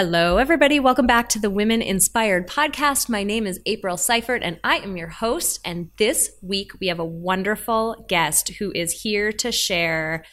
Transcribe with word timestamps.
Hello, 0.00 0.36
everybody. 0.36 0.78
Welcome 0.78 1.08
back 1.08 1.28
to 1.30 1.40
the 1.40 1.50
Women 1.50 1.82
Inspired 1.82 2.46
podcast. 2.46 3.08
My 3.08 3.24
name 3.24 3.48
is 3.48 3.58
April 3.66 3.96
Seifert, 3.96 4.44
and 4.44 4.60
I 4.62 4.76
am 4.76 4.96
your 4.96 5.08
host. 5.08 5.58
And 5.64 5.90
this 5.96 6.30
week, 6.40 6.70
we 6.78 6.86
have 6.86 7.00
a 7.00 7.04
wonderful 7.04 8.06
guest 8.08 8.50
who 8.60 8.70
is 8.76 9.02
here 9.02 9.32
to 9.32 9.50
share 9.50 10.24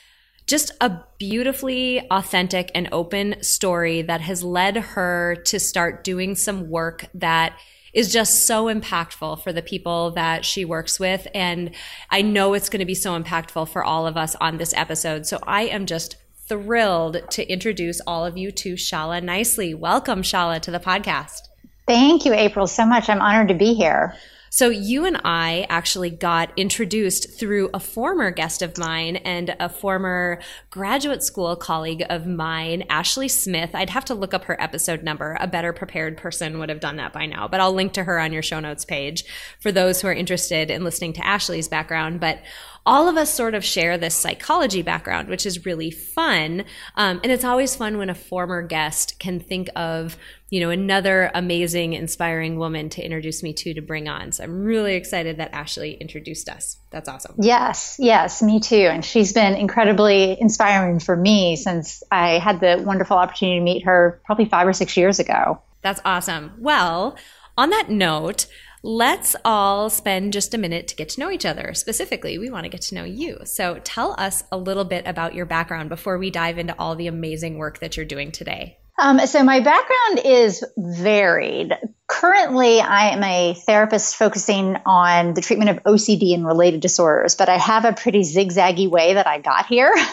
just 0.45 0.69
a 0.81 0.99
beautifully 1.17 2.07
authentic 2.11 2.69
and 2.75 2.87
open 2.91 3.41
story 3.41 4.03
that 4.03 4.21
has 4.21 4.43
led 4.43 4.77
her 4.77 5.37
to 5.45 5.59
start 5.59 6.03
doing 6.03 6.35
some 6.35 6.69
work 6.69 7.07
that 7.15 7.57
is 7.91 8.13
just 8.13 8.45
so 8.45 8.65
impactful 8.65 9.41
for 9.41 9.51
the 9.51 9.63
people 9.63 10.11
that 10.11 10.45
she 10.45 10.63
works 10.63 10.99
with. 10.99 11.27
And 11.33 11.73
I 12.11 12.21
know 12.21 12.53
it's 12.53 12.69
going 12.69 12.81
to 12.81 12.85
be 12.85 12.93
so 12.93 13.19
impactful 13.19 13.69
for 13.69 13.83
all 13.83 14.05
of 14.05 14.15
us 14.15 14.35
on 14.35 14.57
this 14.57 14.75
episode. 14.75 15.25
So 15.25 15.39
I 15.41 15.63
am 15.63 15.87
just 15.87 16.17
thrilled 16.47 17.21
to 17.31 17.51
introduce 17.51 18.01
all 18.01 18.25
of 18.25 18.37
you 18.37 18.51
to 18.51 18.73
Shala 18.73 19.21
Nicely. 19.21 19.73
Welcome, 19.73 20.21
Shala, 20.21 20.59
to 20.61 20.71
the 20.71 20.79
podcast. 20.79 21.41
Thank 21.87 22.25
you, 22.25 22.33
April, 22.33 22.67
so 22.67 22.85
much. 22.85 23.09
I'm 23.09 23.21
honored 23.21 23.47
to 23.49 23.55
be 23.55 23.73
here. 23.73 24.15
So, 24.51 24.69
you 24.69 25.03
and 25.03 25.19
I 25.25 25.65
actually 25.69 26.11
got 26.11 26.49
introduced 26.55 27.37
through 27.37 27.71
a 27.73 27.79
former 27.79 28.31
guest 28.31 28.61
of 28.61 28.77
mine 28.77 29.17
and 29.17 29.53
a 29.59 29.67
former 29.67 30.39
graduate 30.69 31.23
school 31.23 31.57
colleague 31.57 32.05
of 32.09 32.25
mine, 32.25 32.85
Ashley 32.89 33.27
Smith. 33.27 33.71
I'd 33.73 33.89
have 33.89 34.05
to 34.05 34.15
look 34.15 34.33
up 34.33 34.45
her 34.45 34.59
episode 34.61 35.03
number. 35.03 35.35
A 35.41 35.47
better 35.47 35.73
prepared 35.73 36.15
person 36.15 36.57
would 36.59 36.69
have 36.69 36.79
done 36.79 36.95
that 36.97 37.11
by 37.11 37.25
now, 37.25 37.49
but 37.49 37.59
I'll 37.59 37.73
link 37.73 37.91
to 37.93 38.05
her 38.05 38.17
on 38.17 38.31
your 38.31 38.41
show 38.41 38.61
notes 38.61 38.85
page 38.85 39.25
for 39.59 39.73
those 39.73 39.99
who 39.99 40.07
are 40.07 40.13
interested 40.13 40.71
in 40.71 40.85
listening 40.85 41.11
to 41.13 41.27
Ashley's 41.27 41.67
background. 41.67 42.21
But 42.21 42.39
all 42.85 43.09
of 43.09 43.17
us 43.17 43.33
sort 43.33 43.55
of 43.55 43.65
share 43.65 43.97
this 43.97 44.13
psychology 44.13 44.81
background, 44.83 45.27
which 45.27 45.45
is 45.45 45.65
really 45.65 45.89
fun. 45.89 46.65
Um, 46.95 47.19
and 47.23 47.31
it's 47.31 47.43
always 47.43 47.75
fun 47.75 47.97
when 47.97 48.09
a 48.09 48.15
former 48.15 48.61
guest 48.61 49.17
can 49.17 49.39
think 49.39 49.69
of, 49.75 50.17
you 50.51 50.59
know, 50.59 50.69
another 50.69 51.31
amazing, 51.33 51.93
inspiring 51.93 52.59
woman 52.59 52.89
to 52.89 53.03
introduce 53.03 53.41
me 53.41 53.53
to 53.53 53.73
to 53.73 53.81
bring 53.81 54.07
on. 54.07 54.31
So 54.31 54.43
I'm 54.43 54.63
really 54.63 54.95
excited 54.95 55.37
that 55.37 55.51
Ashley 55.53 55.95
introduced 55.95 56.47
us. 56.47 56.77
That's 56.91 57.09
awesome. 57.09 57.35
Yes, 57.39 57.97
yes, 57.99 58.43
me 58.43 58.59
too. 58.59 58.75
And 58.75 59.03
she's 59.03 59.33
been 59.33 59.55
incredibly 59.55 60.39
inspiring 60.39 60.99
for 60.99 61.15
me 61.15 61.55
since 61.55 62.03
I 62.11 62.37
had 62.37 62.59
the 62.59 62.83
wonderful 62.85 63.17
opportunity 63.17 63.59
to 63.59 63.63
meet 63.63 63.85
her 63.85 64.21
probably 64.25 64.45
five 64.45 64.67
or 64.67 64.73
six 64.73 64.95
years 64.95 65.19
ago. 65.19 65.59
That's 65.81 66.01
awesome. 66.05 66.51
Well, 66.59 67.17
on 67.57 67.69
that 67.69 67.89
note, 67.89 68.45
let's 68.85 69.35
all 69.43 69.89
spend 69.89 70.31
just 70.31 70.53
a 70.53 70.59
minute 70.59 70.87
to 70.87 70.95
get 70.95 71.09
to 71.09 71.19
know 71.19 71.31
each 71.31 71.45
other. 71.45 71.73
Specifically, 71.73 72.37
we 72.37 72.51
want 72.51 72.65
to 72.65 72.69
get 72.69 72.81
to 72.83 72.95
know 72.95 73.03
you. 73.03 73.39
So 73.43 73.79
tell 73.83 74.13
us 74.19 74.43
a 74.51 74.57
little 74.57 74.85
bit 74.85 75.07
about 75.07 75.33
your 75.33 75.47
background 75.47 75.89
before 75.89 76.19
we 76.19 76.29
dive 76.29 76.59
into 76.59 76.75
all 76.77 76.95
the 76.95 77.07
amazing 77.07 77.57
work 77.57 77.79
that 77.79 77.97
you're 77.97 78.05
doing 78.05 78.31
today. 78.31 78.77
Um, 78.99 79.19
so 79.25 79.43
my 79.43 79.59
background 79.59 80.21
is 80.23 80.63
varied. 80.77 81.73
Currently, 82.07 82.79
I 82.79 83.09
am 83.09 83.23
a 83.23 83.55
therapist 83.55 84.15
focusing 84.17 84.77
on 84.85 85.33
the 85.33 85.41
treatment 85.41 85.71
of 85.71 85.83
OCD 85.83 86.35
and 86.35 86.45
related 86.45 86.81
disorders, 86.81 87.33
but 87.35 87.49
I 87.49 87.57
have 87.57 87.85
a 87.85 87.91
pretty 87.91 88.21
zigzaggy 88.21 88.87
way 88.87 89.15
that 89.15 89.25
I 89.25 89.39
got 89.39 89.65
here. 89.65 89.93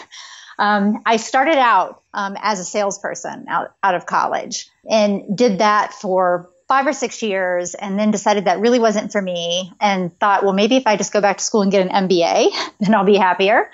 Um, 0.59 1.01
I 1.03 1.17
started 1.17 1.57
out 1.57 2.03
um, 2.13 2.37
as 2.39 2.59
a 2.59 2.63
salesperson 2.63 3.45
out, 3.49 3.73
out 3.81 3.95
of 3.95 4.05
college 4.05 4.69
and 4.87 5.35
did 5.35 5.57
that 5.57 5.93
for 5.93 6.51
five 6.73 6.87
or 6.87 6.93
six 6.93 7.21
years 7.21 7.75
and 7.75 7.99
then 7.99 8.09
decided 8.09 8.45
that 8.45 8.59
really 8.59 8.79
wasn't 8.79 9.11
for 9.11 9.21
me 9.21 9.71
and 9.79 10.17
thought, 10.19 10.43
well, 10.43 10.53
maybe 10.53 10.75
if 10.75 10.87
I 10.87 10.97
just 10.97 11.13
go 11.13 11.21
back 11.21 11.37
to 11.37 11.43
school 11.43 11.61
and 11.61 11.71
get 11.71 11.85
an 11.85 12.09
MBA, 12.09 12.49
then 12.79 12.95
I'll 12.95 13.05
be 13.05 13.15
happier. 13.15 13.69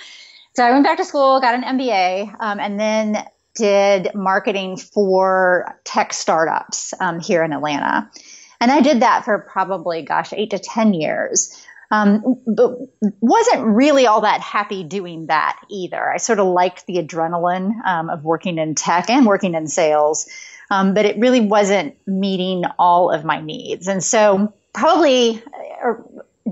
So 0.53 0.65
I 0.65 0.71
went 0.71 0.83
back 0.83 0.97
to 0.97 1.05
school, 1.05 1.39
got 1.39 1.55
an 1.55 1.63
MBA, 1.63 2.35
um, 2.41 2.59
and 2.59 2.77
then 2.77 3.25
did 3.55 4.13
marketing 4.13 4.75
for 4.75 5.79
tech 5.85 6.11
startups 6.11 6.93
um, 6.99 7.21
here 7.21 7.41
in 7.41 7.53
Atlanta. 7.53 8.11
And 8.59 8.69
I 8.69 8.81
did 8.81 9.01
that 9.01 9.23
for 9.23 9.47
probably, 9.49 10.01
gosh, 10.01 10.33
eight 10.33 10.49
to 10.49 10.59
10 10.59 10.93
years. 10.93 11.65
Um, 11.91 12.35
but 12.45 12.75
wasn't 13.21 13.63
really 13.63 14.07
all 14.07 14.21
that 14.21 14.41
happy 14.41 14.83
doing 14.83 15.27
that 15.27 15.57
either. 15.69 16.11
I 16.11 16.17
sort 16.17 16.39
of 16.39 16.47
liked 16.47 16.85
the 16.85 16.95
adrenaline 16.95 17.71
um, 17.85 18.09
of 18.09 18.25
working 18.25 18.57
in 18.57 18.75
tech 18.75 19.09
and 19.09 19.25
working 19.25 19.55
in 19.55 19.67
sales 19.67 20.27
um, 20.69 20.93
but 20.93 21.05
it 21.05 21.17
really 21.17 21.41
wasn't 21.41 21.95
meeting 22.07 22.63
all 22.77 23.11
of 23.11 23.25
my 23.25 23.41
needs. 23.41 23.87
And 23.87 24.03
so, 24.03 24.53
probably, 24.73 25.41
or 25.81 26.05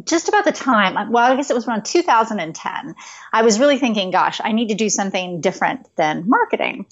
just 0.06 0.28
about 0.28 0.46
the 0.46 0.52
time, 0.52 1.12
well, 1.12 1.32
I 1.32 1.36
guess 1.36 1.50
it 1.50 1.56
was 1.56 1.68
around 1.68 1.86
2010, 1.86 2.96
I 3.34 3.42
was 3.42 3.60
really 3.60 3.78
thinking, 3.78 4.12
gosh, 4.12 4.40
I 4.44 4.52
need 4.52 4.70
to 4.70 4.76
do 4.76 4.90
something 4.90 5.42
different 5.42 5.88
than 5.96 6.28
marketing. 6.28 6.86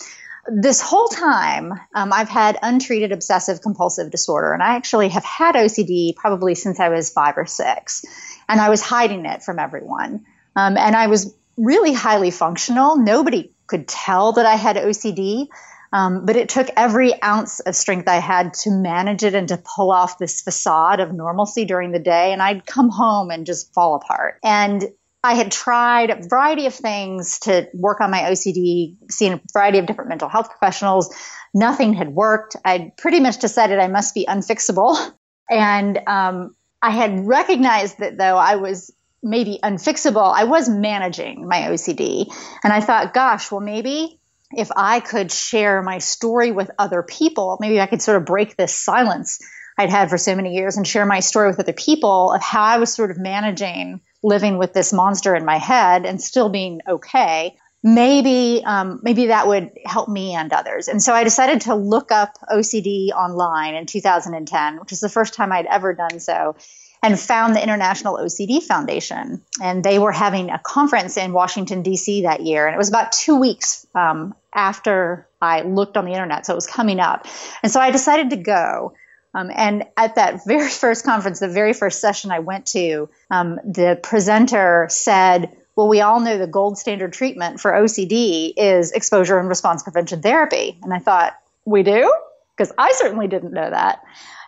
This 0.47 0.79
whole 0.79 1.07
time, 1.07 1.73
um, 1.95 2.13
I've 2.13 2.29
had 2.29 2.59
untreated 2.61 3.11
obsessive 3.11 3.61
compulsive 3.61 4.11
disorder, 4.11 4.53
and 4.53 4.61
I 4.61 4.75
actually 4.75 5.09
have 5.09 5.23
had 5.23 5.55
OCD 5.55 6.15
probably 6.15 6.53
since 6.53 6.79
I 6.79 6.89
was 6.89 7.09
five 7.09 7.37
or 7.37 7.47
six, 7.47 8.05
and 8.47 8.61
I 8.61 8.69
was 8.69 8.81
hiding 8.81 9.25
it 9.25 9.41
from 9.41 9.57
everyone. 9.57 10.25
Um, 10.55 10.77
and 10.77 10.95
I 10.95 11.07
was 11.07 11.33
really 11.57 11.93
highly 11.93 12.29
functional. 12.29 12.97
Nobody 12.97 13.51
could 13.67 13.87
tell 13.87 14.33
that 14.33 14.45
I 14.45 14.55
had 14.55 14.75
OCD. 14.75 15.47
Um, 15.95 16.25
but 16.25 16.35
it 16.35 16.49
took 16.49 16.67
every 16.75 17.13
ounce 17.23 17.61
of 17.61 17.73
strength 17.73 18.09
I 18.09 18.17
had 18.17 18.53
to 18.65 18.69
manage 18.69 19.23
it 19.23 19.33
and 19.33 19.47
to 19.47 19.57
pull 19.57 19.93
off 19.93 20.17
this 20.17 20.41
facade 20.41 20.99
of 20.99 21.13
normalcy 21.13 21.63
during 21.63 21.93
the 21.93 21.99
day. 21.99 22.33
And 22.33 22.41
I'd 22.41 22.65
come 22.65 22.89
home 22.89 23.31
and 23.31 23.45
just 23.45 23.73
fall 23.73 23.95
apart. 23.95 24.39
And 24.43 24.83
I 25.23 25.35
had 25.35 25.53
tried 25.53 26.09
a 26.09 26.27
variety 26.27 26.65
of 26.65 26.73
things 26.73 27.39
to 27.39 27.69
work 27.73 28.01
on 28.01 28.11
my 28.11 28.23
OCD, 28.23 28.97
seen 29.09 29.33
a 29.33 29.41
variety 29.53 29.77
of 29.77 29.85
different 29.85 30.09
mental 30.09 30.27
health 30.27 30.49
professionals. 30.49 31.15
Nothing 31.53 31.93
had 31.93 32.09
worked. 32.09 32.57
I'd 32.65 32.97
pretty 32.97 33.21
much 33.21 33.39
decided 33.39 33.79
I 33.79 33.87
must 33.87 34.13
be 34.13 34.25
unfixable. 34.25 34.97
And 35.47 35.99
um, 36.07 36.55
I 36.81 36.89
had 36.89 37.27
recognized 37.27 37.99
that 37.99 38.17
though 38.17 38.35
I 38.35 38.55
was 38.55 38.91
maybe 39.21 39.59
unfixable, 39.61 40.33
I 40.33 40.45
was 40.45 40.67
managing 40.67 41.47
my 41.47 41.67
OCD. 41.69 42.33
And 42.63 42.73
I 42.73 42.81
thought, 42.81 43.13
gosh, 43.13 43.51
well, 43.51 43.61
maybe 43.61 44.19
if 44.55 44.69
I 44.75 44.99
could 44.99 45.31
share 45.31 45.81
my 45.81 45.99
story 45.99 46.51
with 46.51 46.71
other 46.79 47.03
people, 47.03 47.57
maybe 47.59 47.79
I 47.79 47.85
could 47.85 48.01
sort 48.01 48.17
of 48.17 48.25
break 48.25 48.55
this 48.55 48.73
silence 48.73 49.39
I'd 49.77 49.89
had 49.89 50.09
for 50.09 50.17
so 50.17 50.35
many 50.35 50.55
years 50.55 50.77
and 50.77 50.87
share 50.87 51.05
my 51.05 51.19
story 51.19 51.49
with 51.49 51.59
other 51.59 51.73
people 51.73 52.31
of 52.31 52.41
how 52.41 52.63
I 52.63 52.77
was 52.77 52.93
sort 52.93 53.11
of 53.11 53.17
managing 53.17 54.01
living 54.23 54.57
with 54.57 54.73
this 54.73 54.93
monster 54.93 55.35
in 55.35 55.45
my 55.45 55.57
head 55.57 56.05
and 56.05 56.21
still 56.21 56.49
being 56.49 56.81
okay. 56.87 57.57
Maybe, 57.83 58.63
um, 58.65 58.99
maybe 59.03 59.27
that 59.27 59.47
would 59.47 59.71
help 59.85 60.09
me 60.09 60.33
and 60.33 60.51
others. 60.51 60.87
And 60.87 61.03
so 61.03 61.13
I 61.13 61.23
decided 61.23 61.61
to 61.61 61.75
look 61.75 62.11
up 62.11 62.33
OCD 62.49 63.09
online 63.09 63.75
in 63.75 63.85
2010, 63.85 64.79
which 64.79 64.91
is 64.91 65.01
the 65.01 65.09
first 65.09 65.35
time 65.35 65.51
I'd 65.51 65.67
ever 65.67 65.93
done 65.93 66.19
so 66.19 66.55
and 67.03 67.19
found 67.19 67.55
the 67.55 67.61
International 67.61 68.17
OCD 68.17 68.63
Foundation. 68.63 69.43
And 69.61 69.83
they 69.83 69.99
were 69.99 70.11
having 70.11 70.49
a 70.49 70.57
conference 70.57 71.17
in 71.17 71.33
Washington, 71.33 71.83
D.C. 71.83 72.23
that 72.23 72.41
year. 72.41 72.65
And 72.65 72.73
it 72.73 72.77
was 72.79 72.89
about 72.89 73.11
two 73.11 73.39
weeks 73.39 73.85
um, 73.93 74.33
after 74.55 75.27
I 75.41 75.61
looked 75.61 75.97
on 75.97 76.05
the 76.05 76.11
internet. 76.11 76.45
So 76.45 76.53
it 76.53 76.55
was 76.55 76.67
coming 76.67 76.99
up. 76.99 77.27
And 77.61 77.71
so 77.71 77.79
I 77.79 77.91
decided 77.91 78.31
to 78.31 78.37
go. 78.37 78.93
Um, 79.33 79.51
and 79.53 79.83
at 79.97 80.15
that 80.15 80.45
very 80.45 80.69
first 80.71 81.05
conference, 81.05 81.39
the 81.39 81.49
very 81.49 81.73
first 81.73 81.99
session 82.01 82.31
I 82.31 82.39
went 82.39 82.65
to, 82.67 83.09
um, 83.29 83.59
the 83.65 83.99
presenter 84.01 84.87
said, 84.89 85.55
well, 85.75 85.89
we 85.89 85.99
all 85.99 86.21
know 86.21 86.37
the 86.37 86.47
gold 86.47 86.77
standard 86.77 87.11
treatment 87.11 87.59
for 87.59 87.71
OCD 87.71 88.53
is 88.55 88.93
exposure 88.93 89.37
and 89.37 89.49
response 89.49 89.83
prevention 89.83 90.21
therapy. 90.21 90.79
And 90.81 90.93
I 90.93 90.99
thought, 90.99 91.33
we 91.65 91.83
do? 91.83 92.13
Because 92.55 92.71
I 92.77 92.93
certainly 92.93 93.27
didn't 93.27 93.51
know 93.51 93.69
that. 93.69 94.01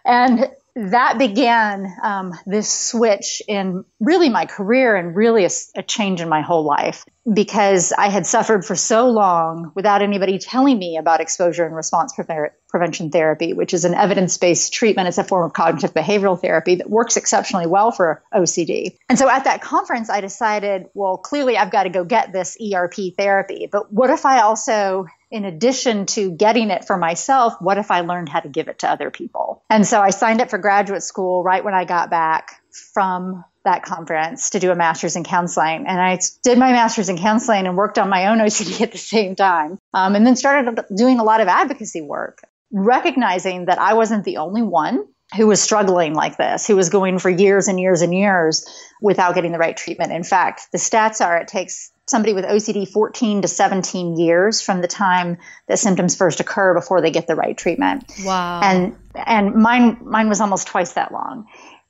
And 0.06 0.50
that 0.78 1.18
began 1.18 1.92
um, 2.04 2.34
this 2.46 2.72
switch 2.72 3.42
in 3.48 3.84
really 4.00 4.30
my 4.30 4.46
career 4.46 4.96
and 4.96 5.16
really 5.16 5.44
a, 5.44 5.50
a, 5.76 5.82
change 5.82 6.22
in 6.22 6.30
my 6.30 6.42
whole 6.42 6.64
life 6.64 7.04
because 7.34 7.92
I 7.94 8.10
had 8.10 8.28
suffered 8.28 8.64
for 8.64 8.76
so 8.76 9.10
long 9.10 9.72
without 9.74 10.04
anybody 10.04 10.38
telling 10.38 10.78
me 10.78 10.98
about 10.98 11.20
exposure 11.20 11.66
and 11.66 11.76
response 11.76 12.14
pre- 12.14 12.50
prevention 12.70 13.10
therapy, 13.10 13.54
which 13.54 13.74
is 13.74 13.86
an 13.86 13.96
evidence 13.96 14.38
based 14.38 14.72
treatment. 14.72 15.08
It's 15.08 15.18
a 15.18 15.24
form 15.24 15.46
of 15.48 15.54
cognitive 15.54 15.96
behavioral 15.96 16.40
therapy 16.40 16.76
that 16.76 16.90
works 16.90 17.18
exceptionally 17.18 17.66
well 17.66 17.92
for 17.92 18.24
OCD. 18.32 18.96
And 19.10 19.18
so 19.18 19.28
at 19.28 19.46
that 19.46 19.62
conference, 19.62 20.12
I 20.12 20.22
decided, 20.22 20.86
well, 20.94 21.18
clearly 21.18 21.58
I've 21.58 21.72
got 21.72 21.84
to 21.84 21.90
go 21.90 22.04
get 22.04 22.34
this 22.34 22.56
ERP 22.62 23.16
therapy. 23.18 23.68
But 23.72 23.92
what 23.92 24.12
if 24.12 24.28
I 24.28 24.42
also 24.42 25.08
in 25.30 25.46
addition 25.46 26.06
to 26.06 26.32
getting 26.32 26.70
it 26.70 26.86
for 26.86 26.98
myself, 26.98 27.56
what 27.60 27.78
if 27.78 27.92
I 27.92 28.02
learned 28.02 28.30
how 28.30 28.40
to 28.40 28.50
give 28.50 28.68
it 28.68 28.80
to 28.80 28.90
other 28.90 29.12
people? 29.12 29.64
And 29.70 29.86
so 29.86 30.02
I 30.02 30.12
signed 30.12 30.42
up 30.42 30.50
for 30.50 30.58
graduate 30.58 31.04
school 31.04 31.44
right 31.44 31.64
when 31.64 31.74
I 31.74 31.86
got 31.86 32.10
back 32.10 32.62
from 32.94 33.44
that 33.66 33.84
conference 33.84 34.52
to 34.52 34.60
do 34.60 34.72
a 34.72 34.76
master's 34.76 35.18
in 35.18 35.26
counseling. 35.26 35.86
And 35.88 36.00
I 36.00 36.20
did 36.44 36.58
my 36.58 36.72
master's 36.72 37.10
in 37.10 37.18
counseling 37.18 37.68
and 37.68 37.76
worked 37.76 38.00
on 38.00 38.10
my 38.10 38.28
own 38.28 38.38
OCD 38.46 38.82
at 38.82 38.92
the 38.92 38.98
same 38.98 39.36
time. 39.36 39.78
Um, 39.94 40.16
and 40.16 40.26
then 40.26 40.36
started 40.36 40.80
doing 40.96 41.20
a 41.20 41.24
lot 41.24 41.42
of 41.42 41.48
advocacy 41.48 42.02
work, 42.02 42.40
recognizing 42.72 43.66
that 43.66 43.80
I 43.80 43.94
wasn't 43.94 44.24
the 44.24 44.38
only 44.38 44.62
one 44.62 45.06
who 45.36 45.48
was 45.48 45.62
struggling 45.62 46.14
like 46.14 46.38
this, 46.38 46.66
who 46.66 46.78
was 46.78 46.90
going 46.90 47.20
for 47.20 47.30
years 47.30 47.68
and 47.68 47.80
years 47.80 48.02
and 48.02 48.14
years 48.14 48.66
without 49.02 49.36
getting 49.36 49.52
the 49.52 49.58
right 49.58 49.76
treatment. 49.76 50.14
In 50.14 50.24
fact, 50.24 50.70
the 50.72 50.78
stats 50.78 51.24
are 51.24 51.36
it 51.38 51.50
takes 51.50 51.92
somebody 52.08 52.34
with 52.34 52.46
OCD 52.46 52.88
14 52.88 53.42
to 53.44 53.48
17 53.48 54.18
years 54.18 54.62
from 54.62 54.82
the 54.82 54.88
time 54.88 55.38
that 55.68 55.78
symptoms 55.78 56.16
first 56.16 56.40
occur 56.40 56.74
before 56.74 57.02
they 57.02 57.12
get 57.12 57.28
the 57.28 57.36
right 57.36 57.58
treatment. 57.58 58.06
Wow. 58.24 58.62
And 58.64 58.96
and 59.14 59.56
mine 59.56 59.98
mine 60.02 60.30
was 60.30 60.42
almost 60.42 60.68
twice 60.68 60.94
that 60.94 61.12
long. 61.12 61.48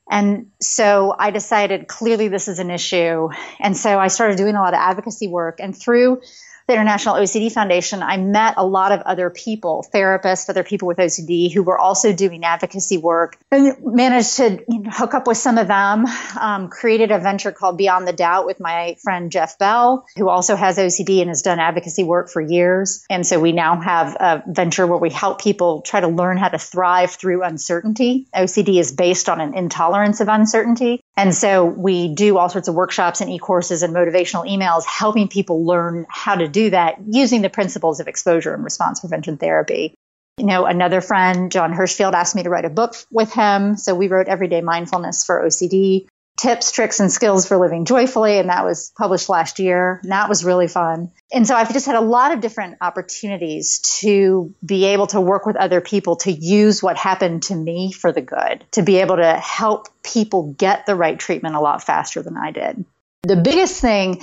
And 0.10 0.52
so 0.62 1.14
I 1.18 1.32
decided 1.32 1.88
clearly 1.88 2.30
this 2.30 2.48
is 2.48 2.60
an 2.60 2.72
issue. 2.72 3.30
And 3.60 3.76
so 3.76 4.00
I 4.00 4.08
started 4.08 4.38
doing 4.38 4.56
a 4.56 4.62
lot 4.62 4.74
of 4.74 4.80
advocacy 4.80 5.28
work 5.28 5.60
and 5.60 5.78
through 5.78 6.22
the 6.68 6.74
International 6.74 7.16
OCD 7.16 7.50
Foundation, 7.50 8.04
I 8.04 8.18
met 8.18 8.56
a 8.58 8.66
lot 8.66 8.92
of 8.92 9.00
other 9.02 9.30
people, 9.30 9.86
therapists, 9.94 10.50
other 10.50 10.64
people 10.64 10.88
with 10.88 10.98
OCD 10.98 11.52
who 11.52 11.64
were 11.64 11.78
also 11.78 12.12
doing 12.12 12.44
advocacy 12.44 12.98
work 12.98 13.38
and 13.52 13.78
managed 13.82 14.36
to 14.38 14.64
you 14.68 14.80
know, 14.80 14.90
hook 14.92 15.14
up 15.14 15.28
with 15.28 15.38
some 15.38 15.58
of 15.58 15.68
them. 15.68 16.06
Um, 16.40 16.68
created 16.68 17.12
a 17.12 17.20
venture 17.20 17.54
called 17.54 17.78
Beyond 17.78 18.06
the 18.06 18.14
Doubt 18.14 18.46
with 18.46 18.60
my 18.60 18.98
friend 19.02 19.32
Jeff 19.32 19.58
Bell, 19.58 20.06
who 20.18 20.28
also 20.28 20.58
has 20.58 20.78
OCD 20.78 21.22
and 21.22 21.30
has 21.30 21.42
done 21.42 21.60
advocacy 21.60 22.04
work 22.04 22.30
for 22.30 22.42
years. 22.42 23.06
And 23.10 23.26
so 23.26 23.40
we 23.40 23.54
now 23.54 23.80
have 23.80 24.18
a 24.20 24.44
venture 24.48 24.86
where 24.86 25.00
we 25.00 25.10
help 25.10 25.42
people 25.42 25.82
try 25.82 26.02
to 26.02 26.10
learn 26.10 26.38
how 26.38 26.50
to 26.50 26.60
thrive 26.60 27.12
through 27.12 27.44
uncertainty. 27.44 28.28
OCD 28.36 28.78
is 28.80 28.92
based 28.92 29.30
on 29.30 29.40
an 29.40 29.54
intolerance 29.54 30.20
of 30.20 30.28
uncertainty. 30.28 31.00
And 31.16 31.34
so 31.34 31.66
we 31.66 32.14
do 32.14 32.38
all 32.38 32.50
sorts 32.50 32.68
of 32.68 32.76
workshops 32.76 33.22
and 33.22 33.30
e-courses 33.32 33.84
and 33.84 33.96
motivational 33.96 34.48
emails 34.48 34.84
helping 34.86 35.30
people 35.30 35.66
learn 35.66 36.06
how 36.10 36.36
to 36.36 36.48
do 36.58 36.70
that 36.72 36.98
using 37.08 37.42
the 37.42 37.50
principles 37.50 38.00
of 38.00 38.08
exposure 38.08 38.54
and 38.54 38.64
response 38.64 39.00
prevention 39.00 39.38
therapy. 39.38 39.94
You 40.38 40.46
know, 40.46 40.66
another 40.66 41.02
friend, 41.02 41.52
Jon 41.52 41.74
Hershfield, 41.74 42.14
asked 42.14 42.36
me 42.36 42.44
to 42.44 42.50
write 42.50 42.66
a 42.66 42.70
book 42.70 42.96
with 43.12 43.32
him. 43.34 43.78
So 43.78 43.96
we 43.96 44.08
wrote 44.08 44.28
Everyday 44.28 44.62
Mindfulness 44.62 45.24
for 45.24 45.44
OCD 45.44 46.08
tips, 46.38 46.72
tricks, 46.72 47.00
and 47.00 47.12
skills 47.12 47.48
for 47.48 47.58
living 47.58 47.86
joyfully. 47.86 48.38
And 48.38 48.50
that 48.50 48.64
was 48.64 48.92
published 48.96 49.28
last 49.28 49.58
year. 49.58 50.00
And 50.04 50.12
that 50.12 50.30
was 50.30 50.46
really 50.46 50.68
fun. 50.68 51.12
And 51.34 51.48
so 51.48 51.56
I've 51.56 51.74
just 51.74 51.88
had 51.88 51.96
a 51.96 52.02
lot 52.02 52.32
of 52.32 52.42
different 52.42 52.78
opportunities 52.80 53.80
to 54.02 54.54
be 54.64 54.86
able 54.86 55.08
to 55.08 55.20
work 55.20 55.48
with 55.48 55.56
other 55.56 55.82
people 55.82 56.18
to 56.18 56.32
use 56.32 56.84
what 56.84 56.96
happened 56.96 57.44
to 57.44 57.56
me 57.56 57.92
for 57.92 58.12
the 58.12 58.22
good, 58.22 58.64
to 58.74 58.84
be 58.84 58.98
able 58.98 59.18
to 59.18 59.34
help 59.34 59.88
people 60.04 60.54
get 60.54 60.86
the 60.86 60.96
right 60.96 61.18
treatment 61.18 61.56
a 61.56 61.60
lot 61.60 61.84
faster 61.84 62.22
than 62.22 62.38
I 62.38 62.52
did. 62.52 62.86
The 63.24 63.36
biggest 63.36 63.82
thing 63.82 64.22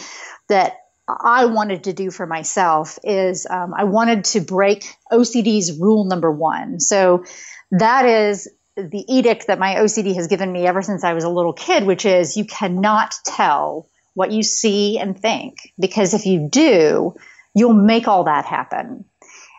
that 0.48 0.83
I 1.06 1.46
wanted 1.46 1.84
to 1.84 1.92
do 1.92 2.10
for 2.10 2.26
myself 2.26 2.98
is 3.04 3.46
um, 3.48 3.74
I 3.76 3.84
wanted 3.84 4.24
to 4.24 4.40
break 4.40 4.86
OCD's 5.12 5.78
rule 5.78 6.04
number 6.04 6.30
one. 6.30 6.80
So 6.80 7.24
that 7.72 8.06
is 8.06 8.48
the 8.76 9.04
edict 9.08 9.46
that 9.48 9.58
my 9.58 9.76
OCD 9.76 10.14
has 10.14 10.28
given 10.28 10.50
me 10.50 10.66
ever 10.66 10.82
since 10.82 11.04
I 11.04 11.12
was 11.12 11.24
a 11.24 11.28
little 11.28 11.52
kid, 11.52 11.84
which 11.84 12.04
is 12.04 12.36
you 12.36 12.44
cannot 12.44 13.14
tell 13.24 13.88
what 14.14 14.32
you 14.32 14.42
see 14.42 14.98
and 14.98 15.18
think 15.18 15.72
because 15.78 16.14
if 16.14 16.24
you 16.24 16.48
do, 16.50 17.14
you'll 17.54 17.74
make 17.74 18.08
all 18.08 18.24
that 18.24 18.46
happen. 18.46 19.04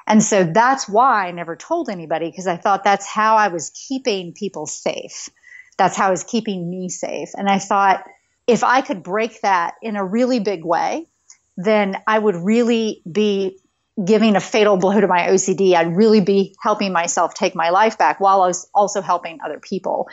And 0.07 0.21
so 0.23 0.43
that's 0.43 0.87
why 0.87 1.27
I 1.27 1.31
never 1.31 1.55
told 1.55 1.89
anybody 1.89 2.29
because 2.29 2.47
I 2.47 2.57
thought 2.57 2.83
that's 2.83 3.07
how 3.07 3.37
I 3.37 3.49
was 3.49 3.71
keeping 3.87 4.33
people 4.33 4.65
safe. 4.65 5.29
That's 5.77 5.97
how 5.97 6.07
I 6.07 6.11
was 6.11 6.23
keeping 6.23 6.69
me 6.69 6.89
safe. 6.89 7.29
And 7.35 7.49
I 7.49 7.59
thought 7.59 8.03
if 8.47 8.63
I 8.63 8.81
could 8.81 9.03
break 9.03 9.41
that 9.41 9.75
in 9.81 9.95
a 9.95 10.05
really 10.05 10.39
big 10.39 10.63
way, 10.63 11.07
then 11.57 11.97
I 12.07 12.19
would 12.19 12.35
really 12.35 13.01
be 13.09 13.57
giving 14.03 14.35
a 14.35 14.41
fatal 14.41 14.75
blow 14.75 14.99
to 14.99 15.07
my 15.07 15.27
OCD, 15.27 15.73
I'd 15.73 15.95
really 15.95 16.19
be 16.19 16.53
helping 16.61 16.91
myself 16.91 17.33
take 17.33 17.55
my 17.55 17.69
life 17.69 17.97
back 17.97 18.19
while 18.19 18.41
I 18.41 18.47
was 18.47 18.69
also 18.73 19.01
helping 19.01 19.39
other 19.43 19.57
people. 19.57 20.09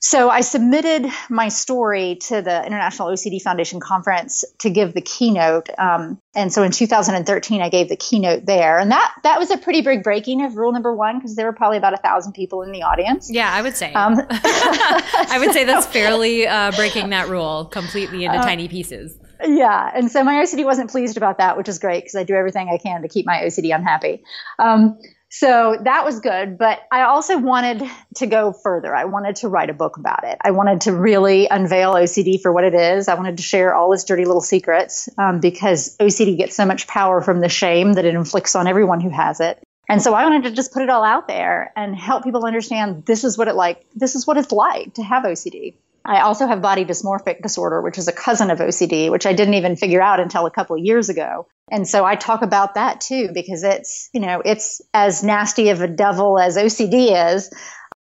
So 0.00 0.28
I 0.28 0.42
submitted 0.42 1.06
my 1.30 1.48
story 1.48 2.16
to 2.26 2.42
the 2.42 2.66
International 2.66 3.08
OCD 3.08 3.40
Foundation 3.40 3.80
conference 3.80 4.44
to 4.58 4.68
give 4.68 4.92
the 4.92 5.00
keynote. 5.00 5.70
Um, 5.78 6.20
and 6.34 6.52
so 6.52 6.62
in 6.62 6.72
2013, 6.72 7.62
I 7.62 7.70
gave 7.70 7.88
the 7.88 7.96
keynote 7.96 8.44
there, 8.44 8.78
and 8.78 8.90
that 8.90 9.14
that 9.22 9.38
was 9.38 9.50
a 9.50 9.56
pretty 9.56 9.80
big 9.80 10.02
breaking 10.02 10.44
of 10.44 10.56
rule 10.56 10.72
number 10.72 10.94
one 10.94 11.18
because 11.18 11.34
there 11.34 11.46
were 11.46 11.54
probably 11.54 11.78
about 11.78 11.94
a 11.94 11.98
thousand 11.98 12.32
people 12.32 12.62
in 12.62 12.70
the 12.70 12.82
audience. 12.82 13.30
Yeah, 13.30 13.50
I 13.50 13.62
would 13.62 13.76
say. 13.76 13.94
Um, 13.94 14.20
I 14.30 15.36
would 15.38 15.52
say 15.52 15.64
that's 15.64 15.86
fairly 15.92 16.46
uh, 16.46 16.72
breaking 16.72 17.10
that 17.10 17.28
rule 17.28 17.64
completely 17.64 18.24
into 18.24 18.38
uh, 18.38 18.42
tiny 18.42 18.68
pieces 18.68 19.16
yeah. 19.44 19.90
And 19.94 20.10
so 20.10 20.24
my 20.24 20.34
OCD 20.42 20.64
wasn't 20.64 20.90
pleased 20.90 21.16
about 21.16 21.38
that, 21.38 21.56
which 21.56 21.68
is 21.68 21.78
great 21.78 22.04
because 22.04 22.14
I 22.14 22.24
do 22.24 22.34
everything 22.34 22.68
I 22.68 22.78
can 22.78 23.02
to 23.02 23.08
keep 23.08 23.26
my 23.26 23.42
OCD 23.44 23.74
unhappy. 23.74 24.24
Um, 24.58 24.98
so 25.30 25.78
that 25.82 26.04
was 26.04 26.20
good. 26.20 26.58
But 26.58 26.80
I 26.92 27.02
also 27.02 27.38
wanted 27.38 27.88
to 28.16 28.26
go 28.26 28.52
further. 28.52 28.94
I 28.94 29.06
wanted 29.06 29.36
to 29.36 29.48
write 29.48 29.70
a 29.70 29.74
book 29.74 29.96
about 29.96 30.24
it. 30.24 30.36
I 30.42 30.50
wanted 30.50 30.82
to 30.82 30.94
really 30.94 31.48
unveil 31.48 31.94
OCD 31.94 32.40
for 32.40 32.52
what 32.52 32.64
it 32.64 32.74
is. 32.74 33.08
I 33.08 33.14
wanted 33.14 33.38
to 33.38 33.42
share 33.42 33.74
all 33.74 33.92
its 33.94 34.04
dirty 34.04 34.26
little 34.26 34.42
secrets 34.42 35.08
um, 35.16 35.40
because 35.40 35.96
OCD 35.96 36.36
gets 36.36 36.54
so 36.54 36.66
much 36.66 36.86
power 36.86 37.22
from 37.22 37.40
the 37.40 37.48
shame 37.48 37.94
that 37.94 38.04
it 38.04 38.14
inflicts 38.14 38.54
on 38.54 38.66
everyone 38.66 39.00
who 39.00 39.08
has 39.08 39.40
it. 39.40 39.62
And 39.88 40.02
so 40.02 40.14
I 40.14 40.24
wanted 40.24 40.44
to 40.44 40.50
just 40.52 40.72
put 40.72 40.82
it 40.82 40.90
all 40.90 41.02
out 41.02 41.28
there 41.28 41.72
and 41.76 41.96
help 41.96 42.24
people 42.24 42.44
understand 42.44 43.04
this 43.06 43.24
is 43.24 43.36
what 43.36 43.48
it 43.48 43.54
like. 43.54 43.84
This 43.94 44.14
is 44.14 44.26
what 44.26 44.36
it's 44.36 44.52
like 44.52 44.94
to 44.94 45.02
have 45.02 45.24
OCD. 45.24 45.74
I 46.04 46.22
also 46.22 46.46
have 46.46 46.60
body 46.60 46.84
dysmorphic 46.84 47.42
disorder, 47.42 47.80
which 47.80 47.98
is 47.98 48.08
a 48.08 48.12
cousin 48.12 48.50
of 48.50 48.58
OCD, 48.58 49.10
which 49.10 49.26
I 49.26 49.32
didn't 49.32 49.54
even 49.54 49.76
figure 49.76 50.02
out 50.02 50.20
until 50.20 50.46
a 50.46 50.50
couple 50.50 50.76
of 50.76 50.84
years 50.84 51.08
ago. 51.08 51.46
And 51.70 51.86
so 51.86 52.04
I 52.04 52.16
talk 52.16 52.42
about 52.42 52.74
that 52.74 53.00
too, 53.00 53.30
because 53.32 53.62
it's, 53.62 54.10
you 54.12 54.20
know, 54.20 54.42
it's 54.44 54.82
as 54.92 55.22
nasty 55.22 55.68
of 55.68 55.80
a 55.80 55.88
devil 55.88 56.38
as 56.38 56.56
OCD 56.56 57.34
is. 57.34 57.50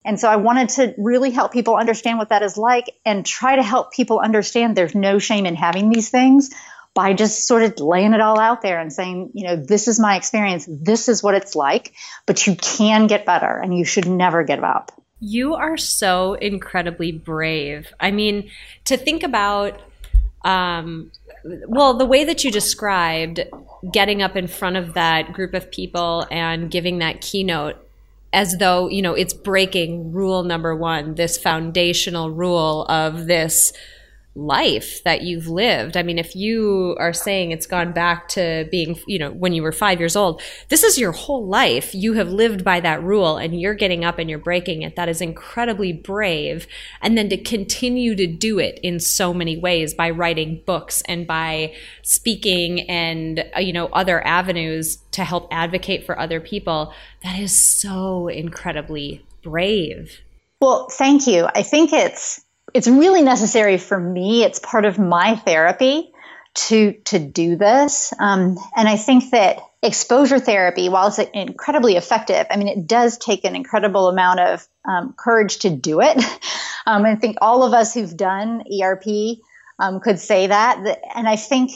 And 0.03 0.19
so 0.19 0.27
I 0.27 0.37
wanted 0.37 0.69
to 0.69 0.95
really 0.97 1.29
help 1.29 1.53
people 1.53 1.75
understand 1.75 2.17
what 2.17 2.29
that 2.29 2.41
is 2.41 2.57
like 2.57 2.91
and 3.05 3.23
try 3.25 3.55
to 3.55 3.63
help 3.63 3.93
people 3.93 4.19
understand 4.19 4.75
there's 4.75 4.95
no 4.95 5.19
shame 5.19 5.45
in 5.45 5.55
having 5.55 5.89
these 5.89 6.09
things 6.09 6.49
by 6.93 7.13
just 7.13 7.47
sort 7.47 7.63
of 7.63 7.79
laying 7.79 8.13
it 8.13 8.19
all 8.19 8.39
out 8.39 8.61
there 8.61 8.79
and 8.79 8.91
saying, 8.91 9.31
you 9.33 9.45
know, 9.45 9.55
this 9.55 9.87
is 9.87 9.99
my 9.99 10.15
experience. 10.15 10.67
This 10.67 11.07
is 11.07 11.23
what 11.23 11.35
it's 11.35 11.55
like, 11.55 11.93
but 12.25 12.45
you 12.47 12.55
can 12.55 13.07
get 13.07 13.25
better 13.25 13.57
and 13.57 13.77
you 13.77 13.85
should 13.85 14.07
never 14.07 14.43
give 14.43 14.63
up. 14.63 14.91
You 15.21 15.55
are 15.55 15.77
so 15.77 16.33
incredibly 16.33 17.11
brave. 17.11 17.93
I 17.99 18.11
mean, 18.11 18.49
to 18.85 18.97
think 18.97 19.23
about, 19.23 19.79
um, 20.43 21.11
well, 21.43 21.93
the 21.93 22.05
way 22.05 22.23
that 22.23 22.43
you 22.43 22.51
described 22.51 23.39
getting 23.91 24.21
up 24.21 24.35
in 24.35 24.47
front 24.47 24.77
of 24.77 24.95
that 24.95 25.31
group 25.31 25.53
of 25.53 25.71
people 25.71 26.25
and 26.31 26.69
giving 26.69 26.99
that 26.99 27.21
keynote 27.21 27.77
as 28.33 28.57
though, 28.57 28.87
you 28.87 29.01
know, 29.01 29.13
it's 29.13 29.33
breaking 29.33 30.11
rule 30.11 30.43
number 30.43 30.75
one, 30.75 31.15
this 31.15 31.37
foundational 31.37 32.31
rule 32.31 32.85
of 32.85 33.27
this 33.27 33.73
life 34.33 35.03
that 35.03 35.23
you've 35.23 35.47
lived. 35.47 35.97
I 35.97 36.03
mean, 36.03 36.17
if 36.17 36.37
you 36.37 36.95
are 36.99 37.11
saying 37.11 37.51
it's 37.51 37.65
gone 37.65 37.91
back 37.91 38.29
to 38.29 38.65
being, 38.71 38.97
you 39.05 39.19
know, 39.19 39.31
when 39.31 39.51
you 39.51 39.61
were 39.61 39.73
five 39.73 39.99
years 39.99 40.15
old, 40.15 40.41
this 40.69 40.83
is 40.83 40.97
your 40.97 41.11
whole 41.11 41.45
life. 41.45 41.93
You 41.93 42.13
have 42.13 42.31
lived 42.31 42.63
by 42.63 42.79
that 42.79 43.03
rule 43.03 43.35
and 43.35 43.59
you're 43.59 43.73
getting 43.73 44.05
up 44.05 44.19
and 44.19 44.29
you're 44.29 44.39
breaking 44.39 44.83
it. 44.83 44.95
That 44.95 45.09
is 45.09 45.19
incredibly 45.19 45.91
brave. 45.91 46.65
And 47.01 47.17
then 47.17 47.27
to 47.27 47.37
continue 47.37 48.15
to 48.15 48.25
do 48.25 48.57
it 48.57 48.79
in 48.81 49.01
so 49.01 49.33
many 49.33 49.57
ways 49.57 49.93
by 49.93 50.09
writing 50.09 50.61
books 50.65 51.01
and 51.09 51.27
by 51.27 51.73
speaking 52.01 52.89
and, 52.89 53.43
uh, 53.55 53.59
you 53.59 53.73
know, 53.73 53.87
other 53.87 54.25
avenues 54.25 54.97
to 55.11 55.25
help 55.25 55.49
advocate 55.51 56.05
for 56.05 56.17
other 56.17 56.39
people, 56.39 56.93
that 57.21 57.37
is 57.37 57.61
so 57.61 58.29
incredibly 58.29 59.25
brave. 59.43 60.21
Well, 60.61 60.87
thank 60.89 61.27
you. 61.27 61.49
I 61.53 61.63
think 61.63 61.91
it's, 61.91 62.39
it's 62.73 62.87
really 62.87 63.21
necessary 63.21 63.77
for 63.77 63.99
me. 63.99 64.43
It's 64.43 64.59
part 64.59 64.85
of 64.85 64.99
my 64.99 65.35
therapy 65.35 66.11
to 66.53 66.93
to 67.05 67.19
do 67.19 67.55
this, 67.55 68.13
um, 68.19 68.57
and 68.75 68.87
I 68.87 68.97
think 68.97 69.31
that 69.31 69.59
exposure 69.81 70.39
therapy, 70.39 70.89
while 70.89 71.07
it's 71.07 71.17
incredibly 71.17 71.95
effective, 71.95 72.45
I 72.51 72.57
mean, 72.57 72.67
it 72.67 72.87
does 72.87 73.17
take 73.17 73.45
an 73.45 73.55
incredible 73.55 74.09
amount 74.09 74.39
of 74.39 74.67
um, 74.85 75.13
courage 75.17 75.59
to 75.59 75.69
do 75.69 76.01
it. 76.01 76.21
Um, 76.83 77.05
I 77.05 77.15
think 77.15 77.37
all 77.41 77.61
of 77.61 77.73
us 77.73 77.93
who've 77.93 78.17
done 78.17 78.63
ERP 78.81 79.05
um, 79.77 79.99
could 79.99 80.19
say 80.19 80.47
that. 80.47 80.99
And 81.15 81.27
I 81.27 81.35
think 81.35 81.71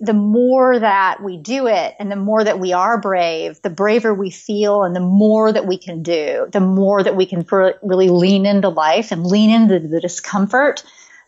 the 0.00 0.14
more 0.14 0.78
that 0.78 1.22
we 1.22 1.36
do 1.36 1.66
it 1.66 1.94
and 1.98 2.10
the 2.10 2.16
more 2.16 2.44
that 2.44 2.60
we 2.60 2.72
are 2.72 3.00
brave, 3.00 3.60
the 3.62 3.70
braver 3.70 4.14
we 4.14 4.30
feel 4.30 4.84
and 4.84 4.94
the 4.94 5.00
more 5.00 5.52
that 5.52 5.66
we 5.66 5.76
can 5.76 6.02
do, 6.02 6.46
the 6.52 6.60
more 6.60 7.02
that 7.02 7.16
we 7.16 7.26
can 7.26 7.44
really 7.82 8.08
lean 8.08 8.46
into 8.46 8.68
life 8.68 9.10
and 9.10 9.26
lean 9.26 9.50
into 9.50 9.80
the 9.80 10.00
discomfort 10.00 10.84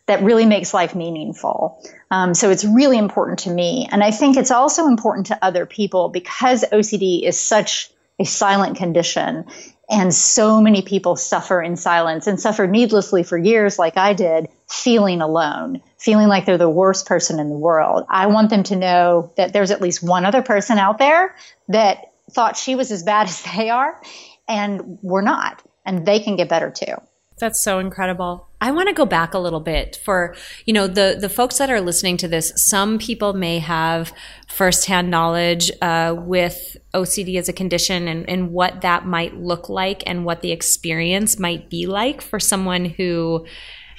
that 0.07 0.23
really 0.23 0.47
makes 0.47 0.73
life 0.73 0.95
meaningful. 0.95 1.83
Um, 2.11 2.35
so 2.35 2.51
it's 2.51 2.65
really 2.65 2.99
important 2.99 3.41
to 3.41 3.51
me. 3.51 3.89
And 3.91 4.03
I 4.03 4.11
think 4.11 4.37
it's 4.37 4.51
also 4.51 4.87
important 4.87 5.27
to 5.27 5.45
other 5.45 5.67
people 5.67 6.09
because 6.09 6.65
OCD 6.73 7.23
is 7.23 7.39
such 7.39 7.91
a 8.19 8.25
silent 8.25 8.77
condition 8.77 9.47
and 9.89 10.15
so 10.15 10.61
many 10.61 10.83
people 10.83 11.17
suffer 11.17 11.61
in 11.61 11.77
silence 11.77 12.29
and 12.29 12.41
suffer 12.41 12.67
needlessly 12.67 13.25
for 13.25 13.37
years, 13.37 13.79
like 13.79 13.97
I 13.97 14.13
did, 14.13 14.49
feeling 14.69 15.21
alone, 15.21 15.83
feeling 16.01 16.29
like 16.29 16.47
they're 16.47 16.59
the 16.59 16.69
worst 16.69 17.07
person 17.07 17.39
in 17.39 17.51
the 17.51 17.57
world. 17.57 18.07
I 18.09 18.27
want 18.27 18.49
them 18.51 18.63
to 18.65 18.77
know 18.77 19.33
that 19.37 19.53
there's 19.53 19.71
at 19.71 19.83
least 19.83 20.03
one 20.03 20.25
other 20.25 20.43
person 20.43 20.79
out 20.79 20.99
there 20.99 21.37
that 21.69 22.13
thought 22.31 22.57
she 22.57 22.75
was 22.75 22.91
as 22.91 23.03
bad 23.03 23.25
as 23.29 23.43
they 23.43 23.71
are, 23.71 24.01
and 24.49 24.99
we're 25.03 25.23
not. 25.23 25.63
And 25.85 26.07
they 26.07 26.21
can 26.21 26.37
get 26.37 26.49
better 26.49 26.71
too. 26.71 26.95
That's 27.39 27.65
so 27.65 27.79
incredible. 27.79 28.49
I 28.61 28.71
want 28.71 28.89
to 28.89 28.95
go 28.95 29.07
back 29.07 29.33
a 29.33 29.39
little 29.39 29.61
bit 29.61 29.99
for, 30.05 30.37
you 30.67 30.75
know, 30.75 30.87
the 30.87 31.17
the 31.19 31.31
folks 31.31 31.57
that 31.57 31.71
are 31.71 31.81
listening 31.81 32.19
to 32.19 32.29
this. 32.29 32.53
Some 32.57 32.99
people 32.99 33.33
may 33.33 33.59
have 33.61 34.13
firsthand 34.47 35.11
knowledge 35.11 35.73
uh, 35.81 36.15
with 36.19 36.77
OCD 36.93 37.39
as 37.39 37.49
a 37.49 37.55
condition 37.55 38.07
and, 38.09 38.29
and 38.29 38.51
what 38.53 38.83
that 38.83 39.07
might 39.07 39.35
look 39.37 39.71
like 39.71 40.03
and 40.07 40.27
what 40.27 40.43
the 40.43 40.53
experience 40.53 41.39
might 41.39 41.71
be 41.71 41.87
like 41.87 42.21
for 42.21 42.39
someone 42.39 42.85
who 42.85 43.47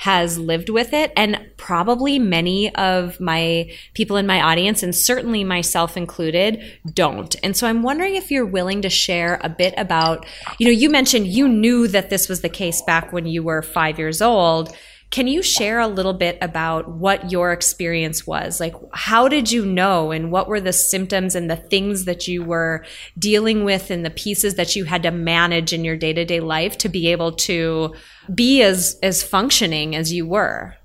has 0.02 0.40
lived 0.40 0.68
with 0.68 0.94
it. 0.94 1.14
And 1.16 1.40
probably 1.58 2.18
many 2.18 2.74
of 2.74 3.20
my 3.20 3.70
people 3.94 4.18
in 4.18 4.26
my 4.26 4.42
audience, 4.42 4.82
and 4.82 4.96
certainly 4.96 5.44
myself 5.44 5.96
included, 5.96 6.60
don't. 6.92 7.36
And 7.44 7.56
so 7.56 7.68
I'm 7.68 7.84
wondering 7.84 8.16
if 8.16 8.32
you're 8.32 8.44
willing 8.44 8.82
to 8.82 8.90
share 8.90 9.40
a 9.44 9.50
bit 9.50 9.76
about, 9.78 10.26
you 10.58 10.66
know, 10.66 10.72
you 10.72 10.90
mentioned 10.90 11.28
you 11.28 11.48
knew 11.48 11.88
that 11.88 12.10
this 12.10 12.28
was 12.28 12.42
the 12.42 12.50
case 12.50 12.82
back 12.82 13.14
when 13.14 13.28
you 13.28 13.44
were 13.44 13.62
five 13.62 14.00
years 14.00 14.24
old. 14.24 14.76
Can 15.12 15.28
you 15.28 15.44
share 15.44 15.80
a 15.80 15.88
little 15.88 16.14
bit 16.14 16.38
about 16.42 16.88
what 16.88 17.32
your 17.32 17.52
experience 17.52 18.26
was? 18.26 18.62
Like, 18.62 18.74
how 18.94 19.28
did 19.28 19.52
you 19.52 19.66
know, 19.66 20.12
and 20.12 20.32
what 20.32 20.48
were 20.48 20.62
the 20.62 20.72
symptoms 20.72 21.36
and 21.36 21.52
the 21.52 21.58
things 21.58 22.06
that 22.06 22.30
you 22.30 22.44
were 22.44 22.86
dealing 23.20 23.66
with, 23.66 23.92
and 23.92 24.06
the 24.06 24.10
pieces 24.10 24.56
that 24.56 24.74
you 24.76 24.86
had 24.86 25.04
to 25.04 25.12
manage 25.12 25.74
in 25.74 25.84
your 25.84 25.98
day 25.98 26.14
to 26.14 26.24
day 26.24 26.40
life 26.40 26.78
to 26.80 26.90
be 26.90 27.08
able 27.08 27.34
to 27.34 27.94
be 28.34 28.62
as 28.62 28.98
as 29.04 29.22
functioning 29.22 29.98
as 29.98 30.14
you 30.14 30.26
were? 30.26 30.76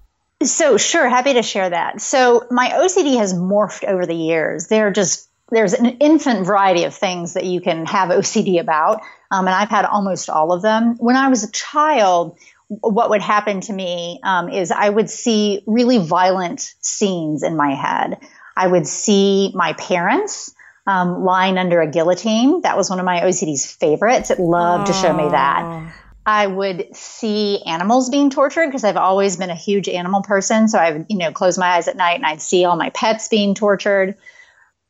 So, 0.42 0.76
sure, 0.76 1.09
happy 1.09 1.35
to 1.35 1.42
share 1.42 1.71
that. 1.71 2.00
So, 2.00 2.47
my 2.50 2.71
OCD 2.71 3.16
has 3.18 3.33
morphed 3.33 3.85
over 3.85 4.06
the 4.06 4.14
years. 4.14 4.66
There 4.66 4.88
are 4.88 4.92
just 4.92 5.30
there's 5.50 5.73
an 5.73 5.87
infinite 5.87 6.45
variety 6.45 6.83
of 6.83 6.92
things 6.92 7.35
that 7.35 7.45
you 7.45 7.61
can 7.61 7.87
have 7.87 8.09
OCD 8.09 8.59
about, 8.59 9.02
um, 9.30 9.47
and 9.47 9.54
I've 9.54 9.68
had 9.68 9.85
almost 9.85 10.28
all 10.28 10.52
of 10.52 10.62
them. 10.62 10.97
When 10.99 11.14
I 11.14 11.28
was 11.28 11.45
a 11.45 11.52
child, 11.52 12.37
what 12.68 13.11
would 13.11 13.23
happen 13.23 13.61
to 13.62 13.73
me 13.73 14.20
um, 14.23 14.49
is 14.49 14.70
I 14.70 14.88
would 14.88 15.08
see 15.08 15.62
really 15.66 15.99
violent 15.99 16.75
scenes 16.80 17.42
in 17.42 17.56
my 17.56 17.75
head. 17.75 18.18
I 18.56 18.66
would 18.66 18.87
see 18.87 19.52
my 19.54 19.75
parents 19.75 20.54
um, 20.87 21.25
lying 21.25 21.58
under 21.58 21.80
a 21.80 21.90
guillotine. 21.90 22.62
That 22.62 22.76
was 22.76 22.90
one 22.90 22.99
of 22.99 23.04
my 23.04 23.20
OCD's 23.20 23.66
favorites. 23.66 24.30
It 24.30 24.38
loved 24.38 24.87
to 24.87 24.92
show 24.92 25.12
me 25.12 25.28
that. 25.28 25.92
I 26.25 26.49
would 26.49 26.96
see 26.96 27.62
animals 27.62 28.11
being 28.11 28.30
tortured 28.30 28.66
because 28.66 28.82
I've 28.82 28.96
always 28.96 29.37
been 29.37 29.50
a 29.50 29.54
huge 29.54 29.88
animal 29.88 30.23
person. 30.23 30.66
So 30.66 30.78
I 30.78 30.90
would, 30.90 31.06
you 31.08 31.18
know, 31.18 31.30
close 31.30 31.56
my 31.56 31.68
eyes 31.68 31.87
at 31.87 31.96
night 31.96 32.16
and 32.16 32.26
I'd 32.26 32.42
see 32.42 32.64
all 32.64 32.76
my 32.76 32.90
pets 32.90 33.28
being 33.28 33.54
tortured 33.54 34.16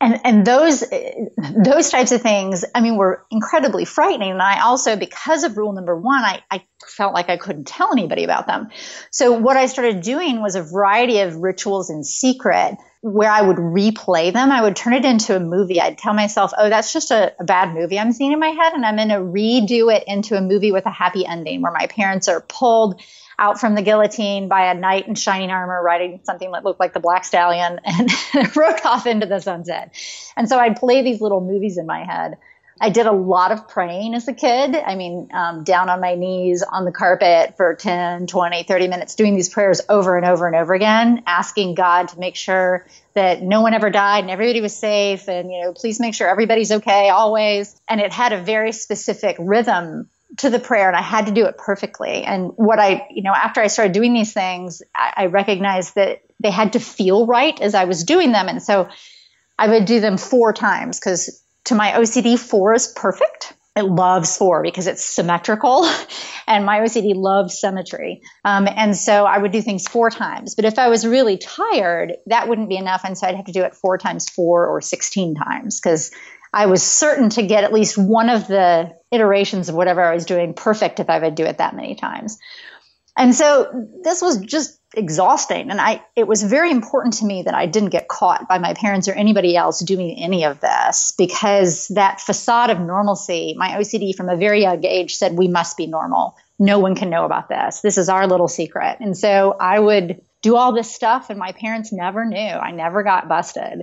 and 0.01 0.21
and 0.25 0.47
those 0.47 0.85
those 1.65 1.91
types 1.91 2.13
of 2.13 2.21
things 2.21 2.65
i 2.75 2.81
mean 2.81 2.97
were 2.97 3.25
incredibly 3.31 3.85
frightening. 3.85 4.33
And 4.33 4.43
i 4.43 4.61
also 4.61 4.97
because 4.97 5.45
of 5.45 5.57
rule 5.57 5.73
number 5.73 5.97
one 5.97 6.23
I, 6.23 6.43
I 6.51 6.65
felt 6.87 7.15
like 7.15 7.29
i 7.29 7.37
couldn't 7.37 7.67
tell 7.67 7.93
anybody 7.93 8.25
about 8.25 8.47
them. 8.47 8.69
So 9.11 9.33
what 9.33 9.57
i 9.57 9.67
started 9.67 10.03
doing 10.03 10.43
was 10.43 10.55
a 10.55 10.63
variety 10.63 11.21
of 11.21 11.37
rituals 11.37 11.91
in 11.91 12.05
secret 12.05 12.77
where 13.01 13.31
i 13.31 13.41
would 13.41 13.57
replay 13.57 14.33
them. 14.33 14.51
I 14.51 14.63
would 14.63 14.77
turn 14.77 14.93
it 14.93 15.05
into 15.05 15.35
a 15.35 15.41
movie. 15.41 15.81
I'd 15.81 15.99
tell 15.99 16.15
myself 16.15 16.53
oh 16.59 16.69
that's 16.69 16.93
just 16.93 17.11
a, 17.11 17.33
a 17.41 17.45
bad 17.45 17.75
movie 17.75 17.99
i'm 17.99 18.13
seeing 18.13 18.33
in 18.33 18.39
my 18.39 18.49
head. 18.49 18.75
And 18.75 18.85
i'm 18.85 18.97
going 18.97 19.09
to 19.09 19.17
redo 19.17 19.95
it 19.95 20.05
into 20.07 20.37
a 20.37 20.43
movie 20.43 20.73
with 20.73 20.87
a 20.87 20.91
happy 20.91 21.25
ending 21.27 21.63
where 21.63 21.73
my 21.73 21.87
parents 21.87 22.29
are 22.29 22.43
pulled 22.43 23.01
out 23.39 23.61
from 23.61 23.75
the 23.75 23.83
guillotine 23.83 24.49
by 24.49 24.71
a 24.71 24.75
knight 24.75 25.09
in 25.09 25.15
shining 25.15 25.51
armor 25.51 25.83
riding 25.83 26.21
something 26.25 26.51
that 26.53 26.65
looked 26.65 26.81
like 26.81 26.93
the 26.93 27.01
Black 27.01 27.25
Stallion 27.25 27.81
and 27.85 28.11
rode 28.57 28.81
off 28.85 29.07
into 29.07 29.27
the 29.27 29.41
sunset. 29.41 29.95
And 30.37 30.49
so 30.49 30.59
I'd 30.59 30.77
play 30.77 31.03
these 31.03 31.21
little 31.21 31.41
movies 31.41 31.79
in 31.79 31.87
my 31.87 32.05
head. 32.05 32.39
I 32.79 32.91
did 32.91 33.07
a 33.07 33.13
lot 33.13 33.53
of 33.53 33.69
praying 33.69 34.15
as 34.15 34.29
a 34.29 34.35
kid. 34.35 34.77
I 34.77 34.97
mean, 34.97 35.31
um, 35.33 35.65
down 35.65 35.89
on 35.89 36.01
my 36.01 36.15
knees 36.15 36.63
on 36.63 36.85
the 36.85 36.93
carpet 36.93 37.57
for 37.57 37.75
10, 37.75 38.27
20, 38.27 38.65
30 38.65 38.89
minutes, 38.89 39.15
doing 39.15 39.35
these 39.35 39.49
prayers 39.49 39.81
over 39.89 40.17
and 40.17 40.27
over 40.27 40.47
and 40.47 40.55
over 40.55 40.75
again, 40.75 41.23
asking 41.27 41.75
God 41.75 42.09
to 42.09 42.19
make 42.19 42.37
sure 42.37 42.87
that 43.15 43.41
no 43.41 43.63
one 43.63 43.73
ever 43.73 43.89
died 43.89 44.25
and 44.25 44.31
everybody 44.31 44.61
was 44.61 44.77
safe 44.77 45.27
and, 45.27 45.51
you 45.51 45.63
know, 45.63 45.73
please 45.73 45.99
make 46.01 46.15
sure 46.15 46.29
everybody's 46.29 46.71
okay 46.71 47.09
always. 47.09 47.81
And 47.89 47.99
it 47.99 48.13
had 48.13 48.35
a 48.35 48.43
very 48.43 48.73
specific 48.73 49.37
rhythm 49.39 50.11
to 50.39 50.51
the 50.51 50.59
prayer 50.59 50.89
and 50.89 50.97
I 50.97 51.03
had 51.03 51.27
to 51.27 51.33
do 51.33 51.47
it 51.47 51.57
perfectly. 51.57 52.25
And 52.25 52.51
what 52.57 52.79
I, 52.79 53.07
you 53.11 53.23
know, 53.23 53.33
after 53.33 53.61
I 53.61 53.69
started 53.69 53.93
doing 53.93 54.13
these 54.13 54.33
things, 54.33 54.83
I, 54.95 55.13
I, 55.17 55.27
recognized 55.27 55.95
that 55.95 56.23
they 56.43 56.51
had 56.51 56.73
to 56.73 56.81
feel 56.81 57.27
right 57.27 57.59
as 57.61 57.75
I 57.75 57.85
was 57.85 58.05
doing 58.05 58.33
them. 58.33 58.49
And 58.49 58.63
so 58.63 58.89
I 59.59 59.69
would 59.69 59.85
do 59.85 60.01
them 60.01 60.19
four 60.19 60.53
times 60.53 60.99
because 60.99 61.43
to 61.67 61.75
my 61.75 61.93
OCD, 61.93 62.39
four 62.39 62.75
is 62.75 62.89
perfect. 62.89 63.55
It 63.77 63.85
loves 63.85 64.39
four 64.39 64.63
because 64.63 64.87
it's 64.87 65.05
symmetrical, 65.05 65.87
and 66.47 66.65
my 66.65 66.81
OCD 66.81 67.15
loves 67.15 67.61
symmetry. 67.61 68.23
Um, 68.43 68.67
and 68.67 68.97
so 68.97 69.27
I 69.27 69.37
would 69.37 69.53
do 69.53 69.61
things 69.61 69.87
four 69.87 70.09
times. 70.09 70.55
But 70.55 70.65
if 70.65 70.79
I 70.79 70.89
was 70.89 71.07
really 71.07 71.37
tired, 71.37 72.15
that 72.27 72.49
wouldn't 72.49 72.71
be 72.71 72.79
enough. 72.79 73.03
And 73.05 73.19
so 73.19 73.27
I'd 73.27 73.37
have 73.37 73.45
to 73.45 73.53
do 73.53 73.65
it 73.65 73.75
four 73.75 73.99
times 73.99 74.31
four 74.31 74.67
or 74.67 74.81
16 74.81 75.35
times 75.35 75.79
because 75.79 76.11
I 76.53 76.67
was 76.67 76.83
certain 76.83 77.31
to 77.31 77.43
get 77.43 77.65
at 77.65 77.73
least 77.73 77.99
one 77.99 78.31
of 78.31 78.47
the 78.47 78.97
iterations 79.11 79.69
of 79.69 79.75
whatever 79.75 80.03
I 80.03 80.15
was 80.15 80.25
doing 80.25 80.55
perfect 80.55 81.01
if 81.01 81.11
I 81.11 81.19
would 81.19 81.35
do 81.35 81.45
it 81.45 81.59
that 81.59 81.77
many 81.77 81.95
times. 81.95 82.39
And 83.17 83.35
so 83.35 83.89
this 84.03 84.21
was 84.21 84.39
just 84.39 84.79
exhausting. 84.95 85.71
And 85.71 85.81
I, 85.81 86.03
it 86.15 86.27
was 86.27 86.43
very 86.43 86.71
important 86.71 87.15
to 87.15 87.25
me 87.25 87.43
that 87.43 87.55
I 87.55 87.67
didn't 87.67 87.89
get 87.91 88.09
caught 88.09 88.49
by 88.49 88.59
my 88.59 88.75
parents 88.75 89.09
or 89.09 89.13
anybody 89.13 89.57
else 89.57 89.81
doing 89.81 90.19
any 90.19 90.45
of 90.45 90.61
this 90.61 91.13
because 91.17 91.89
that 91.89 92.21
facade 92.21 92.71
of 92.71 92.81
normalcy, 92.81 93.55
my 93.57 93.71
OCD 93.73 94.15
from 94.15 94.29
a 94.29 94.37
very 94.37 94.63
young 94.63 94.85
age 94.85 95.17
said, 95.17 95.37
we 95.37 95.49
must 95.49 95.77
be 95.77 95.87
normal. 95.87 96.37
No 96.59 96.79
one 96.79 96.95
can 96.95 97.11
know 97.11 97.25
about 97.25 97.49
this. 97.49 97.81
This 97.81 97.99
is 97.99 98.09
our 98.09 98.27
little 98.27 98.49
secret. 98.49 98.99
And 99.01 99.17
so 99.17 99.57
I 99.59 99.79
would 99.79 100.21
do 100.43 100.57
all 100.57 100.73
this 100.73 100.95
stuff 100.95 101.31
and 101.31 101.39
my 101.39 101.53
parents 101.53 101.93
never 101.93 102.25
knew. 102.25 102.39
I 102.39 102.71
never 102.71 103.03
got 103.03 103.29
busted. 103.29 103.83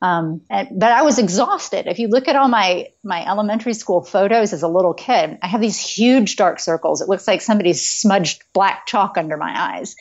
Um, 0.00 0.42
and, 0.48 0.68
but 0.78 0.92
I 0.92 1.02
was 1.02 1.18
exhausted. 1.18 1.88
If 1.88 1.98
you 1.98 2.08
look 2.08 2.28
at 2.28 2.36
all 2.36 2.48
my 2.48 2.88
my 3.02 3.26
elementary 3.26 3.74
school 3.74 4.02
photos 4.02 4.52
as 4.52 4.62
a 4.62 4.68
little 4.68 4.94
kid, 4.94 5.38
I 5.42 5.46
have 5.48 5.60
these 5.60 5.78
huge 5.78 6.36
dark 6.36 6.60
circles. 6.60 7.00
It 7.00 7.08
looks 7.08 7.26
like 7.26 7.40
somebody's 7.40 7.88
smudged 7.88 8.44
black 8.52 8.86
chalk 8.86 9.18
under 9.18 9.36
my 9.36 9.76
eyes 9.76 9.96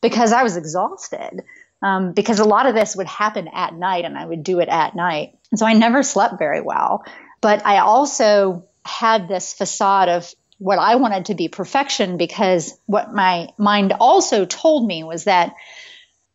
because 0.00 0.32
I 0.32 0.42
was 0.42 0.56
exhausted. 0.56 1.42
Um, 1.84 2.12
because 2.12 2.38
a 2.38 2.44
lot 2.44 2.66
of 2.66 2.76
this 2.76 2.94
would 2.94 3.08
happen 3.08 3.48
at 3.52 3.74
night, 3.74 4.04
and 4.04 4.16
I 4.16 4.24
would 4.24 4.44
do 4.44 4.60
it 4.60 4.68
at 4.68 4.94
night, 4.94 5.36
and 5.50 5.58
so 5.58 5.66
I 5.66 5.72
never 5.72 6.04
slept 6.04 6.38
very 6.38 6.60
well. 6.60 7.04
But 7.40 7.66
I 7.66 7.78
also 7.78 8.68
had 8.84 9.26
this 9.26 9.52
facade 9.52 10.08
of 10.08 10.32
what 10.58 10.78
I 10.78 10.94
wanted 10.94 11.26
to 11.26 11.34
be 11.34 11.48
perfection 11.48 12.16
because 12.16 12.78
what 12.86 13.12
my 13.12 13.48
mind 13.58 13.92
also 13.98 14.44
told 14.44 14.86
me 14.86 15.02
was 15.02 15.24
that 15.24 15.54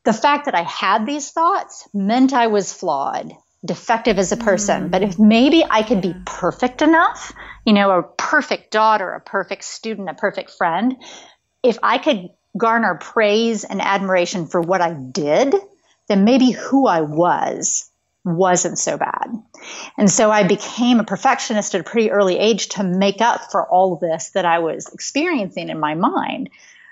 the 0.07 0.13
fact 0.13 0.45
that 0.45 0.55
I 0.55 0.61
had 0.61 1.05
these 1.05 1.31
thoughts 1.31 1.85
meant 1.93 2.31
I 2.31 2.47
was 2.47 2.71
flawed, 2.71 3.33
defective 3.65 4.17
as 4.17 4.31
a 4.31 4.37
person. 4.37 4.87
Mm. 4.87 4.91
But 4.91 5.03
if 5.03 5.19
maybe 5.19 5.65
I 5.69 5.83
could 5.83 6.01
be 6.01 6.15
perfect 6.25 6.81
enough, 6.81 7.33
you 7.65 7.73
know, 7.73 7.91
a 7.91 8.03
perfect 8.03 8.71
daughter, 8.71 9.11
a 9.11 9.19
perfect 9.19 9.65
student, 9.65 10.07
a 10.07 10.13
perfect 10.13 10.51
friend, 10.51 10.95
if 11.61 11.77
I 11.83 11.97
could 11.97 12.29
garner 12.57 12.95
praise 12.95 13.65
and 13.65 13.81
admiration 13.81 14.47
for 14.47 14.61
what 14.61 14.79
I 14.79 14.93
did, 14.93 15.53
then 16.07 16.23
maybe 16.23 16.51
who 16.51 16.87
I 16.87 17.01
was 17.01 17.91
wasn't 18.23 18.79
so 18.79 18.97
bad. 18.97 19.27
And 19.97 20.09
so 20.09 20.31
I 20.31 20.47
became 20.47 21.01
a 21.01 21.03
perfectionist 21.03 21.75
at 21.75 21.81
a 21.81 21.83
pretty 21.83 22.11
early 22.11 22.39
age 22.39 22.69
to 22.69 22.83
make 22.85 23.19
up 23.19 23.51
for 23.51 23.67
all 23.67 23.91
of 23.91 23.99
this 23.99 24.29
that 24.29 24.45
I 24.45 24.59
was 24.59 24.87
experiencing 24.93 25.67
in 25.67 25.81
my 25.81 25.95
mind. 25.95 26.49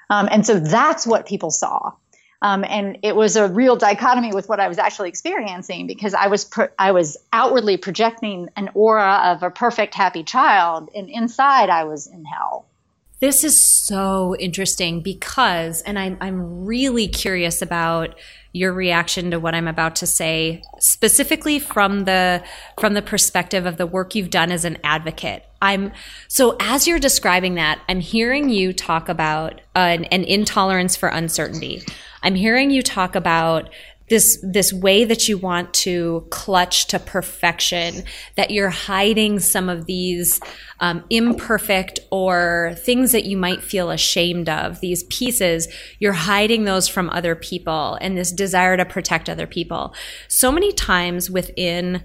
Um, 0.10 0.28
and 0.30 0.46
so 0.46 0.60
that's 0.60 1.08
what 1.08 1.26
people 1.26 1.50
saw. 1.50 1.94
Um, 2.42 2.64
and 2.64 3.00
it 3.02 3.16
was 3.16 3.36
a 3.36 3.48
real 3.48 3.76
dichotomy 3.76 4.34
with 4.34 4.50
what 4.50 4.60
I 4.60 4.68
was 4.68 4.78
actually 4.78 5.10
experiencing 5.10 5.88
because 5.88 6.14
I 6.14 6.28
was 6.28 6.50
I 6.78 6.92
was 6.92 7.18
outwardly 7.32 7.78
projecting 7.78 8.50
an 8.56 8.70
aura 8.74 9.34
of 9.34 9.44
a 9.44 9.50
perfect 9.50 9.96
happy 9.96 10.24
child, 10.24 10.90
and 10.94 11.10
inside 11.10 11.70
I 11.70 11.86
was 11.86 12.08
in 12.08 12.26
hell. 12.26 12.66
This 13.22 13.46
is 13.46 13.60
so 13.88 14.36
interesting 14.38 15.02
because, 15.02 15.82
and 15.84 15.98
I'm 15.98 16.18
I'm 16.20 16.66
really 16.66 17.08
curious 17.08 17.62
about 17.62 18.16
your 18.52 18.74
reaction 18.74 19.32
to 19.32 19.40
what 19.40 19.56
I'm 19.56 19.68
about 19.68 19.96
to 19.98 20.08
say, 20.08 20.62
specifically 20.80 21.60
from 21.60 22.06
the 22.06 22.44
from 22.80 22.94
the 22.94 23.02
perspective 23.02 23.66
of 23.66 23.78
the 23.78 23.88
work 23.88 24.16
you've 24.16 24.30
done 24.30 24.52
as 24.52 24.66
an 24.66 24.78
advocate. 24.84 25.46
I'm 25.62 25.94
so 26.28 26.58
as 26.60 26.88
you're 26.88 27.00
describing 27.00 27.56
that, 27.56 27.82
I'm 27.88 28.02
hearing 28.02 28.50
you 28.50 28.74
talk 28.74 29.08
about 29.10 29.62
an, 29.76 30.06
an 30.06 30.24
intolerance 30.26 30.96
for 30.96 31.08
uncertainty. 31.10 31.84
I'm 32.26 32.36
hearing 32.36 32.72
you 32.72 32.82
talk 32.82 33.16
about 33.16 33.70
this 34.10 34.40
this 34.44 34.74
way 34.74 35.04
that 35.04 35.28
you 35.28 35.38
want 35.38 35.74
to 35.74 36.26
clutch 36.30 36.88
to 36.88 37.00
perfection 37.00 38.04
that 38.36 38.52
you're 38.52 38.70
hiding 38.70 39.40
some 39.40 39.70
of 39.70 39.86
these 39.86 40.40
um, 40.80 41.04
imperfect 41.10 42.00
or 42.12 42.76
things 42.80 43.12
that 43.12 43.26
you 43.26 43.38
might 43.38 43.64
feel 43.64 43.90
ashamed 43.92 44.50
of 44.50 44.80
these 44.80 45.04
pieces. 45.04 45.68
You're 46.00 46.14
hiding 46.14 46.66
those 46.66 46.88
from 46.88 47.10
other 47.12 47.36
people 47.36 47.98
and 48.02 48.18
this 48.18 48.32
desire 48.32 48.76
to 48.76 48.86
protect 48.86 49.30
other 49.30 49.48
people. 49.48 49.94
So 50.28 50.52
many 50.52 50.72
times 50.72 51.30
within 51.30 52.04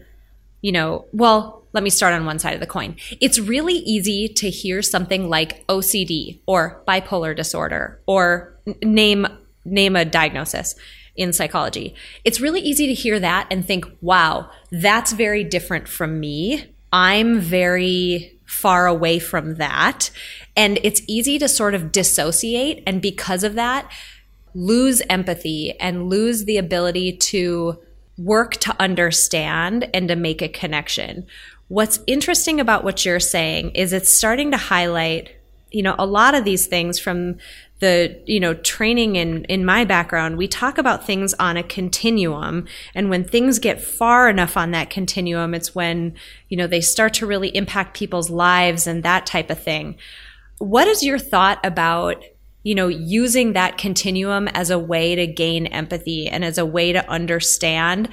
you 0.60 0.72
know 0.72 1.06
well 1.12 1.64
let 1.72 1.84
me 1.84 1.90
start 1.90 2.12
on 2.12 2.26
one 2.26 2.38
side 2.38 2.54
of 2.54 2.60
the 2.60 2.66
coin. 2.66 2.96
It's 3.20 3.38
really 3.38 3.74
easy 3.74 4.28
to 4.28 4.50
hear 4.50 4.82
something 4.82 5.30
like 5.30 5.66
ocd 5.68 6.40
or 6.46 6.82
bipolar 6.86 7.34
disorder 7.34 8.02
or 8.06 8.58
name 8.82 9.26
name 9.64 9.96
a 9.96 10.04
diagnosis 10.04 10.74
in 11.16 11.32
psychology. 11.32 11.94
It's 12.24 12.40
really 12.40 12.60
easy 12.60 12.86
to 12.86 12.94
hear 12.94 13.20
that 13.20 13.46
and 13.50 13.64
think, 13.64 13.84
wow, 14.00 14.50
that's 14.70 15.12
very 15.12 15.44
different 15.44 15.88
from 15.88 16.20
me. 16.20 16.64
I'm 16.92 17.40
very 17.40 18.38
far 18.46 18.86
away 18.86 19.18
from 19.18 19.56
that. 19.56 20.10
And 20.56 20.78
it's 20.82 21.02
easy 21.06 21.38
to 21.38 21.48
sort 21.48 21.74
of 21.74 21.92
dissociate. 21.92 22.82
And 22.86 23.00
because 23.00 23.44
of 23.44 23.54
that, 23.54 23.90
lose 24.54 25.02
empathy 25.08 25.78
and 25.78 26.08
lose 26.08 26.44
the 26.44 26.56
ability 26.56 27.16
to 27.16 27.78
work 28.18 28.56
to 28.56 28.74
understand 28.80 29.88
and 29.94 30.08
to 30.08 30.16
make 30.16 30.42
a 30.42 30.48
connection. 30.48 31.26
What's 31.68 32.00
interesting 32.06 32.60
about 32.60 32.82
what 32.82 33.04
you're 33.04 33.20
saying 33.20 33.70
is 33.70 33.92
it's 33.92 34.12
starting 34.12 34.50
to 34.50 34.56
highlight, 34.56 35.36
you 35.70 35.82
know, 35.82 35.94
a 35.98 36.06
lot 36.06 36.34
of 36.34 36.44
these 36.44 36.66
things 36.66 36.98
from 36.98 37.38
the 37.80 38.22
you 38.26 38.38
know 38.38 38.54
training 38.54 39.16
in 39.16 39.44
in 39.44 39.64
my 39.64 39.84
background 39.84 40.37
we 40.37 40.46
talk 40.46 40.78
about 40.78 41.04
things 41.04 41.34
on 41.34 41.56
a 41.56 41.62
continuum. 41.62 42.66
And 42.94 43.10
when 43.10 43.25
things 43.25 43.58
get 43.58 43.82
far 43.82 44.28
enough 44.28 44.56
on 44.56 44.70
that 44.70 44.90
continuum 44.90 45.54
it's 45.54 45.75
when 45.75 46.14
you 46.49 46.56
know 46.56 46.66
they 46.66 46.80
start 46.80 47.14
to 47.14 47.26
really 47.26 47.49
impact 47.56 47.96
people's 47.96 48.30
lives 48.30 48.87
and 48.87 49.02
that 49.02 49.26
type 49.26 49.50
of 49.50 49.62
thing. 49.62 49.96
What 50.58 50.87
is 50.87 51.02
your 51.02 51.18
thought 51.18 51.58
about 51.64 52.22
you 52.62 52.75
know 52.75 52.88
using 52.88 53.54
that 53.54 53.78
continuum 53.78 54.46
as 54.49 54.70
a 54.70 54.78
way 54.78 55.14
to 55.14 55.26
gain 55.26 55.66
empathy 55.66 56.28
and 56.28 56.44
as 56.44 56.58
a 56.58 56.66
way 56.66 56.92
to 56.92 57.08
understand 57.08 58.08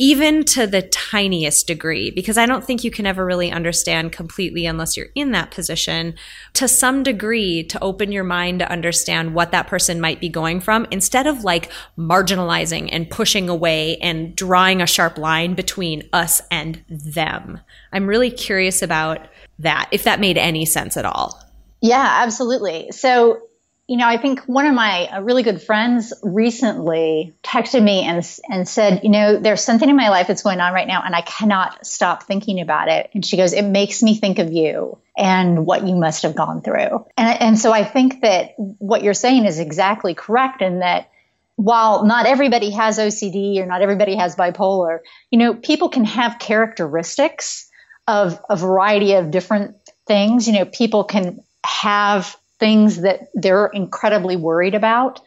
even 0.00 0.42
to 0.46 0.66
the 0.66 0.80
tiniest 0.80 1.66
degree, 1.66 2.10
because 2.10 2.38
I 2.38 2.46
don't 2.46 2.64
think 2.64 2.82
you 2.82 2.90
can 2.90 3.04
ever 3.04 3.22
really 3.22 3.52
understand 3.52 4.12
completely 4.12 4.64
unless 4.64 4.96
you're 4.96 5.08
in 5.14 5.32
that 5.32 5.50
position, 5.50 6.14
to 6.54 6.66
some 6.66 7.02
degree 7.02 7.62
to 7.64 7.78
open 7.82 8.10
your 8.10 8.24
mind 8.24 8.60
to 8.60 8.72
understand 8.72 9.34
what 9.34 9.50
that 9.50 9.66
person 9.66 10.00
might 10.00 10.18
be 10.18 10.30
going 10.30 10.58
from 10.58 10.86
instead 10.90 11.26
of 11.26 11.44
like 11.44 11.70
marginalizing 11.98 12.88
and 12.90 13.10
pushing 13.10 13.50
away 13.50 13.98
and 13.98 14.34
drawing 14.34 14.80
a 14.80 14.86
sharp 14.86 15.18
line 15.18 15.52
between 15.54 16.08
us 16.14 16.40
and 16.50 16.82
them. 16.88 17.60
I'm 17.92 18.06
really 18.06 18.30
curious 18.30 18.80
about 18.80 19.28
that, 19.58 19.90
if 19.92 20.04
that 20.04 20.18
made 20.18 20.38
any 20.38 20.64
sense 20.64 20.96
at 20.96 21.04
all. 21.04 21.38
Yeah, 21.82 22.22
absolutely. 22.22 22.90
So 22.92 23.42
you 23.90 23.96
know, 23.96 24.06
I 24.06 24.18
think 24.18 24.44
one 24.44 24.66
of 24.66 24.72
my 24.72 25.08
uh, 25.08 25.20
really 25.20 25.42
good 25.42 25.60
friends 25.60 26.12
recently 26.22 27.34
texted 27.42 27.82
me 27.82 28.04
and 28.04 28.24
and 28.48 28.68
said, 28.68 29.00
you 29.02 29.10
know, 29.10 29.36
there's 29.36 29.64
something 29.64 29.90
in 29.90 29.96
my 29.96 30.10
life 30.10 30.28
that's 30.28 30.44
going 30.44 30.60
on 30.60 30.72
right 30.72 30.86
now, 30.86 31.02
and 31.04 31.12
I 31.12 31.22
cannot 31.22 31.84
stop 31.84 32.22
thinking 32.22 32.60
about 32.60 32.86
it. 32.86 33.10
And 33.14 33.26
she 33.26 33.36
goes, 33.36 33.52
it 33.52 33.64
makes 33.64 34.00
me 34.00 34.14
think 34.14 34.38
of 34.38 34.52
you 34.52 34.96
and 35.18 35.66
what 35.66 35.88
you 35.88 35.96
must 35.96 36.22
have 36.22 36.36
gone 36.36 36.62
through. 36.62 37.04
And 37.16 37.40
and 37.42 37.58
so 37.58 37.72
I 37.72 37.82
think 37.82 38.20
that 38.20 38.54
what 38.56 39.02
you're 39.02 39.12
saying 39.12 39.44
is 39.44 39.58
exactly 39.58 40.14
correct 40.14 40.62
in 40.62 40.78
that 40.78 41.10
while 41.56 42.06
not 42.06 42.26
everybody 42.26 42.70
has 42.70 42.96
OCD 42.96 43.58
or 43.58 43.66
not 43.66 43.82
everybody 43.82 44.14
has 44.14 44.36
bipolar, 44.36 45.00
you 45.32 45.38
know, 45.40 45.52
people 45.52 45.88
can 45.88 46.04
have 46.04 46.38
characteristics 46.38 47.68
of 48.06 48.40
a 48.48 48.54
variety 48.54 49.14
of 49.14 49.32
different 49.32 49.74
things. 50.06 50.46
You 50.46 50.54
know, 50.54 50.64
people 50.64 51.02
can 51.02 51.42
have 51.64 52.36
things 52.60 53.00
that 53.00 53.30
they're 53.34 53.66
incredibly 53.66 54.36
worried 54.36 54.74
about. 54.74 55.20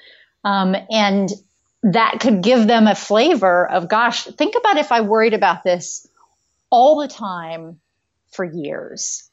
Um, 0.45 0.75
and 0.89 1.29
that 1.83 2.19
could 2.21 2.41
give 2.41 2.65
them 2.67 2.87
a 2.87 2.95
flavor 2.95 3.69
of, 3.69 3.89
gosh, 3.89 4.23
think 4.23 4.55
about 4.55 4.77
if 4.77 4.91
I 4.91 5.01
worried 5.01 5.33
about 5.33 5.63
this 5.63 6.07
all 6.69 7.01
the 7.01 7.07
time 7.07 7.79
for 8.31 8.45
years. 8.45 9.29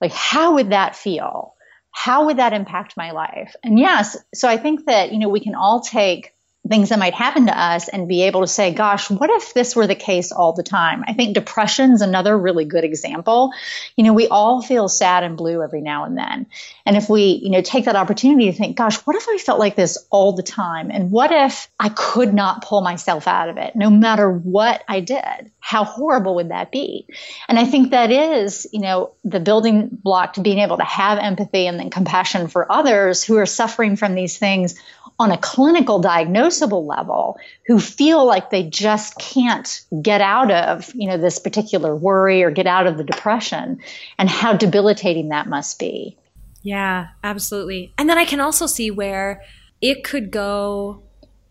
Like, 0.00 0.12
how 0.12 0.54
would 0.54 0.70
that 0.70 0.96
feel? 0.96 1.54
How 1.90 2.26
would 2.26 2.38
that 2.38 2.52
impact 2.52 2.96
my 2.96 3.12
life? 3.12 3.54
And 3.62 3.78
yes, 3.78 4.16
so 4.34 4.48
I 4.48 4.56
think 4.56 4.86
that, 4.86 5.12
you 5.12 5.18
know, 5.20 5.28
we 5.28 5.40
can 5.40 5.54
all 5.54 5.80
take 5.80 6.33
things 6.68 6.88
that 6.88 6.98
might 6.98 7.14
happen 7.14 7.46
to 7.46 7.58
us 7.58 7.88
and 7.88 8.08
be 8.08 8.22
able 8.22 8.40
to 8.40 8.46
say, 8.46 8.72
gosh, 8.72 9.10
what 9.10 9.28
if 9.28 9.52
this 9.52 9.76
were 9.76 9.86
the 9.86 9.94
case 9.94 10.32
all 10.32 10.54
the 10.54 10.62
time? 10.62 11.04
I 11.06 11.12
think 11.12 11.34
depression 11.34 11.92
is 11.92 12.00
another 12.00 12.36
really 12.36 12.64
good 12.64 12.84
example. 12.84 13.52
You 13.96 14.04
know, 14.04 14.14
we 14.14 14.28
all 14.28 14.62
feel 14.62 14.88
sad 14.88 15.24
and 15.24 15.36
blue 15.36 15.62
every 15.62 15.82
now 15.82 16.04
and 16.04 16.16
then. 16.16 16.46
And 16.86 16.96
if 16.96 17.10
we, 17.10 17.40
you 17.42 17.50
know, 17.50 17.60
take 17.60 17.84
that 17.84 17.96
opportunity 17.96 18.50
to 18.50 18.56
think, 18.56 18.76
gosh, 18.76 18.96
what 18.98 19.14
if 19.14 19.28
I 19.28 19.36
felt 19.36 19.58
like 19.58 19.76
this 19.76 19.98
all 20.10 20.32
the 20.32 20.42
time? 20.42 20.90
And 20.90 21.10
what 21.10 21.32
if 21.32 21.68
I 21.78 21.90
could 21.90 22.32
not 22.32 22.64
pull 22.64 22.80
myself 22.80 23.28
out 23.28 23.50
of 23.50 23.58
it 23.58 23.76
no 23.76 23.90
matter 23.90 24.30
what 24.30 24.82
I 24.88 25.00
did? 25.00 25.50
How 25.60 25.84
horrible 25.84 26.36
would 26.36 26.50
that 26.50 26.70
be? 26.70 27.06
And 27.46 27.58
I 27.58 27.66
think 27.66 27.90
that 27.90 28.10
is, 28.10 28.66
you 28.72 28.80
know, 28.80 29.12
the 29.22 29.40
building 29.40 29.88
block 29.90 30.34
to 30.34 30.40
being 30.40 30.60
able 30.60 30.78
to 30.78 30.84
have 30.84 31.18
empathy 31.18 31.66
and 31.66 31.78
then 31.78 31.90
compassion 31.90 32.48
for 32.48 32.70
others 32.70 33.22
who 33.22 33.36
are 33.36 33.46
suffering 33.46 33.96
from 33.96 34.14
these 34.14 34.38
things 34.38 34.74
on 35.18 35.30
a 35.30 35.38
clinical 35.38 36.02
diagnosable 36.02 36.86
level 36.86 37.38
who 37.66 37.78
feel 37.78 38.24
like 38.26 38.50
they 38.50 38.62
just 38.62 39.16
can't 39.18 39.82
get 40.02 40.20
out 40.20 40.50
of 40.50 40.92
you 40.94 41.08
know 41.08 41.16
this 41.16 41.38
particular 41.38 41.94
worry 41.94 42.42
or 42.42 42.50
get 42.50 42.66
out 42.66 42.86
of 42.86 42.96
the 42.96 43.04
depression 43.04 43.78
and 44.18 44.28
how 44.28 44.52
debilitating 44.52 45.28
that 45.28 45.46
must 45.46 45.78
be. 45.78 46.16
Yeah 46.62 47.08
absolutely. 47.22 47.92
And 47.98 48.08
then 48.08 48.18
i 48.18 48.24
can 48.24 48.40
also 48.40 48.66
see 48.66 48.90
where 48.90 49.42
it 49.80 50.02
could 50.02 50.30
go 50.30 51.02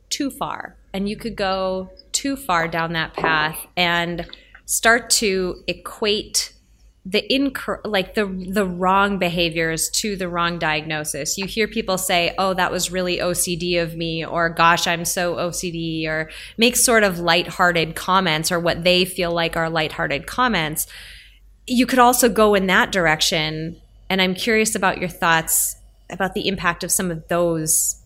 too 0.10 0.30
far 0.30 0.76
and 0.94 1.10
you 1.10 1.16
could 1.16 1.36
go 1.36 1.90
too 2.12 2.36
far 2.36 2.68
down 2.68 2.94
that 2.94 3.14
path 3.14 3.58
and 3.76 4.28
start 4.66 5.10
to 5.10 5.64
equate 5.68 6.54
the 7.06 7.26
incor- 7.30 7.82
like 7.84 8.16
the 8.16 8.26
the 8.26 8.66
wrong 8.66 9.20
behaviors 9.20 9.90
to 9.90 10.16
the 10.16 10.30
wrong 10.30 10.58
diagnosis. 10.58 11.38
You 11.38 11.46
hear 11.46 11.68
people 11.68 11.98
say, 11.98 12.34
"Oh, 12.38 12.54
that 12.54 12.72
was 12.72 12.92
really 12.92 13.20
OCD 13.20 13.78
of 13.78 13.96
me," 13.96 14.26
or 14.26 14.50
"Gosh, 14.50 14.88
I'm 14.88 15.04
so 15.04 15.36
OCD," 15.36 16.08
or 16.08 16.30
make 16.58 16.78
sort 16.78 17.04
of 17.04 17.20
lighthearted 17.20 17.96
comments 17.96 18.52
or 18.52 18.60
what 18.60 18.86
they 18.86 19.04
feel 19.04 19.34
like 19.34 19.58
are 19.58 19.70
lighthearted 19.70 20.28
comments. 20.28 20.88
You 21.68 21.86
could 21.86 22.00
also 22.00 22.30
go 22.30 22.56
in 22.56 22.68
that 22.68 22.92
direction, 22.92 23.82
and 24.10 24.22
I'm 24.22 24.34
curious 24.34 24.74
about 24.74 25.00
your 25.00 25.10
thoughts 25.10 25.76
about 26.10 26.34
the 26.34 26.48
impact 26.48 26.84
of 26.86 26.92
some 26.92 27.12
of 27.12 27.28
those, 27.28 28.02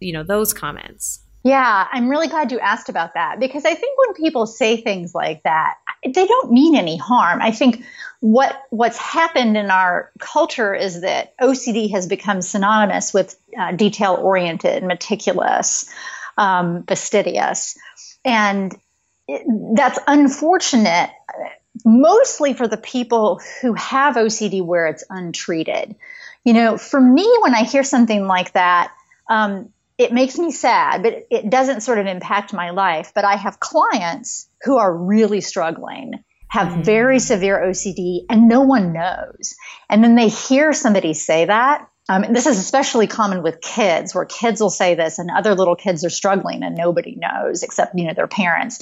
you 0.00 0.12
know, 0.12 0.24
those 0.24 0.52
comments. 0.52 1.20
Yeah, 1.42 1.86
I'm 1.90 2.08
really 2.08 2.28
glad 2.28 2.52
you 2.52 2.58
asked 2.58 2.90
about 2.90 3.14
that 3.14 3.40
because 3.40 3.64
I 3.64 3.74
think 3.74 3.98
when 3.98 4.14
people 4.14 4.46
say 4.46 4.76
things 4.76 5.14
like 5.14 5.42
that, 5.44 5.76
they 6.04 6.26
don't 6.26 6.52
mean 6.52 6.76
any 6.76 6.98
harm. 6.98 7.40
I 7.40 7.50
think 7.50 7.84
what 8.20 8.62
what's 8.68 8.98
happened 8.98 9.56
in 9.56 9.70
our 9.70 10.12
culture 10.18 10.74
is 10.74 11.00
that 11.00 11.34
OCD 11.38 11.90
has 11.92 12.06
become 12.06 12.42
synonymous 12.42 13.14
with 13.14 13.36
uh, 13.58 13.72
detail 13.72 14.18
oriented, 14.20 14.82
meticulous, 14.82 15.90
um, 16.36 16.82
fastidious, 16.82 17.78
and 18.24 18.76
it, 19.26 19.42
that's 19.74 19.98
unfortunate. 20.06 21.10
Mostly 21.86 22.52
for 22.52 22.68
the 22.68 22.76
people 22.76 23.40
who 23.62 23.72
have 23.74 24.16
OCD 24.16 24.62
where 24.62 24.88
it's 24.88 25.04
untreated. 25.08 25.94
You 26.44 26.52
know, 26.52 26.76
for 26.76 27.00
me, 27.00 27.26
when 27.40 27.54
I 27.54 27.62
hear 27.62 27.84
something 27.84 28.26
like 28.26 28.52
that, 28.52 28.92
um, 29.30 29.70
it 30.00 30.12
makes 30.12 30.38
me 30.38 30.50
sad, 30.50 31.02
but 31.02 31.26
it 31.30 31.50
doesn't 31.50 31.82
sort 31.82 31.98
of 31.98 32.06
impact 32.06 32.52
my 32.52 32.70
life. 32.70 33.12
But 33.14 33.24
I 33.24 33.36
have 33.36 33.60
clients 33.60 34.48
who 34.64 34.78
are 34.78 34.92
really 35.14 35.42
struggling 35.42 36.24
have 36.48 36.68
mm. 36.68 36.84
very 36.84 37.18
severe 37.20 37.58
OCD 37.60 38.24
and 38.28 38.48
no 38.48 38.62
one 38.62 38.92
knows. 38.92 39.54
And 39.88 40.02
then 40.02 40.14
they 40.16 40.28
hear 40.28 40.72
somebody 40.72 41.14
say 41.14 41.44
that 41.44 41.86
Um, 42.10 42.24
this 42.32 42.46
is 42.46 42.58
especially 42.58 43.06
common 43.06 43.42
with 43.42 43.60
kids, 43.60 44.14
where 44.14 44.24
kids 44.24 44.60
will 44.60 44.70
say 44.70 44.96
this, 44.96 45.20
and 45.20 45.30
other 45.30 45.54
little 45.54 45.76
kids 45.76 46.04
are 46.04 46.10
struggling, 46.10 46.64
and 46.64 46.74
nobody 46.76 47.16
knows 47.16 47.62
except 47.62 47.96
you 47.96 48.06
know 48.06 48.14
their 48.14 48.26
parents. 48.26 48.80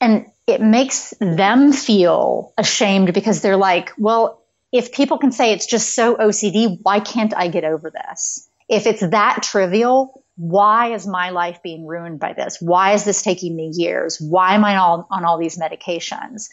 And 0.00 0.24
it 0.46 0.62
makes 0.62 1.12
them 1.20 1.72
feel 1.72 2.54
ashamed 2.56 3.12
because 3.12 3.42
they're 3.42 3.58
like, 3.58 3.92
well, 3.98 4.42
if 4.72 4.90
people 4.92 5.18
can 5.18 5.32
say 5.32 5.52
it's 5.52 5.66
just 5.66 5.94
so 5.94 6.16
OCD, 6.16 6.78
why 6.82 7.00
can't 7.00 7.34
I 7.36 7.48
get 7.48 7.64
over 7.64 7.90
this? 7.90 8.48
If 8.68 8.86
it's 8.86 9.04
that 9.18 9.42
trivial, 9.42 10.22
why 10.36 10.92
is 10.92 11.06
my 11.06 11.30
life 11.30 11.62
being 11.62 11.86
ruined 11.86 12.20
by 12.20 12.34
this? 12.34 12.58
Why 12.60 12.92
is 12.92 13.04
this 13.04 13.22
taking 13.22 13.56
me 13.56 13.70
years? 13.74 14.20
Why 14.20 14.54
am 14.54 14.64
I 14.64 14.76
all, 14.76 15.06
on 15.10 15.24
all 15.24 15.38
these 15.38 15.58
medications? 15.58 16.48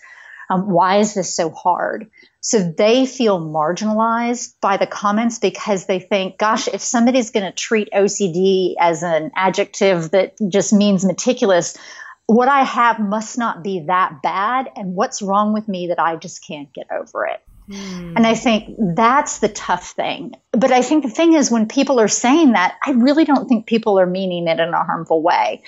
Um, 0.50 0.70
why 0.70 0.98
is 0.98 1.14
this 1.14 1.36
so 1.36 1.50
hard? 1.50 2.10
So 2.42 2.60
they 2.60 3.06
feel 3.06 3.40
marginalized 3.40 4.56
by 4.62 4.78
the 4.78 4.88
comments 4.88 5.40
because 5.40 5.86
they 5.86 6.00
think, 6.00 6.38
gosh, 6.38 6.68
if 6.68 6.82
somebody's 6.82 7.32
going 7.32 7.46
to 7.46 7.52
treat 7.52 7.90
OCD 7.94 8.76
as 8.80 9.04
an 9.04 9.32
adjective 9.36 10.12
that 10.12 10.34
just 10.50 10.74
means 10.74 11.06
meticulous, 11.06 11.78
what 12.26 12.50
I 12.50 12.64
have 12.64 13.00
must 13.00 13.38
not 13.38 13.64
be 13.64 13.86
that 13.88 14.22
bad. 14.22 14.70
And 14.76 14.96
what's 14.96 15.22
wrong 15.22 15.54
with 15.54 15.68
me 15.68 15.88
that 15.88 16.00
I 16.00 16.16
just 16.16 16.46
can't 16.46 16.74
get 16.74 16.88
over 16.92 17.26
it? 17.26 17.42
Mm. 17.70 18.14
And 18.16 18.28
I 18.28 18.36
think 18.36 18.76
that's 18.96 19.40
the 19.40 19.50
tough 19.50 19.92
thing. 19.92 20.34
But 20.52 20.72
I 20.72 20.82
think 20.82 21.04
the 21.04 21.10
thing 21.10 21.34
is, 21.34 21.50
when 21.50 21.68
people 21.68 22.00
are 22.00 22.08
saying 22.08 22.54
that, 22.54 22.76
I 22.86 22.92
really 22.92 23.26
don't 23.26 23.48
think 23.48 23.66
people 23.66 24.00
are 24.00 24.06
meaning 24.06 24.48
it 24.48 24.60
in 24.60 24.74
a 24.74 24.84
harmful 24.84 25.22
way. 25.22 25.64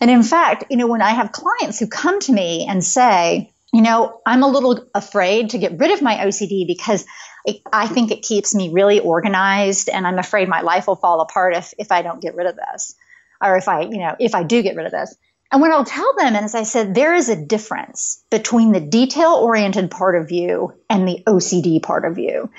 And 0.00 0.10
in 0.10 0.22
fact, 0.22 0.64
you 0.70 0.76
know, 0.76 0.86
when 0.86 1.02
I 1.02 1.10
have 1.10 1.32
clients 1.32 1.78
who 1.78 1.86
come 1.86 2.20
to 2.20 2.32
me 2.32 2.66
and 2.68 2.84
say, 2.84 3.52
you 3.72 3.82
know, 3.82 4.20
I'm 4.26 4.42
a 4.42 4.48
little 4.48 4.84
afraid 4.94 5.50
to 5.50 5.58
get 5.58 5.78
rid 5.78 5.92
of 5.92 6.02
my 6.02 6.16
OCD 6.16 6.66
because 6.66 7.04
it, 7.44 7.62
I 7.72 7.86
think 7.86 8.10
it 8.10 8.22
keeps 8.22 8.54
me 8.54 8.70
really 8.70 9.00
organized 9.00 9.88
and 9.88 10.06
I'm 10.06 10.18
afraid 10.18 10.48
my 10.48 10.60
life 10.60 10.86
will 10.86 10.96
fall 10.96 11.20
apart 11.20 11.56
if, 11.56 11.72
if 11.78 11.92
I 11.92 12.02
don't 12.02 12.20
get 12.20 12.34
rid 12.34 12.46
of 12.46 12.56
this 12.56 12.94
or 13.42 13.56
if 13.56 13.68
I, 13.68 13.82
you 13.82 13.98
know, 13.98 14.16
if 14.18 14.34
I 14.34 14.42
do 14.42 14.62
get 14.62 14.76
rid 14.76 14.86
of 14.86 14.92
this. 14.92 15.14
And 15.52 15.60
what 15.60 15.72
I'll 15.72 15.84
tell 15.84 16.14
them, 16.16 16.36
as 16.36 16.54
I 16.54 16.62
said, 16.62 16.94
there 16.94 17.14
is 17.14 17.28
a 17.28 17.36
difference 17.36 18.22
between 18.30 18.70
the 18.70 18.80
detail 18.80 19.32
oriented 19.32 19.90
part 19.90 20.14
of 20.14 20.30
you 20.30 20.74
and 20.88 21.08
the 21.08 21.22
OCD 21.26 21.82
part 21.82 22.04
of 22.04 22.18
you. 22.18 22.50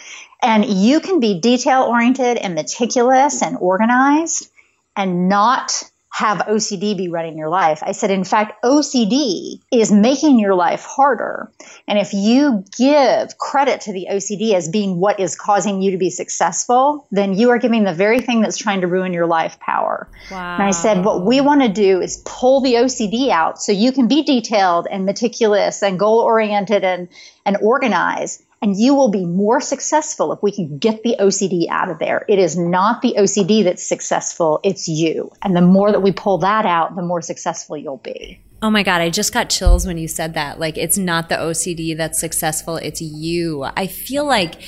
And 0.42 0.66
you 0.66 1.00
can 1.00 1.20
be 1.20 1.40
detail 1.40 1.84
oriented 1.84 2.38
and 2.38 2.54
meticulous 2.54 3.42
and 3.42 3.58
organized 3.60 4.50
and 4.96 5.30
not 5.30 5.90
have 6.12 6.40
OCD 6.40 6.96
be 6.96 7.08
running 7.08 7.38
your 7.38 7.48
life. 7.48 7.82
I 7.82 7.94
said, 7.94 8.12
in 8.12 8.26
fact, 8.26 8.62
OCD 8.64 9.62
is 9.72 9.94
making 9.94 10.40
your 10.40 10.54
life 10.56 10.84
harder. 10.84 11.50
And 11.88 11.98
if 11.98 12.14
you 12.14 12.66
give 12.78 13.38
credit 13.38 13.82
to 13.82 13.94
the 13.94 14.08
OCD 14.12 14.54
as 14.54 14.68
being 14.68 14.98
what 14.98 15.22
is 15.22 15.38
causing 15.38 15.82
you 15.82 15.92
to 15.92 15.98
be 15.98 16.10
successful, 16.10 17.08
then 17.12 17.34
you 17.34 17.50
are 17.52 17.58
giving 17.58 17.86
the 17.86 17.94
very 17.94 18.20
thing 18.20 18.42
that's 18.42 18.58
trying 18.58 18.82
to 18.82 18.88
ruin 18.88 19.14
your 19.14 19.26
life 19.26 19.58
power. 19.62 20.10
Wow. 20.30 20.56
And 20.56 20.64
I 20.64 20.72
said, 20.72 21.06
what 21.06 21.26
we 21.26 21.40
want 21.40 21.62
to 21.62 21.70
do 21.70 22.02
is 22.02 22.22
pull 22.26 22.60
the 22.60 22.74
OCD 22.74 23.30
out 23.30 23.62
so 23.62 23.72
you 23.72 23.94
can 23.94 24.10
be 24.10 24.22
detailed 24.22 24.88
and 24.92 25.06
meticulous 25.06 25.82
and 25.82 25.98
goal 25.98 26.20
oriented 26.20 26.84
and, 26.84 27.08
and 27.46 27.56
organized 27.62 28.44
and 28.62 28.80
you 28.80 28.94
will 28.94 29.10
be 29.10 29.26
more 29.26 29.60
successful 29.60 30.32
if 30.32 30.44
we 30.44 30.52
can 30.52 30.78
get 30.78 31.04
the 31.04 31.16
OCD 31.20 31.68
out 31.70 31.90
of 31.90 32.00
there. 32.00 32.26
It 32.28 32.38
is 32.38 32.58
not 32.58 33.02
the 33.02 33.16
OCD 33.18 33.64
that's 33.64 33.88
successful, 33.88 34.60
it's 34.64 34.88
you. 34.88 35.32
And 35.42 35.56
the 35.56 35.62
more 35.62 35.92
that 35.92 36.02
we 36.02 36.12
pull 36.12 36.38
that 36.40 36.66
out, 36.66 36.96
the 36.96 37.02
more 37.02 37.22
successful 37.22 37.76
you'll 37.76 37.98
be. 37.98 38.40
Oh 38.62 38.70
my 38.70 38.84
God, 38.84 39.02
I 39.02 39.10
just 39.10 39.34
got 39.34 39.50
chills 39.50 39.88
when 39.88 39.98
you 39.98 40.08
said 40.08 40.36
that. 40.36 40.60
Like, 40.60 40.78
it's 40.78 40.98
not 40.98 41.30
the 41.30 41.36
OCD 41.36 41.98
that's 41.98 42.20
successful, 42.20 42.78
it's 42.78 43.02
you. 43.02 43.64
I 43.64 43.88
feel 43.88 44.26
like 44.26 44.62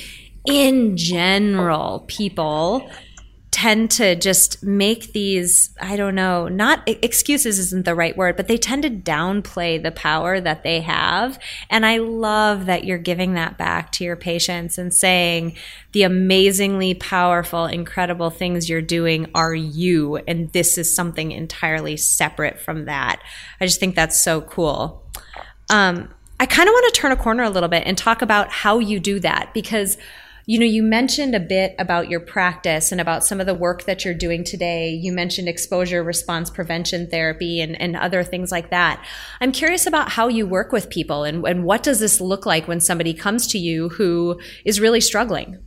in 0.44 0.96
general, 0.96 2.04
people 2.08 2.90
tend 3.54 3.88
to 3.88 4.16
just 4.16 4.64
make 4.64 5.12
these, 5.12 5.70
I 5.80 5.94
don't 5.94 6.16
know, 6.16 6.48
not 6.48 6.82
excuses 6.88 7.60
isn't 7.60 7.84
the 7.84 7.94
right 7.94 8.16
word, 8.16 8.36
but 8.36 8.48
they 8.48 8.56
tend 8.56 8.82
to 8.82 8.90
downplay 8.90 9.80
the 9.80 9.92
power 9.92 10.40
that 10.40 10.64
they 10.64 10.80
have. 10.80 11.38
And 11.70 11.86
I 11.86 11.98
love 11.98 12.66
that 12.66 12.82
you're 12.82 12.98
giving 12.98 13.34
that 13.34 13.56
back 13.56 13.92
to 13.92 14.04
your 14.04 14.16
patients 14.16 14.76
and 14.76 14.92
saying 14.92 15.56
the 15.92 16.02
amazingly 16.02 16.94
powerful, 16.94 17.66
incredible 17.66 18.28
things 18.28 18.68
you're 18.68 18.82
doing 18.82 19.30
are 19.36 19.54
you. 19.54 20.16
And 20.16 20.50
this 20.50 20.76
is 20.76 20.92
something 20.92 21.30
entirely 21.30 21.96
separate 21.96 22.58
from 22.58 22.86
that. 22.86 23.22
I 23.60 23.66
just 23.66 23.78
think 23.78 23.94
that's 23.94 24.20
so 24.20 24.40
cool. 24.40 25.00
Um, 25.70 26.12
I 26.40 26.46
kind 26.46 26.68
of 26.68 26.72
want 26.72 26.92
to 26.92 27.00
turn 27.00 27.12
a 27.12 27.16
corner 27.16 27.44
a 27.44 27.50
little 27.50 27.68
bit 27.68 27.84
and 27.86 27.96
talk 27.96 28.20
about 28.20 28.50
how 28.50 28.80
you 28.80 28.98
do 28.98 29.20
that 29.20 29.54
because 29.54 29.96
you 30.46 30.58
know, 30.58 30.66
you 30.66 30.82
mentioned 30.82 31.34
a 31.34 31.40
bit 31.40 31.74
about 31.78 32.10
your 32.10 32.20
practice 32.20 32.92
and 32.92 33.00
about 33.00 33.24
some 33.24 33.40
of 33.40 33.46
the 33.46 33.54
work 33.54 33.84
that 33.84 34.04
you're 34.04 34.14
doing 34.14 34.44
today. 34.44 34.90
You 34.90 35.12
mentioned 35.12 35.48
exposure 35.48 36.02
response 36.02 36.50
prevention 36.50 37.08
therapy 37.08 37.60
and, 37.60 37.80
and 37.80 37.96
other 37.96 38.22
things 38.22 38.52
like 38.52 38.70
that. 38.70 39.04
I'm 39.40 39.52
curious 39.52 39.86
about 39.86 40.10
how 40.10 40.28
you 40.28 40.46
work 40.46 40.70
with 40.70 40.90
people 40.90 41.24
and, 41.24 41.44
and 41.46 41.64
what 41.64 41.82
does 41.82 41.98
this 41.98 42.20
look 42.20 42.44
like 42.44 42.68
when 42.68 42.80
somebody 42.80 43.14
comes 43.14 43.46
to 43.48 43.58
you 43.58 43.88
who 43.90 44.38
is 44.64 44.80
really 44.80 45.00
struggling? 45.00 45.64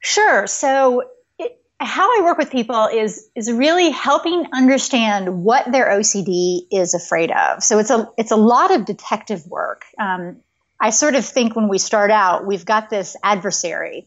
Sure. 0.00 0.46
So 0.46 1.04
it, 1.38 1.60
how 1.80 2.04
I 2.18 2.22
work 2.22 2.38
with 2.38 2.50
people 2.50 2.86
is 2.86 3.30
is 3.34 3.50
really 3.50 3.90
helping 3.90 4.46
understand 4.52 5.42
what 5.42 5.72
their 5.72 5.88
OCD 5.88 6.60
is 6.70 6.94
afraid 6.94 7.30
of. 7.30 7.62
So 7.62 7.78
it's 7.78 7.90
a 7.90 8.08
it's 8.18 8.30
a 8.30 8.36
lot 8.36 8.74
of 8.74 8.84
detective 8.84 9.46
work. 9.46 9.84
Um, 9.98 10.42
I 10.80 10.90
sort 10.90 11.14
of 11.14 11.24
think 11.24 11.56
when 11.56 11.68
we 11.68 11.78
start 11.78 12.10
out, 12.10 12.46
we've 12.46 12.64
got 12.64 12.88
this 12.88 13.16
adversary 13.22 14.06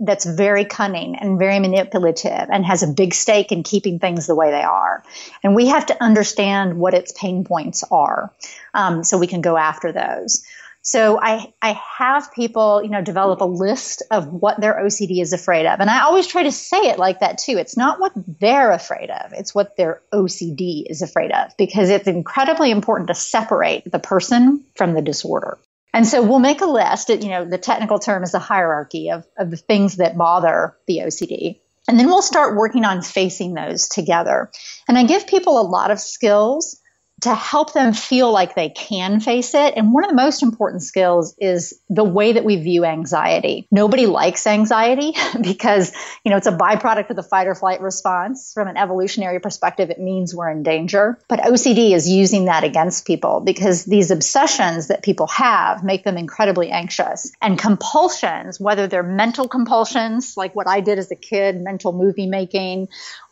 that's 0.00 0.24
very 0.24 0.64
cunning 0.64 1.16
and 1.16 1.38
very 1.38 1.58
manipulative 1.58 2.48
and 2.50 2.64
has 2.64 2.82
a 2.82 2.88
big 2.88 3.14
stake 3.14 3.52
in 3.52 3.62
keeping 3.62 3.98
things 3.98 4.26
the 4.26 4.34
way 4.34 4.50
they 4.50 4.62
are. 4.62 5.02
And 5.42 5.54
we 5.54 5.68
have 5.68 5.86
to 5.86 6.02
understand 6.02 6.78
what 6.78 6.94
its 6.94 7.12
pain 7.12 7.44
points 7.44 7.84
are 7.90 8.32
um, 8.74 9.04
so 9.04 9.18
we 9.18 9.26
can 9.26 9.40
go 9.40 9.56
after 9.56 9.92
those. 9.92 10.44
So 10.82 11.20
I, 11.20 11.52
I 11.60 11.78
have 11.98 12.32
people, 12.32 12.82
you 12.82 12.88
know, 12.88 13.02
develop 13.02 13.40
a 13.40 13.44
list 13.44 14.02
of 14.10 14.32
what 14.32 14.60
their 14.60 14.74
OCD 14.74 15.20
is 15.20 15.32
afraid 15.32 15.66
of. 15.66 15.80
And 15.80 15.90
I 15.90 16.02
always 16.02 16.26
try 16.26 16.44
to 16.44 16.52
say 16.52 16.78
it 16.78 16.98
like 16.98 17.20
that 17.20 17.38
too. 17.38 17.58
It's 17.58 17.76
not 17.76 18.00
what 18.00 18.12
they're 18.16 18.72
afraid 18.72 19.10
of. 19.10 19.32
It's 19.32 19.54
what 19.54 19.76
their 19.76 20.00
OCD 20.12 20.84
is 20.88 21.02
afraid 21.02 21.30
of 21.32 21.54
because 21.58 21.90
it's 21.90 22.06
incredibly 22.08 22.70
important 22.70 23.08
to 23.08 23.14
separate 23.14 23.90
the 23.90 23.98
person 23.98 24.64
from 24.76 24.94
the 24.94 25.02
disorder. 25.02 25.58
And 25.92 26.06
so 26.06 26.22
we'll 26.22 26.38
make 26.38 26.60
a 26.60 26.66
list. 26.66 27.08
You 27.08 27.28
know, 27.28 27.44
the 27.44 27.58
technical 27.58 27.98
term 27.98 28.22
is 28.22 28.34
a 28.34 28.38
hierarchy 28.38 29.10
of, 29.10 29.26
of 29.36 29.50
the 29.50 29.56
things 29.56 29.96
that 29.96 30.16
bother 30.16 30.76
the 30.86 30.98
OCD. 30.98 31.60
And 31.88 31.98
then 31.98 32.06
we'll 32.06 32.22
start 32.22 32.56
working 32.56 32.84
on 32.84 33.00
facing 33.00 33.54
those 33.54 33.88
together. 33.88 34.50
And 34.86 34.98
I 34.98 35.04
give 35.04 35.26
people 35.26 35.58
a 35.58 35.62
lot 35.62 35.90
of 35.90 35.98
skills 35.98 36.80
to 37.20 37.34
help 37.34 37.72
them 37.72 37.92
feel 37.92 38.30
like 38.30 38.54
they 38.54 38.68
can 38.68 39.20
face 39.20 39.54
it. 39.54 39.74
And 39.76 39.92
one 39.92 40.04
of 40.04 40.10
the 40.10 40.16
most 40.16 40.42
important 40.42 40.82
skills 40.82 41.34
is 41.38 41.74
the 41.88 42.04
way 42.04 42.32
that 42.32 42.44
we 42.44 42.56
view 42.56 42.84
anxiety. 42.84 43.66
Nobody 43.70 44.06
likes 44.06 44.46
anxiety 44.46 45.14
because, 45.40 45.92
you 46.24 46.30
know, 46.30 46.36
it's 46.36 46.46
a 46.46 46.56
byproduct 46.56 47.10
of 47.10 47.16
the 47.16 47.22
fight 47.22 47.48
or 47.48 47.54
flight 47.54 47.80
response. 47.80 48.52
From 48.52 48.68
an 48.68 48.76
evolutionary 48.76 49.40
perspective, 49.40 49.90
it 49.90 49.98
means 49.98 50.34
we're 50.34 50.50
in 50.50 50.62
danger. 50.62 51.18
But 51.28 51.40
OCD 51.40 51.92
is 51.92 52.08
using 52.08 52.46
that 52.46 52.64
against 52.64 53.06
people 53.06 53.40
because 53.40 53.84
these 53.84 54.10
obsessions 54.10 54.88
that 54.88 55.02
people 55.02 55.26
have 55.28 55.82
make 55.82 56.04
them 56.04 56.16
incredibly 56.16 56.70
anxious. 56.70 57.32
And 57.42 57.58
compulsions, 57.58 58.60
whether 58.60 58.86
they're 58.86 59.02
mental 59.02 59.48
compulsions, 59.48 60.36
like 60.36 60.54
what 60.54 60.68
I 60.68 60.80
did 60.80 60.98
as 60.98 61.10
a 61.10 61.16
kid, 61.16 61.60
mental 61.60 61.92
movie 61.92 62.26
making, 62.26 62.88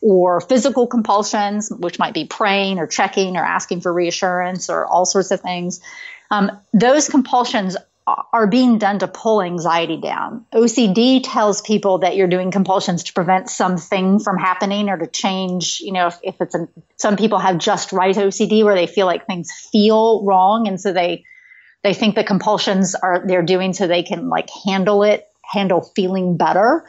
or 0.07 0.41
physical 0.41 0.87
compulsions, 0.87 1.69
which 1.69 1.99
might 1.99 2.15
be 2.15 2.25
praying 2.25 2.79
or 2.79 2.87
checking 2.87 3.37
or 3.37 3.45
asking 3.45 3.81
for 3.81 3.93
reassurance 3.93 4.71
or 4.71 4.87
all 4.87 5.05
sorts 5.05 5.33
of 5.33 5.41
things. 5.41 5.81
Um, 6.31 6.53
those 6.73 7.09
compulsions 7.09 7.77
are 8.07 8.47
being 8.47 8.79
done 8.79 9.01
to 9.01 9.09
pull 9.09 9.43
anxiety 9.43 9.97
down. 10.01 10.47
OCD 10.55 11.23
tells 11.25 11.61
people 11.61 11.99
that 11.99 12.15
you're 12.15 12.29
doing 12.29 12.53
compulsions 12.53 13.03
to 13.03 13.13
prevent 13.13 13.51
something 13.51 14.21
from 14.21 14.39
happening 14.39 14.89
or 14.89 14.97
to 14.97 15.09
change, 15.09 15.81
you 15.81 15.91
know, 15.91 16.07
if, 16.07 16.19
if 16.23 16.37
it's 16.41 16.55
a, 16.55 16.69
some 16.95 17.17
people 17.17 17.41
have 17.41 17.59
just 17.59 17.91
right 17.91 18.15
OCD 18.15 18.63
where 18.63 18.77
they 18.77 18.87
feel 18.87 19.07
like 19.07 19.27
things 19.27 19.51
feel 19.73 20.25
wrong. 20.25 20.69
And 20.69 20.81
so 20.81 20.93
they, 20.93 21.25
they 21.83 21.95
think 21.95 22.15
the 22.15 22.23
compulsions 22.23 22.95
are, 22.95 23.25
they're 23.27 23.43
doing 23.43 23.73
so 23.73 23.89
they 23.89 24.05
can 24.05 24.29
like 24.29 24.51
handle 24.65 25.03
it, 25.03 25.27
handle 25.43 25.81
feeling 25.97 26.37
better. 26.37 26.87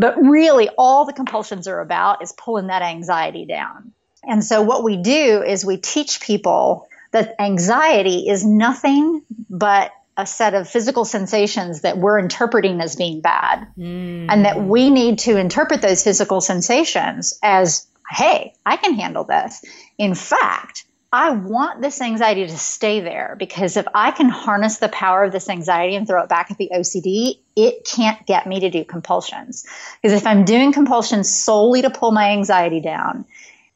But 0.00 0.16
really, 0.16 0.70
all 0.78 1.04
the 1.04 1.12
compulsions 1.12 1.68
are 1.68 1.80
about 1.80 2.22
is 2.22 2.32
pulling 2.32 2.68
that 2.68 2.80
anxiety 2.80 3.44
down. 3.44 3.92
And 4.24 4.42
so, 4.42 4.62
what 4.62 4.82
we 4.82 4.96
do 4.96 5.42
is 5.42 5.62
we 5.62 5.76
teach 5.76 6.22
people 6.22 6.88
that 7.10 7.34
anxiety 7.38 8.26
is 8.30 8.42
nothing 8.44 9.22
but 9.50 9.92
a 10.16 10.24
set 10.24 10.54
of 10.54 10.70
physical 10.70 11.04
sensations 11.04 11.82
that 11.82 11.98
we're 11.98 12.18
interpreting 12.18 12.80
as 12.80 12.96
being 12.96 13.20
bad. 13.20 13.68
Mm. 13.76 14.26
And 14.30 14.46
that 14.46 14.62
we 14.62 14.88
need 14.88 15.18
to 15.20 15.36
interpret 15.36 15.82
those 15.82 16.02
physical 16.02 16.40
sensations 16.40 17.38
as, 17.42 17.86
hey, 18.10 18.54
I 18.64 18.78
can 18.78 18.94
handle 18.94 19.24
this. 19.24 19.62
In 19.98 20.14
fact, 20.14 20.84
I 21.12 21.30
want 21.30 21.82
this 21.82 22.00
anxiety 22.00 22.46
to 22.46 22.56
stay 22.56 23.00
there 23.00 23.34
because 23.36 23.76
if 23.76 23.86
I 23.92 24.12
can 24.12 24.28
harness 24.28 24.78
the 24.78 24.88
power 24.88 25.24
of 25.24 25.32
this 25.32 25.48
anxiety 25.48 25.96
and 25.96 26.06
throw 26.06 26.22
it 26.22 26.28
back 26.28 26.52
at 26.52 26.56
the 26.56 26.70
OCD, 26.72 27.40
it 27.56 27.84
can't 27.84 28.24
get 28.26 28.46
me 28.46 28.60
to 28.60 28.70
do 28.70 28.84
compulsions. 28.84 29.66
Because 30.00 30.16
if 30.16 30.26
I'm 30.26 30.44
doing 30.44 30.72
compulsions 30.72 31.28
solely 31.28 31.82
to 31.82 31.90
pull 31.90 32.12
my 32.12 32.30
anxiety 32.30 32.80
down, 32.80 33.24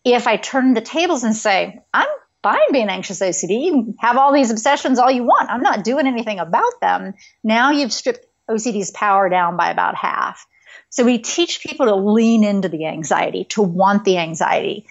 if 0.05 0.29
I 0.29 0.37
turn 0.37 0.75
the 0.75 0.81
tables 0.81 1.25
and 1.25 1.35
say, 1.35 1.81
I'm 1.93 2.07
fine 2.45 2.73
being 2.73 2.89
anxious 2.89 3.19
OCD, 3.19 3.65
you 3.65 3.73
can 3.73 3.95
have 3.99 4.17
all 4.17 4.33
these 4.33 4.53
obsessions 4.53 5.01
all 5.01 5.11
you 5.11 5.25
want, 5.25 5.51
I'm 5.51 5.63
not 5.63 5.83
doing 5.83 6.07
anything 6.07 6.39
about 6.39 6.81
them, 6.81 7.15
now 7.43 7.73
you've 7.73 7.93
stripped 7.93 8.27
OCD's 8.49 8.93
power 8.93 9.29
down 9.29 9.57
by 9.57 9.71
about 9.71 9.97
half. 9.97 10.47
So 10.91 11.05
we 11.05 11.19
teach 11.19 11.61
people 11.61 11.87
to 11.87 11.97
lean 11.97 12.45
into 12.45 12.69
the 12.69 12.87
anxiety, 12.87 13.45
to 13.47 13.63
want 13.63 14.05
the 14.05 14.19
anxiety 14.19 14.87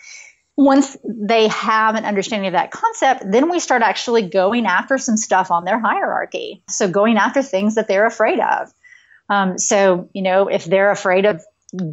once 0.56 0.96
they 1.04 1.48
have 1.48 1.96
an 1.96 2.06
understanding 2.06 2.48
of 2.48 2.54
that 2.54 2.72
concept, 2.72 3.24
then 3.30 3.50
we 3.50 3.60
start 3.60 3.82
actually 3.82 4.22
going 4.30 4.66
after 4.66 4.98
some 4.98 5.18
stuff 5.18 5.50
on 5.50 5.66
their 5.66 5.80
hierarchy. 5.80 6.64
So, 6.70 6.88
going 6.88 7.18
after 7.18 7.42
things 7.42 7.76
that 7.76 7.88
they're 7.88 8.06
afraid 8.06 8.40
of. 8.40 8.72
Um, 9.30 9.58
so, 9.58 10.10
you 10.14 10.22
know, 10.22 10.48
if 10.48 10.66
they're 10.66 10.92
afraid 10.92 11.26
of 11.26 11.44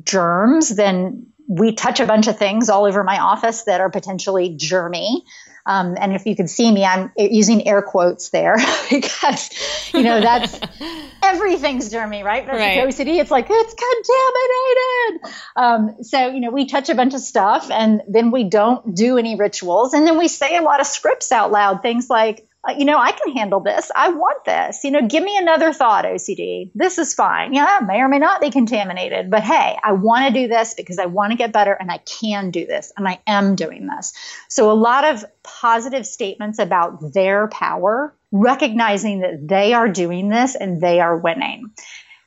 germs, 0.04 0.68
then 0.68 1.26
we 1.50 1.72
touch 1.72 1.98
a 1.98 2.06
bunch 2.06 2.28
of 2.28 2.38
things 2.38 2.68
all 2.68 2.84
over 2.84 3.02
my 3.02 3.18
office 3.18 3.64
that 3.64 3.80
are 3.80 3.90
potentially 3.90 4.56
germy. 4.56 5.22
Um, 5.66 5.96
and 6.00 6.12
if 6.12 6.24
you 6.24 6.36
can 6.36 6.46
see 6.46 6.70
me, 6.70 6.84
I'm 6.84 7.10
using 7.18 7.66
air 7.66 7.82
quotes 7.82 8.30
there 8.30 8.56
because, 8.90 9.50
you 9.92 10.04
know, 10.04 10.20
that's 10.20 10.60
everything's 11.24 11.92
germy, 11.92 12.22
right? 12.22 12.46
But 12.46 12.54
right. 12.54 12.78
OCD, 12.78 13.20
it's 13.20 13.32
like, 13.32 13.48
it's 13.50 13.74
contaminated. 15.16 15.36
Um, 15.56 16.04
so, 16.04 16.28
you 16.28 16.38
know, 16.38 16.50
we 16.50 16.66
touch 16.66 16.88
a 16.88 16.94
bunch 16.94 17.14
of 17.14 17.20
stuff 17.20 17.68
and 17.68 18.00
then 18.06 18.30
we 18.30 18.44
don't 18.44 18.94
do 18.94 19.18
any 19.18 19.34
rituals. 19.34 19.92
And 19.92 20.06
then 20.06 20.18
we 20.18 20.28
say 20.28 20.56
a 20.56 20.62
lot 20.62 20.80
of 20.80 20.86
scripts 20.86 21.32
out 21.32 21.50
loud, 21.50 21.82
things 21.82 22.08
like, 22.08 22.46
uh, 22.68 22.74
you 22.76 22.84
know, 22.84 22.98
I 22.98 23.12
can 23.12 23.32
handle 23.34 23.60
this. 23.60 23.90
I 23.96 24.10
want 24.10 24.44
this. 24.44 24.84
You 24.84 24.90
know, 24.90 25.06
give 25.06 25.24
me 25.24 25.36
another 25.36 25.72
thought, 25.72 26.04
OCD. 26.04 26.70
This 26.74 26.98
is 26.98 27.14
fine. 27.14 27.54
Yeah, 27.54 27.80
may 27.86 28.00
or 28.00 28.08
may 28.08 28.18
not 28.18 28.42
be 28.42 28.50
contaminated, 28.50 29.30
but 29.30 29.42
hey, 29.42 29.78
I 29.82 29.92
want 29.92 30.26
to 30.26 30.32
do 30.32 30.46
this 30.46 30.74
because 30.74 30.98
I 30.98 31.06
want 31.06 31.32
to 31.32 31.38
get 31.38 31.52
better 31.52 31.72
and 31.72 31.90
I 31.90 31.98
can 31.98 32.50
do 32.50 32.66
this 32.66 32.92
and 32.98 33.08
I 33.08 33.20
am 33.26 33.54
doing 33.54 33.86
this. 33.86 34.12
So, 34.48 34.70
a 34.70 34.74
lot 34.74 35.04
of 35.04 35.24
positive 35.42 36.06
statements 36.06 36.58
about 36.58 37.14
their 37.14 37.48
power, 37.48 38.14
recognizing 38.30 39.20
that 39.20 39.48
they 39.48 39.72
are 39.72 39.88
doing 39.88 40.28
this 40.28 40.54
and 40.54 40.82
they 40.82 41.00
are 41.00 41.16
winning. 41.16 41.70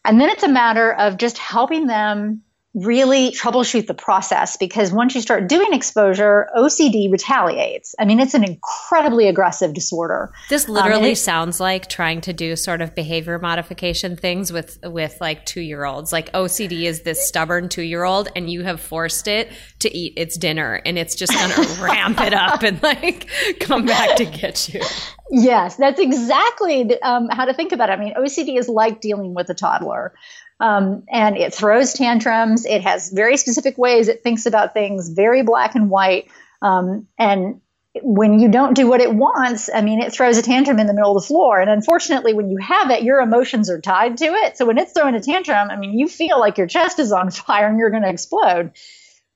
And 0.04 0.19
then 0.19 0.30
it's 0.30 0.43
a 0.43 0.50
matter 0.50 0.91
of 0.91 1.17
just 1.17 1.38
helping 1.38 1.86
them 1.86 2.41
really 2.73 3.31
troubleshoot 3.31 3.86
the 3.86 3.93
process 3.93 4.57
because 4.57 4.91
once 4.91 5.13
you 5.13 5.21
start 5.21 5.47
doing 5.47 5.73
exposure, 5.73 6.49
OCD 6.57 7.12
retaliates. 7.12 7.93
I 7.99 8.05
mean, 8.05 8.19
it's 8.19 8.33
an 8.33 8.43
incredibly 8.43 9.27
aggressive 9.27 9.73
disorder. 9.73 10.31
This 10.49 10.67
um, 10.67 10.73
literally 10.73 11.09
um, 11.09 11.15
sounds 11.15 11.59
like 11.59 11.88
trying 11.88 12.21
to 12.21 12.33
do 12.33 12.55
sort 12.55 12.81
of 12.81 12.95
behavior 12.95 13.38
modification 13.38 14.15
things 14.15 14.51
with 14.51 14.79
with 14.83 15.17
like 15.21 15.45
2-year-olds. 15.45 16.12
Like 16.12 16.31
OCD 16.33 16.83
is 16.83 17.01
this 17.01 17.27
stubborn 17.27 17.69
2-year-old 17.69 18.29
and 18.36 18.49
you 18.49 18.63
have 18.63 18.81
forced 18.81 19.27
it 19.27 19.51
to 19.79 19.95
eat 19.95 20.13
its 20.17 20.36
dinner 20.38 20.81
and 20.83 20.97
it's 20.97 21.15
just 21.15 21.31
going 21.33 21.51
to 21.67 21.81
ramp 21.81 22.21
it 22.21 22.33
up 22.33 22.63
and 22.63 22.81
like 22.81 23.29
come 23.59 23.86
back 23.86 24.17
to 24.17 24.25
get 24.25 24.73
you. 24.73 24.81
Yes, 25.29 25.77
that's 25.77 25.99
exactly 25.99 26.99
um, 27.01 27.27
how 27.29 27.45
to 27.45 27.53
think 27.53 27.71
about 27.71 27.89
it. 27.89 27.93
I 27.93 27.97
mean, 27.97 28.13
OCD 28.15 28.57
is 28.57 28.67
like 28.67 28.99
dealing 28.99 29.33
with 29.33 29.49
a 29.49 29.53
toddler. 29.53 30.13
Um, 30.60 31.04
and 31.10 31.36
it 31.38 31.54
throws 31.54 31.94
tantrums. 31.94 32.66
It 32.66 32.82
has 32.82 33.12
very 33.12 33.38
specific 33.38 33.78
ways 33.78 34.08
it 34.08 34.24
thinks 34.24 34.46
about 34.46 34.74
things, 34.74 35.10
very 35.10 35.44
black 35.44 35.76
and 35.76 35.89
white. 35.89 36.30
Um, 36.62 37.08
and 37.18 37.60
when 38.02 38.39
you 38.39 38.50
don't 38.50 38.74
do 38.74 38.88
what 38.88 39.02
it 39.02 39.13
wants, 39.13 39.70
I 39.74 39.82
mean, 39.82 40.02
it 40.02 40.13
throws 40.13 40.38
a 40.38 40.42
tantrum 40.42 40.80
in 40.80 40.88
the 40.88 40.94
middle 40.94 41.16
of 41.16 41.22
the 41.22 41.28
floor. 41.28 41.60
And 41.60 41.70
unfortunately, 41.70 42.34
when 42.34 42.50
you 42.50 42.58
have 42.58 42.89
it, 42.89 43.04
your 43.04 43.20
emotions 43.20 43.70
are 43.70 43.80
tied 43.80 44.18
to 44.18 44.26
it. 44.26 44.58
So 44.58 44.66
when 44.66 44.78
it's 44.78 44.94
throwing 44.94 45.16
a 45.16 45.22
tantrum, 45.22 45.70
I 45.70 45.76
mean, 45.76 45.98
you 45.98 46.08
feel 46.08 46.39
like 46.39 46.58
your 46.58 46.68
chest 46.68 47.00
is 47.00 47.12
on 47.12 47.30
fire 47.32 47.68
and 47.68 47.78
you're 47.78 47.92
going 47.92 48.04
to 48.04 48.10
explode. 48.10 48.72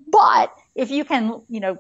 But 0.07 0.53
if 0.75 0.89
you 0.89 1.05
can, 1.05 1.41
you 1.49 1.59
know, 1.59 1.77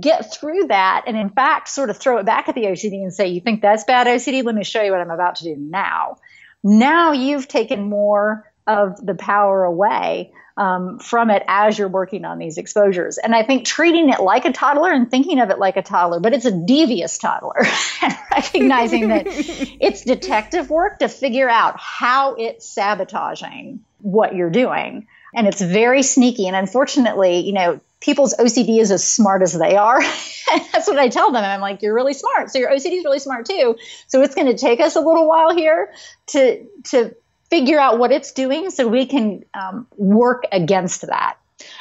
get 0.00 0.34
through 0.34 0.66
that 0.66 1.04
and 1.06 1.16
in 1.16 1.28
fact 1.30 1.68
sort 1.68 1.88
of 1.88 1.96
throw 1.96 2.18
it 2.18 2.26
back 2.26 2.48
at 2.48 2.54
the 2.54 2.64
OCD 2.64 3.02
and 3.02 3.14
say, 3.14 3.28
you 3.28 3.40
think 3.40 3.62
that's 3.62 3.84
bad 3.84 4.06
OCD? 4.06 4.44
Let 4.44 4.54
me 4.54 4.64
show 4.64 4.82
you 4.82 4.90
what 4.90 5.00
I'm 5.00 5.10
about 5.10 5.36
to 5.36 5.44
do 5.44 5.56
now. 5.56 6.16
Now 6.64 7.12
you've 7.12 7.48
taken 7.48 7.88
more 7.88 8.51
of 8.66 9.04
the 9.04 9.14
power 9.14 9.64
away 9.64 10.32
um, 10.56 10.98
from 10.98 11.30
it 11.30 11.42
as 11.48 11.78
you're 11.78 11.88
working 11.88 12.24
on 12.24 12.38
these 12.38 12.58
exposures. 12.58 13.18
And 13.18 13.34
I 13.34 13.42
think 13.42 13.64
treating 13.64 14.10
it 14.10 14.20
like 14.20 14.44
a 14.44 14.52
toddler 14.52 14.92
and 14.92 15.10
thinking 15.10 15.40
of 15.40 15.50
it 15.50 15.58
like 15.58 15.76
a 15.76 15.82
toddler, 15.82 16.20
but 16.20 16.34
it's 16.34 16.44
a 16.44 16.52
devious 16.52 17.18
toddler, 17.18 17.58
and 18.02 18.16
recognizing 18.30 19.08
that 19.08 19.24
it's 19.26 20.02
detective 20.02 20.70
work 20.70 20.98
to 20.98 21.08
figure 21.08 21.48
out 21.48 21.78
how 21.80 22.34
it's 22.34 22.68
sabotaging 22.68 23.84
what 24.00 24.34
you're 24.34 24.50
doing. 24.50 25.06
And 25.34 25.46
it's 25.46 25.60
very 25.60 26.02
sneaky. 26.02 26.46
And 26.46 26.54
unfortunately, 26.54 27.40
you 27.40 27.54
know, 27.54 27.80
people's 28.00 28.34
OCD 28.34 28.80
is 28.80 28.90
as 28.90 29.06
smart 29.06 29.42
as 29.42 29.54
they 29.54 29.76
are. 29.76 30.00
That's 30.72 30.86
what 30.86 30.98
I 30.98 31.08
tell 31.08 31.32
them. 31.32 31.42
I'm 31.42 31.60
like, 31.62 31.80
you're 31.80 31.94
really 31.94 32.12
smart. 32.12 32.50
So 32.50 32.58
your 32.58 32.70
OCD 32.70 32.98
is 32.98 33.04
really 33.04 33.20
smart 33.20 33.46
too. 33.46 33.76
So 34.08 34.20
it's 34.20 34.34
going 34.34 34.48
to 34.48 34.58
take 34.58 34.80
us 34.80 34.96
a 34.96 35.00
little 35.00 35.26
while 35.26 35.54
here 35.54 35.94
to 36.28 36.66
to 36.90 37.14
figure 37.52 37.78
out 37.78 37.98
what 37.98 38.10
it's 38.10 38.32
doing 38.32 38.70
so 38.70 38.88
we 38.88 39.04
can 39.04 39.44
um, 39.52 39.86
work 39.98 40.44
against 40.52 41.02
that. 41.02 41.36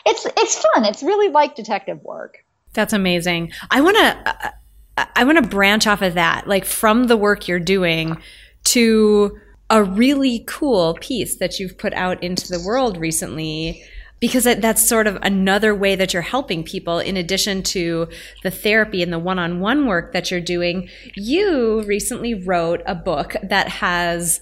It's 0.05 0.27
it's 0.35 0.59
fun. 0.59 0.83
It's 0.83 1.01
really 1.01 1.29
like 1.29 1.55
detective 1.55 2.03
work. 2.03 2.43
That's 2.73 2.91
amazing. 2.91 3.53
I 3.71 3.79
want 3.79 3.95
to 3.95 4.51
uh, 4.97 5.05
I 5.15 5.23
want 5.23 5.41
to 5.41 5.47
branch 5.47 5.87
off 5.87 6.01
of 6.01 6.15
that, 6.15 6.45
like 6.45 6.65
from 6.65 7.05
the 7.05 7.15
work 7.15 7.47
you're 7.47 7.57
doing 7.57 8.17
to 8.65 9.39
a 9.69 9.81
really 9.81 10.43
cool 10.45 10.97
piece 10.99 11.37
that 11.37 11.57
you've 11.57 11.77
put 11.77 11.93
out 11.93 12.21
into 12.21 12.49
the 12.49 12.59
world 12.59 12.97
recently 12.97 13.81
because 14.19 14.43
that's 14.43 14.87
sort 14.87 15.07
of 15.07 15.17
another 15.23 15.73
way 15.73 15.95
that 15.95 16.13
you're 16.13 16.21
helping 16.21 16.63
people 16.63 16.99
in 16.99 17.15
addition 17.15 17.63
to 17.63 18.09
the 18.43 18.51
therapy 18.51 19.01
and 19.01 19.11
the 19.11 19.17
one-on-one 19.17 19.87
work 19.87 20.11
that 20.11 20.29
you're 20.29 20.41
doing 20.41 20.89
you 21.15 21.81
recently 21.83 22.35
wrote 22.35 22.83
a 22.85 22.93
book 22.93 23.35
that 23.41 23.67
has 23.67 24.41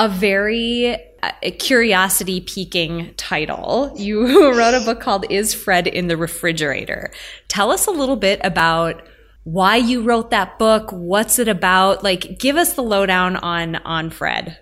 a 0.00 0.08
very 0.08 0.96
uh, 1.22 1.30
curiosity 1.58 2.40
piquing 2.40 3.12
title. 3.18 3.92
You 3.96 4.50
wrote 4.58 4.72
a 4.72 4.80
book 4.80 4.98
called 4.98 5.26
Is 5.28 5.52
Fred 5.52 5.86
in 5.86 6.08
the 6.08 6.16
Refrigerator? 6.16 7.12
Tell 7.48 7.70
us 7.70 7.86
a 7.86 7.90
little 7.90 8.16
bit 8.16 8.40
about 8.42 9.02
why 9.44 9.76
you 9.76 10.02
wrote 10.02 10.30
that 10.30 10.58
book, 10.58 10.90
what's 10.90 11.38
it 11.38 11.48
about? 11.48 12.02
Like 12.02 12.38
give 12.38 12.56
us 12.56 12.72
the 12.72 12.82
lowdown 12.82 13.36
on 13.36 13.76
on 13.76 14.08
Fred. 14.08 14.58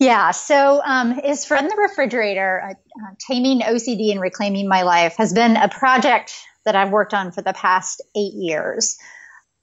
Yeah, 0.00 0.32
so 0.32 0.82
um, 0.84 1.20
is 1.20 1.44
Fred 1.44 1.62
in 1.62 1.68
the 1.68 1.76
Refrigerator, 1.76 2.60
uh, 2.60 2.70
uh, 2.70 3.14
Taming 3.28 3.60
OCD 3.60 4.10
and 4.10 4.20
Reclaiming 4.20 4.66
My 4.66 4.82
Life, 4.82 5.16
has 5.18 5.32
been 5.32 5.56
a 5.56 5.68
project 5.68 6.34
that 6.64 6.74
I've 6.74 6.90
worked 6.90 7.14
on 7.14 7.30
for 7.30 7.42
the 7.42 7.52
past 7.52 8.02
eight 8.16 8.32
years. 8.34 8.96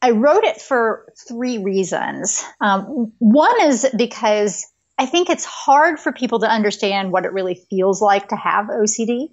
I 0.02 0.12
wrote 0.12 0.46
it 0.46 0.62
for 0.62 1.06
three 1.28 1.58
reasons. 1.58 2.46
Um, 2.62 3.12
one 3.18 3.62
is 3.64 3.90
because 3.98 4.66
I 4.98 5.06
think 5.06 5.30
it's 5.30 5.46
hard 5.46 6.00
for 6.00 6.12
people 6.12 6.40
to 6.40 6.50
understand 6.50 7.12
what 7.12 7.26
it 7.26 7.34
really 7.34 7.56
feels 7.70 8.02
like 8.02 8.30
to 8.30 8.36
have 8.36 8.68
OCD. 8.68 9.30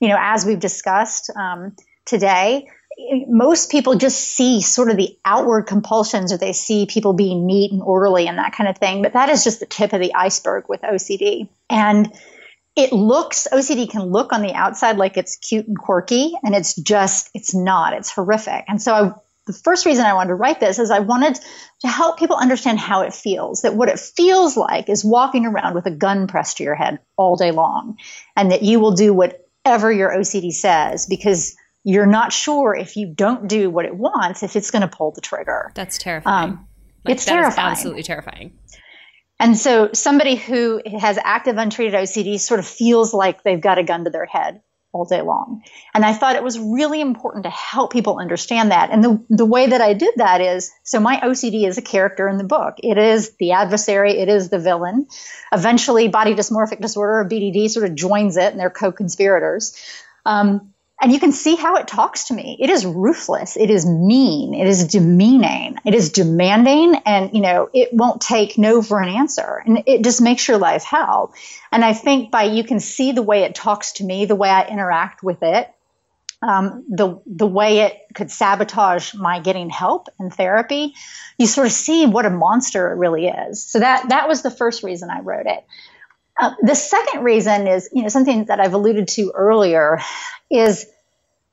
You 0.00 0.08
know, 0.08 0.18
as 0.18 0.46
we've 0.46 0.60
discussed 0.60 1.30
um, 1.36 1.76
today, 2.04 2.68
most 3.26 3.70
people 3.70 3.96
just 3.96 4.20
see 4.20 4.60
sort 4.60 4.90
of 4.90 4.96
the 4.96 5.16
outward 5.24 5.62
compulsions 5.62 6.32
or 6.32 6.38
they 6.38 6.52
see 6.52 6.86
people 6.86 7.12
being 7.12 7.46
neat 7.46 7.72
and 7.72 7.82
orderly 7.82 8.28
and 8.28 8.38
that 8.38 8.52
kind 8.52 8.68
of 8.68 8.78
thing. 8.78 9.02
But 9.02 9.14
that 9.14 9.28
is 9.28 9.44
just 9.44 9.60
the 9.60 9.66
tip 9.66 9.92
of 9.92 10.00
the 10.00 10.14
iceberg 10.14 10.68
with 10.68 10.82
OCD. 10.82 11.48
And 11.68 12.12
it 12.76 12.92
looks, 12.92 13.48
OCD 13.52 13.90
can 13.90 14.02
look 14.02 14.32
on 14.32 14.42
the 14.42 14.54
outside 14.54 14.96
like 14.96 15.16
it's 15.16 15.36
cute 15.36 15.66
and 15.66 15.78
quirky, 15.78 16.34
and 16.42 16.54
it's 16.54 16.74
just, 16.74 17.30
it's 17.34 17.54
not. 17.54 17.94
It's 17.94 18.10
horrific. 18.10 18.64
And 18.68 18.80
so 18.80 18.94
I 18.94 19.12
the 19.52 19.60
first 19.64 19.86
reason 19.86 20.04
I 20.04 20.14
wanted 20.14 20.28
to 20.28 20.34
write 20.34 20.60
this 20.60 20.78
is 20.78 20.90
I 20.90 21.00
wanted 21.00 21.38
to 21.80 21.88
help 21.88 22.18
people 22.18 22.36
understand 22.36 22.78
how 22.78 23.02
it 23.02 23.14
feels. 23.14 23.62
That 23.62 23.74
what 23.74 23.88
it 23.88 23.98
feels 23.98 24.56
like 24.56 24.88
is 24.88 25.04
walking 25.04 25.46
around 25.46 25.74
with 25.74 25.86
a 25.86 25.90
gun 25.90 26.26
pressed 26.26 26.58
to 26.58 26.62
your 26.62 26.74
head 26.74 27.00
all 27.16 27.36
day 27.36 27.50
long, 27.50 27.96
and 28.36 28.52
that 28.52 28.62
you 28.62 28.80
will 28.80 28.92
do 28.92 29.12
whatever 29.12 29.90
your 29.92 30.10
OCD 30.10 30.52
says 30.52 31.06
because 31.06 31.56
you're 31.84 32.06
not 32.06 32.32
sure 32.32 32.74
if 32.74 32.96
you 32.96 33.12
don't 33.12 33.48
do 33.48 33.70
what 33.70 33.84
it 33.84 33.96
wants 33.96 34.42
if 34.42 34.56
it's 34.56 34.70
going 34.70 34.82
to 34.82 34.88
pull 34.88 35.12
the 35.12 35.20
trigger. 35.20 35.72
That's 35.74 35.98
terrifying. 35.98 36.50
Um, 36.50 36.68
like, 37.04 37.14
it's 37.14 37.24
terrifying. 37.24 37.70
absolutely 37.70 38.02
terrifying. 38.02 38.58
And 39.38 39.56
so 39.56 39.90
somebody 39.94 40.36
who 40.36 40.82
has 40.98 41.18
active 41.22 41.56
untreated 41.56 41.94
OCD 41.94 42.38
sort 42.38 42.60
of 42.60 42.66
feels 42.66 43.14
like 43.14 43.42
they've 43.42 43.60
got 43.60 43.78
a 43.78 43.82
gun 43.82 44.04
to 44.04 44.10
their 44.10 44.26
head 44.26 44.60
all 44.92 45.04
day 45.04 45.22
long. 45.22 45.62
And 45.94 46.04
I 46.04 46.12
thought 46.12 46.36
it 46.36 46.42
was 46.42 46.58
really 46.58 47.00
important 47.00 47.44
to 47.44 47.50
help 47.50 47.92
people 47.92 48.18
understand 48.18 48.72
that. 48.72 48.90
And 48.90 49.04
the, 49.04 49.24
the 49.30 49.46
way 49.46 49.66
that 49.68 49.80
I 49.80 49.94
did 49.94 50.14
that 50.16 50.40
is 50.40 50.72
so 50.82 50.98
my 50.98 51.20
OCD 51.20 51.66
is 51.66 51.78
a 51.78 51.82
character 51.82 52.28
in 52.28 52.38
the 52.38 52.44
book. 52.44 52.74
It 52.78 52.98
is 52.98 53.36
the 53.36 53.52
adversary, 53.52 54.18
it 54.18 54.28
is 54.28 54.50
the 54.50 54.58
villain. 54.58 55.06
Eventually, 55.52 56.08
body 56.08 56.34
dysmorphic 56.34 56.80
disorder 56.80 57.20
or 57.20 57.28
BDD 57.28 57.70
sort 57.70 57.88
of 57.88 57.94
joins 57.94 58.36
it 58.36 58.50
and 58.50 58.58
they're 58.58 58.70
co 58.70 58.90
conspirators. 58.90 59.76
Um, 60.26 60.74
and 61.00 61.10
you 61.10 61.18
can 61.18 61.32
see 61.32 61.56
how 61.56 61.76
it 61.76 61.88
talks 61.88 62.24
to 62.24 62.34
me. 62.34 62.56
It 62.60 62.68
is 62.68 62.84
ruthless. 62.84 63.56
It 63.56 63.70
is 63.70 63.86
mean. 63.86 64.54
It 64.54 64.66
is 64.66 64.86
demeaning. 64.86 65.76
It 65.84 65.94
is 65.94 66.10
demanding. 66.10 66.96
And, 67.06 67.32
you 67.32 67.40
know, 67.40 67.70
it 67.72 67.92
won't 67.92 68.20
take 68.20 68.58
no 68.58 68.82
for 68.82 69.00
an 69.00 69.08
answer. 69.08 69.62
And 69.64 69.84
it 69.86 70.04
just 70.04 70.20
makes 70.20 70.46
your 70.46 70.58
life 70.58 70.84
hell. 70.84 71.32
And 71.72 71.84
I 71.84 71.94
think 71.94 72.30
by 72.30 72.44
you 72.44 72.64
can 72.64 72.80
see 72.80 73.12
the 73.12 73.22
way 73.22 73.44
it 73.44 73.54
talks 73.54 73.92
to 73.92 74.04
me, 74.04 74.26
the 74.26 74.36
way 74.36 74.50
I 74.50 74.66
interact 74.66 75.22
with 75.22 75.42
it, 75.42 75.72
um, 76.42 76.84
the 76.88 77.20
the 77.26 77.46
way 77.46 77.80
it 77.80 78.00
could 78.14 78.30
sabotage 78.30 79.14
my 79.14 79.40
getting 79.40 79.68
help 79.68 80.08
and 80.18 80.32
therapy, 80.32 80.94
you 81.36 81.46
sort 81.46 81.66
of 81.66 81.72
see 81.72 82.06
what 82.06 82.24
a 82.24 82.30
monster 82.30 82.90
it 82.90 82.96
really 82.96 83.26
is. 83.26 83.62
So 83.62 83.78
that 83.78 84.08
that 84.08 84.26
was 84.26 84.42
the 84.42 84.50
first 84.50 84.82
reason 84.82 85.10
I 85.10 85.20
wrote 85.20 85.46
it. 85.46 85.64
Uh, 86.40 86.54
the 86.62 86.74
second 86.74 87.22
reason 87.22 87.66
is, 87.66 87.90
you 87.92 88.02
know, 88.02 88.08
something 88.08 88.46
that 88.46 88.60
I've 88.60 88.74
alluded 88.74 89.08
to 89.08 89.32
earlier, 89.34 90.00
is 90.50 90.86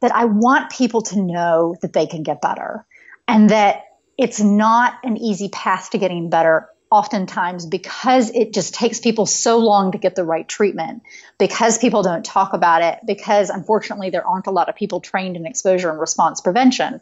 that 0.01 0.13
I 0.15 0.25
want 0.25 0.71
people 0.71 1.01
to 1.01 1.21
know 1.21 1.75
that 1.81 1.91
they 1.91 2.05
can 2.05 2.23
get 2.23 2.39
better, 2.41 2.85
and 3.27 3.49
that 3.49 3.83
it's 4.17 4.39
not 4.39 4.93
an 5.03 5.17
easy 5.17 5.49
path 5.49 5.91
to 5.91 5.97
getting 5.97 6.29
better 6.29 6.69
oftentimes 6.89 7.65
because 7.65 8.29
it 8.29 8.53
just 8.53 8.73
takes 8.73 8.99
people 9.01 9.25
so 9.25 9.57
long 9.57 9.91
to 9.91 9.97
get 9.97 10.15
the 10.15 10.23
right 10.23 10.47
treatment, 10.47 11.03
because 11.37 11.77
people 11.77 12.01
don't 12.01 12.23
talk 12.23 12.53
about 12.53 12.81
it, 12.81 12.99
because 13.05 13.49
unfortunately 13.49 14.09
there 14.09 14.25
aren't 14.25 14.47
a 14.47 14.51
lot 14.51 14.69
of 14.69 14.75
people 14.75 15.01
trained 15.01 15.35
in 15.35 15.45
exposure 15.45 15.89
and 15.89 15.99
response 15.99 16.39
prevention. 16.39 17.01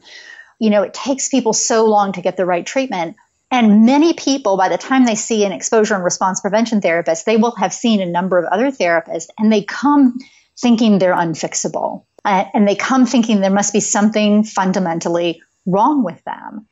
You 0.57 0.71
know, 0.71 0.81
it 0.81 0.93
takes 0.93 1.29
people 1.29 1.53
so 1.53 1.85
long 1.85 2.13
to 2.13 2.21
get 2.21 2.35
the 2.35 2.45
right 2.45 2.65
treatment. 2.65 3.15
And 3.55 3.85
many 3.85 4.13
people, 4.13 4.57
by 4.57 4.67
the 4.67 4.77
time 4.77 5.05
they 5.05 5.15
see 5.15 5.45
an 5.45 5.53
exposure 5.53 5.95
and 5.95 6.03
response 6.03 6.41
prevention 6.41 6.81
therapist, 6.81 7.25
they 7.25 7.37
will 7.37 7.55
have 7.55 7.71
seen 7.71 8.01
a 8.01 8.05
number 8.05 8.37
of 8.37 8.43
other 8.51 8.69
therapists 8.69 9.27
and 9.39 9.49
they 9.49 9.63
come 9.63 10.19
thinking 10.59 10.99
they're 10.99 11.15
unfixable. 11.15 12.03
Uh, 12.25 12.43
and 12.53 12.67
they 12.67 12.75
come 12.75 13.05
thinking 13.05 13.39
there 13.39 13.49
must 13.49 13.71
be 13.71 13.79
something 13.79 14.43
fundamentally 14.43 15.41
wrong 15.65 16.03
with 16.03 16.21
them. 16.25 16.67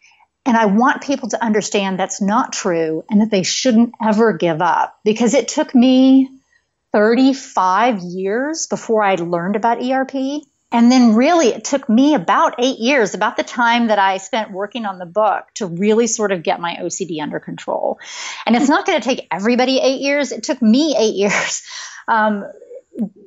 And 0.46 0.58
I 0.58 0.65
want 0.65 1.04
people 1.04 1.30
to 1.30 1.41
understand 1.41 1.98
that's 1.98 2.22
not 2.22 2.52
true 2.52 3.06
and 3.10 3.22
that 3.22 3.32
they 3.32 3.43
shouldn't 3.43 3.93
ever 4.04 4.34
give 4.34 4.62
up 4.62 5.00
because 5.06 5.34
it 5.34 5.48
took 5.48 5.74
me 5.74 6.30
35 6.91 8.00
years 8.00 8.67
before 8.67 9.02
I 9.02 9.15
learned 9.15 9.56
about 9.56 9.82
ERP. 9.82 10.43
And 10.73 10.91
then 10.91 11.15
really 11.15 11.49
it 11.49 11.63
took 11.63 11.88
me 11.88 12.15
about 12.15 12.55
eight 12.57 12.79
years, 12.79 13.13
about 13.13 13.38
the 13.38 13.43
time 13.43 13.88
that 13.88 13.99
I 13.99 14.17
spent 14.17 14.51
working 14.51 14.86
on 14.86 14.97
the 14.97 15.05
book 15.05 15.45
to 15.55 15.67
really 15.67 16.07
sort 16.07 16.31
of 16.31 16.41
get 16.41 16.59
my 16.59 16.77
OCD 16.81 17.21
under 17.21 17.39
control. 17.39 17.99
And 18.45 18.55
it's 18.55 18.67
not 18.67 18.86
going 18.86 18.99
to 18.99 19.07
take 19.07 19.27
everybody 19.31 19.79
eight 19.79 20.01
years. 20.01 20.31
It 20.31 20.43
took 20.43 20.62
me 20.62 20.95
eight 20.97 21.15
years. 21.15 21.63
Um, 22.05 22.43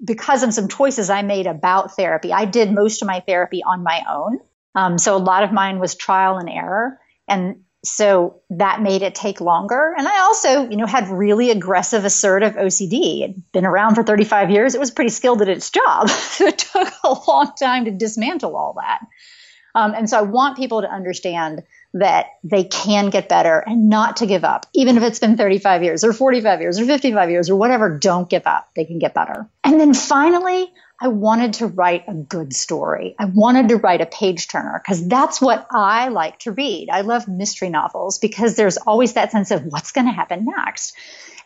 because 0.05 0.43
of 0.43 0.53
some 0.53 0.69
choices 0.69 1.11
I 1.11 1.23
made 1.23 1.47
about 1.47 1.97
therapy. 1.97 2.33
I 2.33 2.45
did 2.45 2.71
most 2.71 3.03
of 3.03 3.09
my 3.09 3.21
therapy 3.21 3.63
on 3.65 3.83
my 3.83 4.03
own. 4.09 4.39
Um, 4.75 4.99
so 4.99 5.17
a 5.17 5.19
lot 5.19 5.43
of 5.43 5.53
mine 5.53 5.79
was 5.79 5.95
trial 5.95 6.39
and 6.39 6.49
error. 6.49 7.01
And 7.27 7.65
so 7.87 8.41
that 8.51 8.83
made 8.83 9.03
it 9.03 9.15
take 9.15 9.41
longer. 9.41 9.95
And 9.97 10.09
I 10.09 10.21
also, 10.21 10.69
you 10.69 10.77
know, 10.77 10.87
had 10.87 11.09
really 11.09 11.51
aggressive, 11.51 12.05
assertive 12.05 12.55
OCD. 12.55 13.23
It'd 13.23 13.53
been 13.53 13.67
around 13.67 13.95
for 13.95 14.03
35 14.03 14.51
years. 14.51 14.75
It 14.75 14.81
was 14.81 14.91
pretty 14.91 15.11
skilled 15.11 15.43
at 15.43 15.49
its 15.49 15.71
job. 15.71 16.09
it 16.41 16.59
took 16.59 16.93
a 17.05 17.15
long 17.29 17.53
time 17.59 17.85
to 17.85 17.91
dismantle 17.91 18.57
all 18.57 18.75
that. 18.81 19.01
Um, 19.75 19.95
and 19.95 20.09
so 20.09 20.19
I 20.19 20.23
want 20.23 20.57
people 20.57 20.81
to 20.83 20.91
understand 20.91 21.63
that 21.99 22.27
they 22.45 22.65
can 22.65 23.11
get 23.11 23.29
better 23.29 23.59
and 23.59 23.89
not 23.89 24.19
to 24.19 24.27
give 24.27 24.45
up, 24.45 24.67
even 24.75 24.97
if 24.97 25.03
it's 25.03 25.19
been 25.19 25.37
35 25.37 25.83
years 25.83 26.05
or 26.05 26.13
45 26.13 26.61
years 26.61 26.79
or 26.79 26.87
55 26.87 27.31
years 27.31 27.51
or 27.51 27.57
whatever, 27.57 27.99
don't 27.99 28.29
give 28.29 28.47
up. 28.47 28.69
They 28.75 28.85
can 28.85 28.99
get 28.99 29.15
better. 29.15 29.49
And 29.65 29.81
then 29.81 29.95
finally, 29.95 30.73
I 31.01 31.09
wanted 31.09 31.55
to 31.55 31.67
write 31.67 32.05
a 32.09 32.15
good 32.15 32.55
story. 32.55 33.15
I 33.19 33.27
wanted 33.27 33.69
to 33.69 33.77
write 33.77 34.01
a 34.01 34.07
page 34.07 34.49
turner 34.49 34.81
because 34.83 35.07
that's 35.07 35.41
what 35.41 35.67
I 35.71 36.09
like 36.09 36.39
to 36.41 36.53
read. 36.53 36.89
I 36.91 37.03
love 37.03 37.29
mystery 37.29 37.69
novels 37.69 38.19
because 38.19 38.57
there's 38.57 38.79
always 38.79 39.15
that 39.15 39.33
sense 39.33 39.51
of 39.51 39.65
what's 39.65 39.93
going 39.93 40.07
to 40.07 40.13
happen 40.13 40.47
next. 40.47 40.97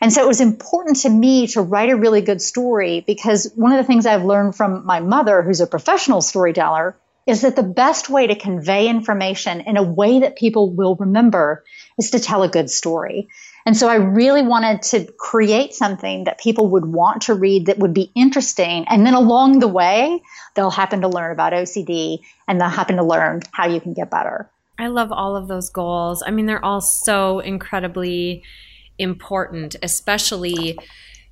And 0.00 0.12
so 0.12 0.22
it 0.22 0.28
was 0.28 0.40
important 0.40 1.00
to 1.00 1.10
me 1.10 1.48
to 1.48 1.62
write 1.62 1.90
a 1.90 1.96
really 1.96 2.22
good 2.22 2.40
story 2.40 3.02
because 3.06 3.52
one 3.54 3.72
of 3.72 3.78
the 3.78 3.84
things 3.84 4.06
I've 4.06 4.24
learned 4.24 4.56
from 4.56 4.86
my 4.86 5.00
mother, 5.00 5.42
who's 5.42 5.60
a 5.60 5.66
professional 5.66 6.22
storyteller, 6.22 6.96
is 7.26 7.42
that 7.42 7.56
the 7.56 7.62
best 7.62 8.09
way 8.09 8.26
to 8.26 8.35
convey 8.35 8.88
information 8.88 9.61
in 9.61 9.76
a 9.76 9.83
way 9.83 10.20
that 10.20 10.37
people 10.37 10.72
will 10.72 10.96
remember 10.96 11.64
is 11.98 12.11
to 12.11 12.20
tell 12.20 12.42
a 12.42 12.48
good 12.48 12.70
story. 12.70 13.28
And 13.66 13.76
so 13.76 13.88
I 13.88 13.96
really 13.96 14.42
wanted 14.42 14.83
to 14.83 15.12
create 15.18 15.74
something 15.74 16.24
that 16.24 16.40
people 16.40 16.68
would 16.70 16.87
want 16.87 17.22
to 17.22 17.35
read 17.35 17.66
that 17.66 17.78
would 17.78 17.94
be 17.94 18.11
interesting. 18.14 18.87
And 18.88 19.06
then 19.06 19.14
along 19.14 19.59
the 19.59 19.68
way, 19.68 20.22
they'll 20.54 20.70
happen 20.70 21.02
to 21.02 21.09
learn 21.09 21.33
about 21.33 21.52
OCD 21.52 22.20
and 22.48 22.61
they'll 22.61 22.68
happen 22.68 22.96
to 22.96 23.04
learn 23.04 23.42
how 23.52 23.66
you 23.66 23.80
can 23.80 23.92
get 23.92 24.11
better. 24.11 24.50
I 24.78 24.87
love 24.87 25.12
all 25.12 25.37
of 25.37 25.46
those 25.46 25.68
goals. 25.68 26.22
I 26.26 26.30
mean, 26.30 26.46
they're 26.46 26.64
all 26.64 26.80
so 26.80 27.40
incredibly 27.40 28.42
important, 28.98 29.76
especially 29.83 30.78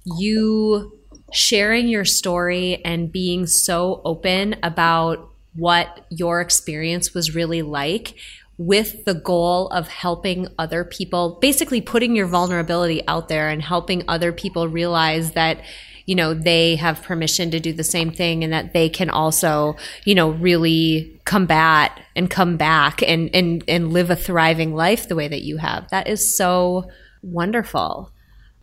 you 0.05 0.93
sharing 1.33 1.89
your 1.89 2.05
story 2.05 2.83
and 2.85 3.11
being 3.11 3.47
so 3.47 4.03
open 4.05 4.57
about 4.63 5.31
what 5.55 6.07
your 6.11 6.41
experience 6.41 7.15
was 7.15 7.35
really 7.35 7.63
like 7.63 8.15
with 8.59 9.05
the 9.05 9.15
goal 9.15 9.69
of 9.69 9.89
helping 9.89 10.49
other 10.59 10.85
people, 10.85 11.39
basically 11.41 11.81
putting 11.81 12.17
your 12.17 12.27
vulnerability 12.27 13.07
out 13.07 13.29
there 13.29 13.49
and 13.49 13.63
helping 13.63 14.03
other 14.09 14.33
people 14.33 14.69
realize 14.69 15.33
that 15.33 15.61
you 16.07 16.15
know 16.15 16.33
they 16.33 16.75
have 16.77 17.03
permission 17.03 17.51
to 17.51 17.61
do 17.61 17.73
the 17.73 17.85
same 17.85 18.11
thing 18.11 18.43
and 18.43 18.51
that 18.51 18.73
they 18.73 18.89
can 18.89 19.11
also 19.11 19.77
you 20.07 20.15
know 20.15 20.31
really 20.31 21.21
combat 21.27 22.01
and 22.17 22.31
come 22.31 22.57
back 22.57 23.03
and 23.03 23.31
and 23.35 23.63
and 23.69 23.93
live 23.93 24.11
a 24.11 24.17
thriving 24.17 24.75
life 24.75 25.07
the 25.07 25.15
way 25.15 25.29
that 25.29 25.43
you 25.43 25.59
have. 25.59 25.89
That 25.91 26.09
is 26.09 26.37
so 26.37 26.91
wonderful 27.23 28.11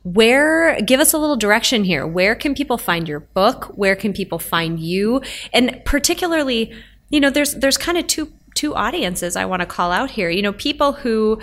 where 0.06 0.80
give 0.82 1.00
us 1.00 1.14
a 1.14 1.18
little 1.18 1.36
direction 1.36 1.84
here 1.84 2.06
where 2.08 2.36
can 2.36 2.56
people 2.56 2.78
find 2.78 3.10
your 3.10 3.20
book 3.20 3.66
where 3.76 3.96
can 3.96 4.14
people 4.14 4.40
find 4.40 4.80
you 4.80 5.22
and 5.52 5.82
particularly 5.84 6.72
you 7.10 7.20
know 7.20 7.30
there's 7.30 7.56
there's 7.56 7.78
kind 7.78 7.98
of 7.98 8.08
two 8.08 8.32
two 8.56 8.74
audiences 8.74 9.36
I 9.36 9.46
want 9.46 9.62
to 9.62 9.68
call 9.68 9.92
out 9.92 10.10
here. 10.10 10.30
You 10.30 10.42
know, 10.42 10.54
people 10.54 10.94
who 10.94 11.40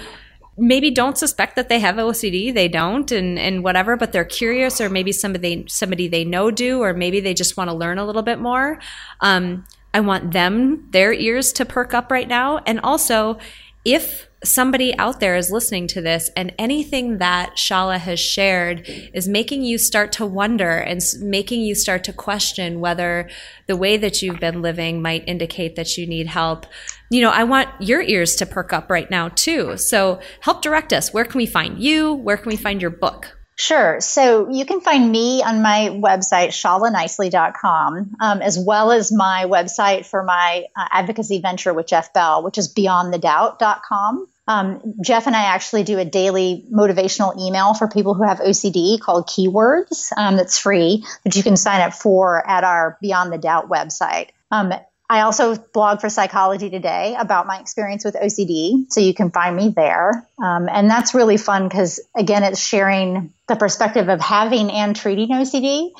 maybe 0.59 0.91
don't 0.91 1.17
suspect 1.17 1.57
that 1.57 1.69
they 1.69 1.79
have 1.79 1.97
OCD, 1.97 2.53
they 2.53 2.69
don't, 2.69 3.11
and 3.13 3.39
and 3.39 3.63
whatever, 3.63 3.97
but 3.97 4.11
they're 4.11 4.25
curious, 4.25 4.81
or 4.81 4.91
maybe 4.91 5.13
somebody 5.13 5.65
somebody 5.69 6.09
they 6.09 6.25
know 6.25 6.51
do, 6.51 6.81
or 6.81 6.93
maybe 6.93 7.21
they 7.21 7.35
just 7.35 7.57
want 7.57 7.71
to 7.71 7.77
learn 7.77 7.99
a 7.99 8.05
little 8.05 8.23
bit 8.23 8.41
more. 8.41 8.81
Um, 9.21 9.65
I 9.95 10.01
want 10.01 10.33
them 10.33 10.89
their 10.91 11.13
ears 11.13 11.53
to 11.55 11.65
perk 11.65 11.95
up 11.95 12.11
right 12.11 12.27
now, 12.27 12.59
and 12.67 12.81
also 12.81 13.39
if 13.85 14.29
somebody 14.45 14.97
out 14.99 15.21
there 15.21 15.37
is 15.37 15.51
listening 15.51 15.87
to 15.87 16.01
this 16.01 16.31
and 16.37 16.53
anything 16.59 17.19
that 17.19 17.57
Shala 17.57 17.99
has 17.99 18.19
shared 18.19 18.89
is 19.15 19.29
making 19.29 19.63
you 19.63 19.79
start 19.79 20.13
to 20.13 20.27
wonder 20.27 20.71
and 20.71 21.01
making 21.21 21.61
you 21.63 21.75
start 21.75 22.05
to 22.05 22.13
question 22.13 22.81
whether 22.81 23.29
the 23.67 23.77
way 23.77 23.97
that 23.97 24.21
you've 24.21 24.41
been 24.41 24.63
living 24.63 25.01
might 25.01 25.29
indicate 25.29 25.77
that 25.77 25.97
you 25.97 26.07
need 26.07 26.27
help. 26.27 26.67
You 27.11 27.21
know, 27.21 27.31
I 27.31 27.45
want 27.45 27.69
your 27.81 28.03
ears 28.03 28.35
to 28.37 28.47
perk 28.47 28.73
up 28.73 28.91
right 28.91 29.11
now 29.11 29.29
too. 29.29 29.77
So 29.77 30.21
help 30.41 30.63
direct 30.63 30.93
us. 30.93 31.13
Where 31.13 31.25
can 31.25 31.39
we 31.39 31.47
find 31.47 31.81
you? 31.81 32.13
Where 32.13 32.37
can 32.37 32.49
we 32.49 32.57
find 32.57 32.81
your 32.81 32.91
book? 32.91 33.37
Sure. 33.57 34.01
So 34.01 34.51
you 34.51 34.65
can 34.65 34.81
find 34.81 35.11
me 35.11 35.43
on 35.43 35.63
my 35.63 35.91
website, 35.93 36.49
shalanicely.com, 36.49 38.17
um, 38.21 38.43
as 38.43 38.59
well 38.59 38.93
as 38.93 39.13
my 39.13 39.45
website 39.47 40.07
for 40.07 40.23
my 40.23 40.65
uh, 40.75 40.89
advocacy 40.91 41.41
venture 41.41 41.75
with 41.75 41.87
Jeff 41.87 42.13
Bell, 42.13 42.43
which 42.43 42.59
is 42.59 42.73
beyondthedoubt.com. 42.73 44.27
Um, 44.49 44.95
Jeff 45.03 45.27
and 45.27 45.37
I 45.37 45.45
actually 45.45 45.85
do 45.85 45.99
a 45.99 46.05
daily 46.05 46.65
motivational 46.73 47.39
email 47.39 47.75
for 47.75 47.87
people 47.87 48.15
who 48.15 48.25
have 48.25 48.41
OCD 48.41 49.01
called 49.01 49.29
Keywords 49.29 50.11
um, 50.17 50.37
that's 50.37 50.59
free 50.59 51.05
that 51.25 51.37
you 51.37 51.43
can 51.43 51.57
sign 51.57 51.81
up 51.81 51.93
for 51.93 52.45
at 52.49 52.65
our 52.65 52.99
Beyond 53.01 53.33
the 53.33 53.39
Doubt 53.39 53.69
website. 53.69 54.31
Um, 54.51 54.73
I 55.09 55.23
also 55.23 55.57
blog 55.57 56.01
for 56.01 56.09
Psychology 56.09 56.71
Today 56.71 57.15
about 57.19 57.47
my 57.47 57.59
experience 57.61 58.05
with 58.05 58.15
OCD, 58.15 58.91
so 58.91 59.01
you 59.01 59.13
can 59.13 59.31
find 59.31 59.55
me 59.55 59.69
there. 59.69 60.27
Um, 60.43 60.69
and 60.71 60.89
that's 60.89 61.15
really 61.15 61.37
fun 61.37 61.69
because, 61.69 62.01
again, 62.17 62.43
it's 62.45 62.61
sharing 62.61 63.33
the 63.47 63.57
perspective 63.57 64.09
of 64.09 64.21
having 64.21 64.71
and 64.71 64.97
treating 64.97 65.29
OCD. 65.29 65.91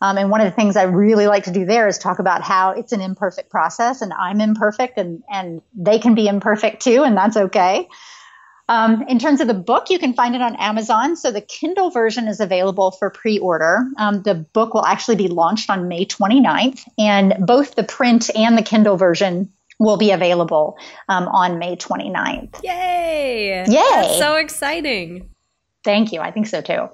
Um, 0.00 0.18
and 0.18 0.30
one 0.30 0.40
of 0.40 0.46
the 0.46 0.52
things 0.52 0.76
I 0.76 0.84
really 0.84 1.26
like 1.26 1.44
to 1.44 1.50
do 1.50 1.64
there 1.64 1.88
is 1.88 1.98
talk 1.98 2.18
about 2.18 2.42
how 2.42 2.70
it's 2.70 2.92
an 2.92 3.00
imperfect 3.00 3.50
process 3.50 4.02
and 4.02 4.12
I'm 4.12 4.40
imperfect 4.40 4.98
and, 4.98 5.22
and 5.28 5.62
they 5.74 5.98
can 5.98 6.14
be 6.14 6.28
imperfect 6.28 6.82
too, 6.82 7.02
and 7.04 7.16
that's 7.16 7.36
okay. 7.36 7.88
Um, 8.68 9.02
in 9.08 9.18
terms 9.18 9.40
of 9.40 9.48
the 9.48 9.54
book, 9.54 9.88
you 9.88 9.98
can 9.98 10.12
find 10.12 10.34
it 10.34 10.42
on 10.42 10.54
Amazon. 10.56 11.16
So 11.16 11.30
the 11.30 11.40
Kindle 11.40 11.90
version 11.90 12.28
is 12.28 12.38
available 12.38 12.90
for 12.90 13.10
pre 13.10 13.38
order. 13.38 13.86
Um, 13.96 14.22
the 14.22 14.34
book 14.34 14.74
will 14.74 14.84
actually 14.84 15.16
be 15.16 15.28
launched 15.28 15.70
on 15.70 15.88
May 15.88 16.04
29th, 16.04 16.86
and 16.98 17.34
both 17.40 17.74
the 17.76 17.84
print 17.84 18.30
and 18.36 18.58
the 18.58 18.62
Kindle 18.62 18.96
version 18.96 19.50
will 19.78 19.96
be 19.96 20.10
available 20.10 20.76
um, 21.08 21.28
on 21.28 21.58
May 21.58 21.76
29th. 21.76 22.62
Yay! 22.62 23.64
Yay! 23.66 23.66
That's 23.66 24.18
so 24.18 24.36
exciting. 24.36 25.30
Thank 25.84 26.12
you. 26.12 26.20
I 26.20 26.30
think 26.30 26.46
so 26.46 26.60
too. 26.60 26.88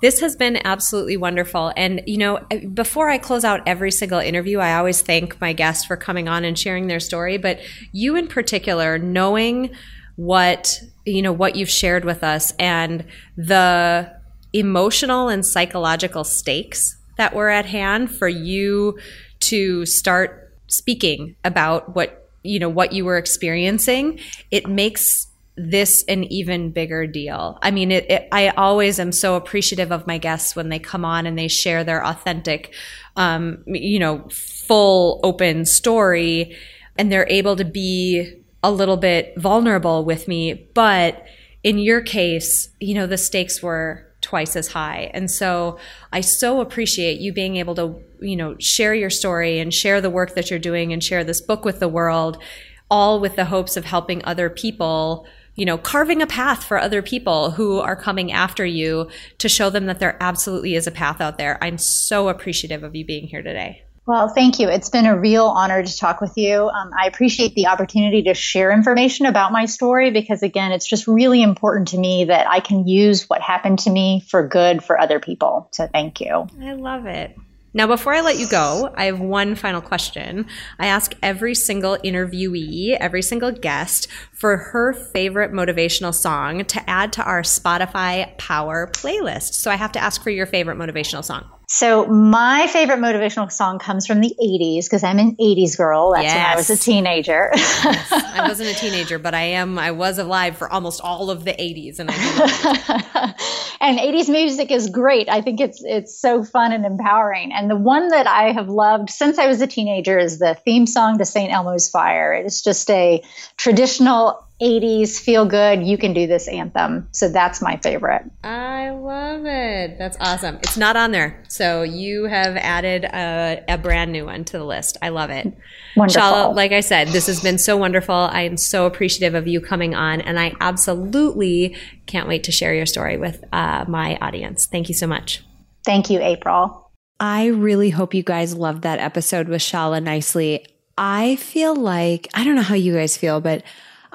This 0.00 0.20
has 0.20 0.36
been 0.36 0.64
absolutely 0.64 1.16
wonderful. 1.16 1.72
And, 1.76 2.02
you 2.06 2.18
know, 2.18 2.38
before 2.72 3.08
I 3.08 3.18
close 3.18 3.44
out 3.44 3.62
every 3.66 3.90
single 3.90 4.20
interview, 4.20 4.60
I 4.60 4.76
always 4.76 5.02
thank 5.02 5.40
my 5.40 5.52
guests 5.52 5.84
for 5.84 5.96
coming 5.96 6.28
on 6.28 6.44
and 6.44 6.56
sharing 6.56 6.86
their 6.86 7.00
story. 7.00 7.36
But 7.36 7.58
you 7.92 8.14
in 8.14 8.28
particular, 8.28 8.98
knowing 8.98 9.74
what, 10.18 10.80
you 11.06 11.22
know, 11.22 11.32
what 11.32 11.54
you've 11.54 11.70
shared 11.70 12.04
with 12.04 12.24
us 12.24 12.52
and 12.58 13.04
the 13.36 14.12
emotional 14.52 15.28
and 15.28 15.46
psychological 15.46 16.24
stakes 16.24 16.96
that 17.18 17.36
were 17.36 17.48
at 17.48 17.66
hand 17.66 18.10
for 18.10 18.26
you 18.26 18.98
to 19.38 19.86
start 19.86 20.52
speaking 20.66 21.36
about 21.44 21.94
what, 21.94 22.28
you 22.42 22.58
know, 22.58 22.68
what 22.68 22.92
you 22.92 23.04
were 23.04 23.16
experiencing, 23.16 24.18
it 24.50 24.66
makes 24.66 25.28
this 25.56 26.02
an 26.08 26.24
even 26.24 26.72
bigger 26.72 27.06
deal. 27.06 27.56
I 27.62 27.70
mean, 27.70 27.92
it, 27.92 28.10
it, 28.10 28.28
I 28.32 28.48
always 28.48 28.98
am 28.98 29.12
so 29.12 29.36
appreciative 29.36 29.92
of 29.92 30.08
my 30.08 30.18
guests 30.18 30.56
when 30.56 30.68
they 30.68 30.80
come 30.80 31.04
on 31.04 31.26
and 31.26 31.38
they 31.38 31.46
share 31.46 31.84
their 31.84 32.04
authentic, 32.04 32.74
um, 33.14 33.62
you 33.66 34.00
know, 34.00 34.26
full 34.30 35.20
open 35.22 35.64
story 35.64 36.56
and 36.96 37.12
they're 37.12 37.28
able 37.30 37.54
to 37.54 37.64
be 37.64 38.37
a 38.62 38.70
little 38.70 38.96
bit 38.96 39.34
vulnerable 39.36 40.04
with 40.04 40.28
me. 40.28 40.68
But 40.74 41.24
in 41.62 41.78
your 41.78 42.00
case, 42.00 42.68
you 42.80 42.94
know, 42.94 43.06
the 43.06 43.18
stakes 43.18 43.62
were 43.62 44.06
twice 44.20 44.56
as 44.56 44.68
high. 44.68 45.10
And 45.14 45.30
so 45.30 45.78
I 46.12 46.20
so 46.20 46.60
appreciate 46.60 47.20
you 47.20 47.32
being 47.32 47.56
able 47.56 47.74
to, 47.76 48.02
you 48.20 48.36
know, 48.36 48.56
share 48.58 48.94
your 48.94 49.10
story 49.10 49.60
and 49.60 49.72
share 49.72 50.00
the 50.00 50.10
work 50.10 50.34
that 50.34 50.50
you're 50.50 50.58
doing 50.58 50.92
and 50.92 51.02
share 51.02 51.24
this 51.24 51.40
book 51.40 51.64
with 51.64 51.78
the 51.78 51.88
world, 51.88 52.42
all 52.90 53.20
with 53.20 53.36
the 53.36 53.46
hopes 53.46 53.76
of 53.76 53.84
helping 53.84 54.24
other 54.24 54.50
people 54.50 55.26
you 55.58 55.64
know, 55.64 55.76
carving 55.76 56.22
a 56.22 56.26
path 56.26 56.62
for 56.62 56.78
other 56.78 57.02
people 57.02 57.50
who 57.50 57.80
are 57.80 57.96
coming 57.96 58.30
after 58.30 58.64
you 58.64 59.08
to 59.38 59.48
show 59.48 59.70
them 59.70 59.86
that 59.86 59.98
there 59.98 60.16
absolutely 60.20 60.76
is 60.76 60.86
a 60.86 60.92
path 60.92 61.20
out 61.20 61.36
there. 61.36 61.58
I'm 61.60 61.78
so 61.78 62.28
appreciative 62.28 62.84
of 62.84 62.94
you 62.94 63.04
being 63.04 63.26
here 63.26 63.42
today. 63.42 63.82
Well, 64.08 64.28
thank 64.30 64.58
you. 64.58 64.70
It's 64.70 64.88
been 64.88 65.04
a 65.04 65.20
real 65.20 65.44
honor 65.44 65.82
to 65.82 65.96
talk 65.98 66.22
with 66.22 66.38
you. 66.38 66.62
Um, 66.62 66.92
I 66.98 67.08
appreciate 67.08 67.54
the 67.54 67.66
opportunity 67.66 68.22
to 68.22 68.32
share 68.32 68.72
information 68.72 69.26
about 69.26 69.52
my 69.52 69.66
story 69.66 70.10
because, 70.10 70.42
again, 70.42 70.72
it's 70.72 70.88
just 70.88 71.06
really 71.06 71.42
important 71.42 71.88
to 71.88 71.98
me 71.98 72.24
that 72.24 72.48
I 72.48 72.60
can 72.60 72.88
use 72.88 73.28
what 73.28 73.42
happened 73.42 73.80
to 73.80 73.90
me 73.90 74.24
for 74.26 74.48
good 74.48 74.82
for 74.82 74.98
other 74.98 75.20
people. 75.20 75.68
So, 75.72 75.86
thank 75.92 76.22
you. 76.22 76.46
I 76.58 76.72
love 76.72 77.04
it. 77.04 77.36
Now, 77.74 77.86
before 77.86 78.14
I 78.14 78.22
let 78.22 78.38
you 78.38 78.48
go, 78.48 78.90
I 78.96 79.04
have 79.04 79.20
one 79.20 79.54
final 79.54 79.82
question. 79.82 80.46
I 80.78 80.86
ask 80.86 81.14
every 81.22 81.54
single 81.54 81.98
interviewee, 81.98 82.96
every 82.98 83.20
single 83.20 83.52
guest, 83.52 84.08
for 84.32 84.56
her 84.56 84.94
favorite 84.94 85.52
motivational 85.52 86.14
song 86.14 86.64
to 86.64 86.88
add 86.88 87.12
to 87.12 87.22
our 87.22 87.42
Spotify 87.42 88.38
Power 88.38 88.90
playlist. 88.90 89.52
So 89.52 89.70
I 89.70 89.76
have 89.76 89.92
to 89.92 89.98
ask 89.98 90.22
for 90.22 90.30
your 90.30 90.46
favorite 90.46 90.78
motivational 90.78 91.22
song. 91.22 91.44
So 91.70 92.06
my 92.06 92.66
favorite 92.66 92.98
motivational 92.98 93.52
song 93.52 93.78
comes 93.78 94.06
from 94.06 94.22
the 94.22 94.34
80s 94.42 94.84
because 94.84 95.04
I'm 95.04 95.18
an 95.18 95.36
80s 95.36 95.76
girl. 95.76 96.12
That's 96.12 96.24
yes. 96.24 96.34
when 96.34 96.46
I 96.46 96.56
was 96.56 96.70
a 96.70 96.76
teenager. 96.78 97.50
yes. 97.54 98.10
I 98.10 98.48
wasn't 98.48 98.70
a 98.70 98.74
teenager, 98.74 99.18
but 99.18 99.34
I 99.34 99.42
am 99.42 99.78
I 99.78 99.90
was 99.90 100.18
alive 100.18 100.56
for 100.56 100.72
almost 100.72 101.02
all 101.02 101.30
of 101.30 101.44
the 101.44 101.52
80s 101.52 101.98
and 101.98 102.10
I 102.10 103.34
And 103.82 103.98
80s 103.98 104.30
music 104.30 104.70
is 104.70 104.88
great. 104.88 105.28
I 105.28 105.42
think 105.42 105.60
it's 105.60 105.82
it's 105.84 106.18
so 106.18 106.42
fun 106.42 106.72
and 106.72 106.86
empowering. 106.86 107.52
And 107.52 107.70
the 107.70 107.76
one 107.76 108.08
that 108.08 108.26
I 108.26 108.52
have 108.52 108.70
loved 108.70 109.10
since 109.10 109.38
I 109.38 109.46
was 109.46 109.60
a 109.60 109.66
teenager 109.66 110.18
is 110.18 110.38
the 110.38 110.54
theme 110.54 110.86
song 110.86 111.18
to 111.18 111.26
St. 111.26 111.52
Elmo's 111.52 111.90
Fire. 111.90 112.32
It's 112.32 112.62
just 112.62 112.90
a 112.90 113.22
traditional 113.58 114.47
80s 114.60 115.20
feel 115.20 115.46
good 115.46 115.84
you 115.84 115.96
can 115.96 116.12
do 116.12 116.26
this 116.26 116.48
anthem. 116.48 117.08
So 117.12 117.28
that's 117.28 117.62
my 117.62 117.76
favorite. 117.76 118.22
I 118.42 118.90
love 118.90 119.46
it. 119.46 119.98
That's 119.98 120.16
awesome. 120.20 120.56
It's 120.62 120.76
not 120.76 120.96
on 120.96 121.12
there. 121.12 121.44
So 121.48 121.82
you 121.82 122.24
have 122.24 122.56
added 122.56 123.04
a, 123.04 123.62
a 123.68 123.78
brand 123.78 124.10
new 124.10 124.26
one 124.26 124.44
to 124.46 124.58
the 124.58 124.64
list. 124.64 124.96
I 125.00 125.10
love 125.10 125.30
it. 125.30 125.56
Wonderful. 125.96 126.22
Shala, 126.22 126.54
like 126.54 126.72
i 126.72 126.80
said 126.80 127.08
this 127.08 127.28
has 127.28 127.40
been 127.40 127.58
so 127.58 127.76
wonderful. 127.76 128.14
I 128.14 128.42
am 128.42 128.56
so 128.56 128.86
appreciative 128.86 129.34
of 129.34 129.46
you 129.46 129.60
coming 129.60 129.94
on 129.94 130.20
and 130.20 130.40
i 130.40 130.54
absolutely 130.60 131.76
can't 132.06 132.26
wait 132.26 132.44
to 132.44 132.52
share 132.52 132.74
your 132.74 132.86
story 132.86 133.16
with 133.16 133.44
uh, 133.52 133.84
my 133.86 134.16
audience. 134.16 134.66
Thank 134.66 134.88
you 134.88 134.94
so 134.94 135.06
much. 135.06 135.42
Thank 135.84 136.10
you 136.10 136.20
april. 136.20 136.90
I 137.20 137.46
really 137.46 137.90
hope 137.90 138.14
you 138.14 138.22
guys 138.22 138.54
loved 138.54 138.82
that 138.82 138.98
episode 138.98 139.48
with 139.48 139.60
shala 139.60 140.02
nicely. 140.02 140.66
I 140.96 141.36
feel 141.36 141.76
like 141.76 142.26
i 142.34 142.42
don't 142.42 142.56
know 142.56 142.62
how 142.62 142.74
you 142.74 142.92
guys 142.92 143.16
feel 143.16 143.40
but 143.40 143.62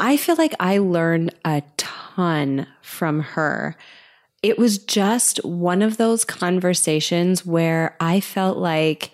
I 0.04 0.18
feel 0.18 0.36
like 0.36 0.54
I 0.60 0.80
learned 0.80 1.34
a 1.46 1.64
ton 1.78 2.68
from 2.82 3.22
her. 3.22 3.78
It 4.42 4.60
was 4.60 4.78
just 4.78 5.38
one 5.46 5.82
of 5.82 5.96
those 5.96 6.26
conversations 6.26 7.46
where 7.46 7.96
I 8.02 8.20
felt 8.20 8.58
like 8.58 9.12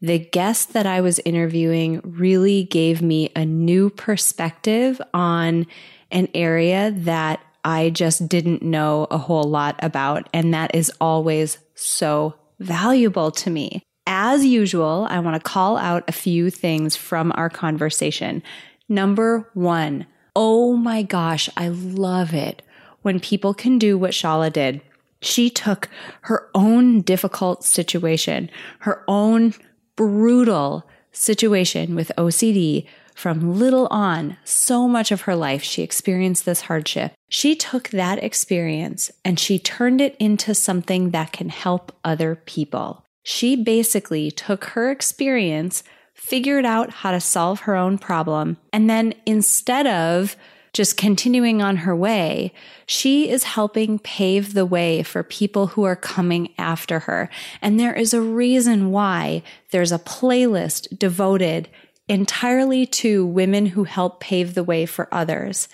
the 0.00 0.18
guest 0.18 0.72
that 0.72 0.86
I 0.86 1.02
was 1.02 1.18
interviewing 1.26 2.00
really 2.02 2.64
gave 2.64 3.02
me 3.02 3.30
a 3.36 3.44
new 3.44 3.90
perspective 3.90 5.02
on 5.12 5.66
an 6.10 6.28
area 6.34 6.92
that 6.92 7.40
I 7.62 7.90
just 7.90 8.26
didn't 8.26 8.62
know 8.62 9.08
a 9.10 9.18
whole 9.18 9.44
lot 9.44 9.78
about. 9.82 10.30
And 10.32 10.54
that 10.54 10.74
is 10.74 10.90
always 10.98 11.58
so 11.74 12.36
valuable 12.58 13.32
to 13.32 13.50
me. 13.50 13.82
As 14.06 14.46
usual, 14.46 15.06
I 15.10 15.20
want 15.20 15.36
to 15.36 15.46
call 15.46 15.76
out 15.76 16.04
a 16.08 16.12
few 16.12 16.48
things 16.48 16.96
from 16.96 17.32
our 17.34 17.50
conversation. 17.50 18.42
Number 18.88 19.50
one, 19.52 20.06
Oh 20.34 20.76
my 20.76 21.02
gosh, 21.02 21.48
I 21.56 21.68
love 21.68 22.32
it 22.32 22.62
when 23.02 23.20
people 23.20 23.54
can 23.54 23.78
do 23.78 23.98
what 23.98 24.12
Shala 24.12 24.52
did. 24.52 24.80
She 25.20 25.50
took 25.50 25.88
her 26.22 26.48
own 26.54 27.02
difficult 27.02 27.64
situation, 27.64 28.50
her 28.80 29.04
own 29.06 29.54
brutal 29.94 30.88
situation 31.12 31.94
with 31.94 32.10
OCD 32.16 32.86
from 33.14 33.58
little 33.58 33.86
on, 33.88 34.38
so 34.44 34.88
much 34.88 35.12
of 35.12 35.22
her 35.22 35.36
life, 35.36 35.62
she 35.62 35.82
experienced 35.82 36.44
this 36.44 36.62
hardship. 36.62 37.12
She 37.28 37.54
took 37.54 37.90
that 37.90 38.22
experience 38.22 39.10
and 39.24 39.38
she 39.38 39.58
turned 39.58 40.00
it 40.00 40.16
into 40.18 40.54
something 40.54 41.10
that 41.10 41.32
can 41.32 41.50
help 41.50 41.92
other 42.04 42.34
people. 42.34 43.04
She 43.22 43.54
basically 43.54 44.30
took 44.30 44.64
her 44.64 44.90
experience 44.90 45.84
figured 46.22 46.64
out 46.64 46.90
how 46.90 47.10
to 47.10 47.20
solve 47.20 47.60
her 47.60 47.74
own 47.74 47.98
problem. 47.98 48.56
And 48.72 48.88
then 48.88 49.12
instead 49.26 49.88
of 49.88 50.36
just 50.72 50.96
continuing 50.96 51.60
on 51.60 51.78
her 51.78 51.96
way, 51.96 52.54
she 52.86 53.28
is 53.28 53.42
helping 53.42 53.98
pave 53.98 54.54
the 54.54 54.64
way 54.64 55.02
for 55.02 55.24
people 55.24 55.66
who 55.66 55.82
are 55.82 55.96
coming 55.96 56.54
after 56.56 57.00
her. 57.00 57.28
And 57.60 57.78
there 57.78 57.92
is 57.92 58.14
a 58.14 58.22
reason 58.22 58.92
why 58.92 59.42
there's 59.72 59.90
a 59.90 59.98
playlist 59.98 60.96
devoted 60.96 61.68
entirely 62.08 62.86
to 62.86 63.26
women 63.26 63.66
who 63.66 63.82
help 63.82 64.20
pave 64.20 64.54
the 64.54 64.64
way 64.64 64.86
for 64.86 65.08
others. 65.12 65.68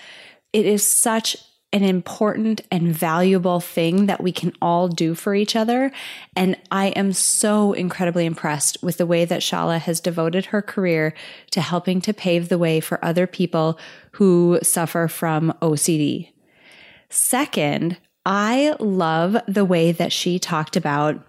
It 0.54 0.64
is 0.64 0.84
such 0.84 1.36
an 1.72 1.82
important 1.82 2.62
and 2.70 2.88
valuable 2.88 3.60
thing 3.60 4.06
that 4.06 4.22
we 4.22 4.32
can 4.32 4.52
all 4.62 4.88
do 4.88 5.14
for 5.14 5.34
each 5.34 5.54
other. 5.54 5.92
And 6.34 6.56
I 6.70 6.88
am 6.88 7.12
so 7.12 7.74
incredibly 7.74 8.24
impressed 8.24 8.78
with 8.82 8.96
the 8.96 9.06
way 9.06 9.26
that 9.26 9.42
Shala 9.42 9.78
has 9.78 10.00
devoted 10.00 10.46
her 10.46 10.62
career 10.62 11.12
to 11.50 11.60
helping 11.60 12.00
to 12.02 12.14
pave 12.14 12.48
the 12.48 12.58
way 12.58 12.80
for 12.80 13.04
other 13.04 13.26
people 13.26 13.78
who 14.12 14.58
suffer 14.62 15.08
from 15.08 15.52
OCD. 15.60 16.32
Second, 17.10 17.98
I 18.24 18.74
love 18.80 19.36
the 19.46 19.64
way 19.64 19.92
that 19.92 20.12
she 20.12 20.38
talked 20.38 20.76
about 20.76 21.22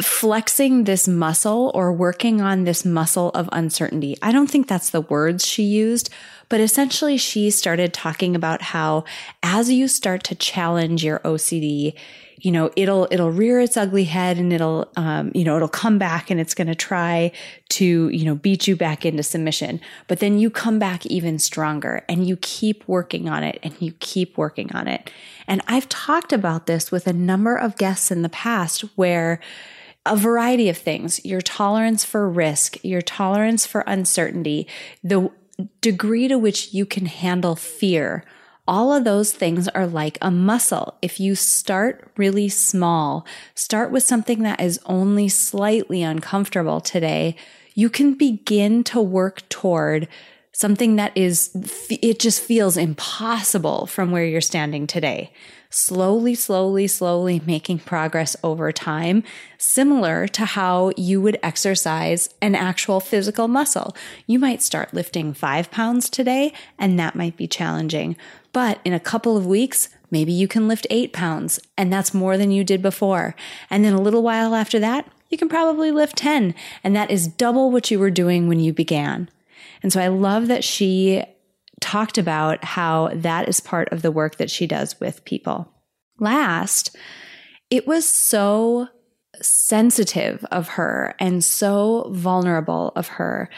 flexing 0.00 0.84
this 0.84 1.06
muscle 1.06 1.70
or 1.74 1.92
working 1.92 2.40
on 2.40 2.64
this 2.64 2.84
muscle 2.84 3.30
of 3.30 3.48
uncertainty. 3.52 4.16
I 4.22 4.32
don't 4.32 4.50
think 4.50 4.66
that's 4.66 4.90
the 4.90 5.00
words 5.00 5.46
she 5.46 5.62
used, 5.64 6.10
but 6.48 6.60
essentially, 6.60 7.16
she 7.16 7.50
started 7.50 7.92
talking 7.92 8.36
about 8.36 8.62
how 8.62 9.04
as 9.42 9.70
you 9.70 9.88
start 9.88 10.22
to 10.24 10.34
challenge 10.34 11.04
your 11.04 11.18
OCD, 11.20 11.94
you 12.42 12.50
know, 12.50 12.70
it'll, 12.74 13.06
it'll 13.12 13.30
rear 13.30 13.60
its 13.60 13.76
ugly 13.76 14.04
head 14.04 14.36
and 14.36 14.52
it'll, 14.52 14.90
um, 14.96 15.30
you 15.32 15.44
know, 15.44 15.54
it'll 15.56 15.68
come 15.68 15.96
back 15.96 16.28
and 16.28 16.40
it's 16.40 16.54
going 16.54 16.66
to 16.66 16.74
try 16.74 17.30
to, 17.70 18.08
you 18.08 18.24
know, 18.24 18.34
beat 18.34 18.66
you 18.66 18.74
back 18.74 19.06
into 19.06 19.22
submission. 19.22 19.80
But 20.08 20.18
then 20.18 20.38
you 20.38 20.50
come 20.50 20.80
back 20.80 21.06
even 21.06 21.38
stronger 21.38 22.04
and 22.08 22.26
you 22.26 22.36
keep 22.38 22.86
working 22.88 23.28
on 23.28 23.44
it 23.44 23.60
and 23.62 23.80
you 23.80 23.92
keep 24.00 24.36
working 24.36 24.74
on 24.74 24.88
it. 24.88 25.10
And 25.46 25.62
I've 25.68 25.88
talked 25.88 26.32
about 26.32 26.66
this 26.66 26.90
with 26.90 27.06
a 27.06 27.12
number 27.12 27.56
of 27.56 27.76
guests 27.76 28.10
in 28.10 28.22
the 28.22 28.28
past 28.28 28.80
where, 28.96 29.38
a 30.04 30.16
variety 30.16 30.68
of 30.68 30.76
things 30.76 31.24
your 31.24 31.40
tolerance 31.40 32.04
for 32.04 32.28
risk, 32.28 32.76
your 32.82 33.02
tolerance 33.02 33.66
for 33.66 33.82
uncertainty, 33.86 34.66
the 35.02 35.30
degree 35.80 36.28
to 36.28 36.36
which 36.36 36.72
you 36.74 36.84
can 36.84 37.06
handle 37.06 37.54
fear. 37.54 38.24
All 38.66 38.92
of 38.92 39.04
those 39.04 39.32
things 39.32 39.68
are 39.68 39.86
like 39.86 40.18
a 40.22 40.30
muscle. 40.30 40.96
If 41.02 41.18
you 41.18 41.34
start 41.34 42.10
really 42.16 42.48
small, 42.48 43.26
start 43.54 43.90
with 43.90 44.02
something 44.02 44.42
that 44.42 44.60
is 44.60 44.80
only 44.86 45.28
slightly 45.28 46.02
uncomfortable 46.02 46.80
today, 46.80 47.36
you 47.74 47.90
can 47.90 48.14
begin 48.14 48.84
to 48.84 49.00
work 49.00 49.48
toward 49.48 50.08
something 50.52 50.96
that 50.96 51.16
is, 51.16 51.50
it 51.90 52.18
just 52.18 52.40
feels 52.40 52.76
impossible 52.76 53.86
from 53.86 54.10
where 54.10 54.24
you're 54.24 54.40
standing 54.40 54.86
today. 54.86 55.32
Slowly, 55.74 56.34
slowly, 56.34 56.86
slowly 56.86 57.40
making 57.46 57.78
progress 57.80 58.36
over 58.44 58.70
time, 58.72 59.24
similar 59.58 60.26
to 60.28 60.44
how 60.44 60.92
you 60.96 61.20
would 61.20 61.38
exercise 61.42 62.28
an 62.40 62.54
actual 62.54 63.00
physical 63.00 63.48
muscle. 63.48 63.96
You 64.26 64.38
might 64.38 64.62
start 64.62 64.94
lifting 64.94 65.32
five 65.34 65.70
pounds 65.70 66.10
today, 66.10 66.52
and 66.78 66.98
that 66.98 67.16
might 67.16 67.36
be 67.36 67.46
challenging. 67.46 68.16
But 68.52 68.80
in 68.84 68.92
a 68.92 69.00
couple 69.00 69.36
of 69.36 69.46
weeks, 69.46 69.88
maybe 70.10 70.32
you 70.32 70.46
can 70.46 70.68
lift 70.68 70.86
eight 70.90 71.12
pounds, 71.12 71.58
and 71.76 71.92
that's 71.92 72.14
more 72.14 72.36
than 72.36 72.50
you 72.50 72.64
did 72.64 72.82
before. 72.82 73.34
And 73.70 73.84
then 73.84 73.94
a 73.94 74.00
little 74.00 74.22
while 74.22 74.54
after 74.54 74.78
that, 74.80 75.06
you 75.30 75.38
can 75.38 75.48
probably 75.48 75.90
lift 75.90 76.16
10, 76.16 76.54
and 76.84 76.94
that 76.94 77.10
is 77.10 77.26
double 77.26 77.70
what 77.70 77.90
you 77.90 77.98
were 77.98 78.10
doing 78.10 78.48
when 78.48 78.60
you 78.60 78.72
began. 78.72 79.30
And 79.82 79.92
so 79.92 80.00
I 80.00 80.08
love 80.08 80.46
that 80.48 80.62
she 80.62 81.24
talked 81.82 82.16
about 82.16 82.64
how 82.64 83.10
that 83.14 83.48
is 83.48 83.60
part 83.60 83.92
of 83.92 84.00
the 84.00 84.12
work 84.12 84.36
that 84.36 84.50
she 84.50 84.66
does 84.66 84.98
with 85.00 85.24
people. 85.24 85.70
Last, 86.18 86.96
it 87.68 87.86
was 87.86 88.08
so 88.08 88.88
sensitive 89.40 90.44
of 90.50 90.68
her 90.68 91.14
and 91.18 91.42
so 91.42 92.08
vulnerable 92.10 92.92
of 92.96 93.08
her. 93.08 93.48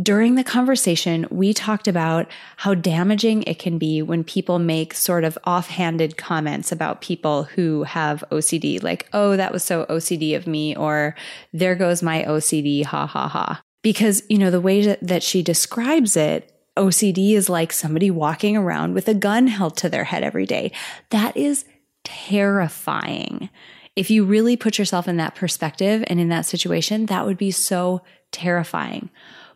During 0.00 0.34
the 0.34 0.44
conversation, 0.44 1.26
we 1.30 1.54
talked 1.54 1.88
about 1.88 2.30
how 2.58 2.74
damaging 2.74 3.42
it 3.44 3.58
can 3.58 3.78
be 3.78 4.02
when 4.02 4.24
people 4.24 4.58
make 4.58 4.92
sort 4.92 5.24
of 5.24 5.38
offhanded 5.44 6.16
comments 6.16 6.70
about 6.70 7.00
people 7.00 7.44
who 7.44 7.82
have 7.84 8.22
OCD, 8.30 8.82
like, 8.82 9.08
oh, 9.12 9.36
that 9.36 9.52
was 9.52 9.64
so 9.64 9.86
OCD 9.86 10.36
of 10.36 10.46
me, 10.46 10.76
or 10.76 11.14
there 11.52 11.74
goes 11.74 12.02
my 12.02 12.24
OCD, 12.24 12.84
ha 12.84 13.06
ha 13.06 13.26
ha. 13.26 13.62
Because, 13.82 14.22
you 14.28 14.36
know, 14.36 14.50
the 14.50 14.60
way 14.60 14.96
that 15.00 15.22
she 15.22 15.42
describes 15.42 16.16
it 16.16 16.52
OCD 16.76 17.32
is 17.32 17.48
like 17.48 17.72
somebody 17.72 18.10
walking 18.10 18.56
around 18.56 18.94
with 18.94 19.08
a 19.08 19.14
gun 19.14 19.46
held 19.46 19.76
to 19.78 19.88
their 19.88 20.04
head 20.04 20.22
every 20.22 20.46
day. 20.46 20.72
That 21.10 21.36
is 21.36 21.64
terrifying. 22.04 23.50
If 23.96 24.10
you 24.10 24.24
really 24.24 24.56
put 24.56 24.78
yourself 24.78 25.08
in 25.08 25.16
that 25.16 25.34
perspective 25.34 26.04
and 26.06 26.20
in 26.20 26.28
that 26.28 26.46
situation, 26.46 27.06
that 27.06 27.24
would 27.24 27.38
be 27.38 27.50
so 27.50 28.02
terrifying. 28.30 29.10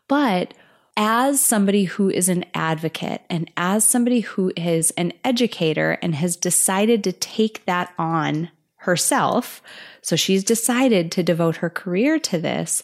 But 0.09 0.55
as 0.97 1.41
somebody 1.41 1.85
who 1.85 2.11
is 2.11 2.29
an 2.29 2.45
advocate 2.55 3.23
and 3.31 3.51
as 3.57 3.85
somebody 3.85 4.21
who 4.21 4.53
is 4.57 4.91
an 4.93 5.13
educator 5.25 5.99
and 6.03 6.15
has 6.15 6.37
decided 6.37 7.05
to 7.05 7.13
take 7.13 7.65
that 7.67 7.93
on 7.99 8.51
herself, 8.77 9.63
so 10.03 10.17
she's 10.17 10.43
decided 10.43 11.13
to 11.13 11.23
devote 11.23 11.57
her 11.57 11.71
career 11.71 12.19
to 12.19 12.39
this, 12.39 12.83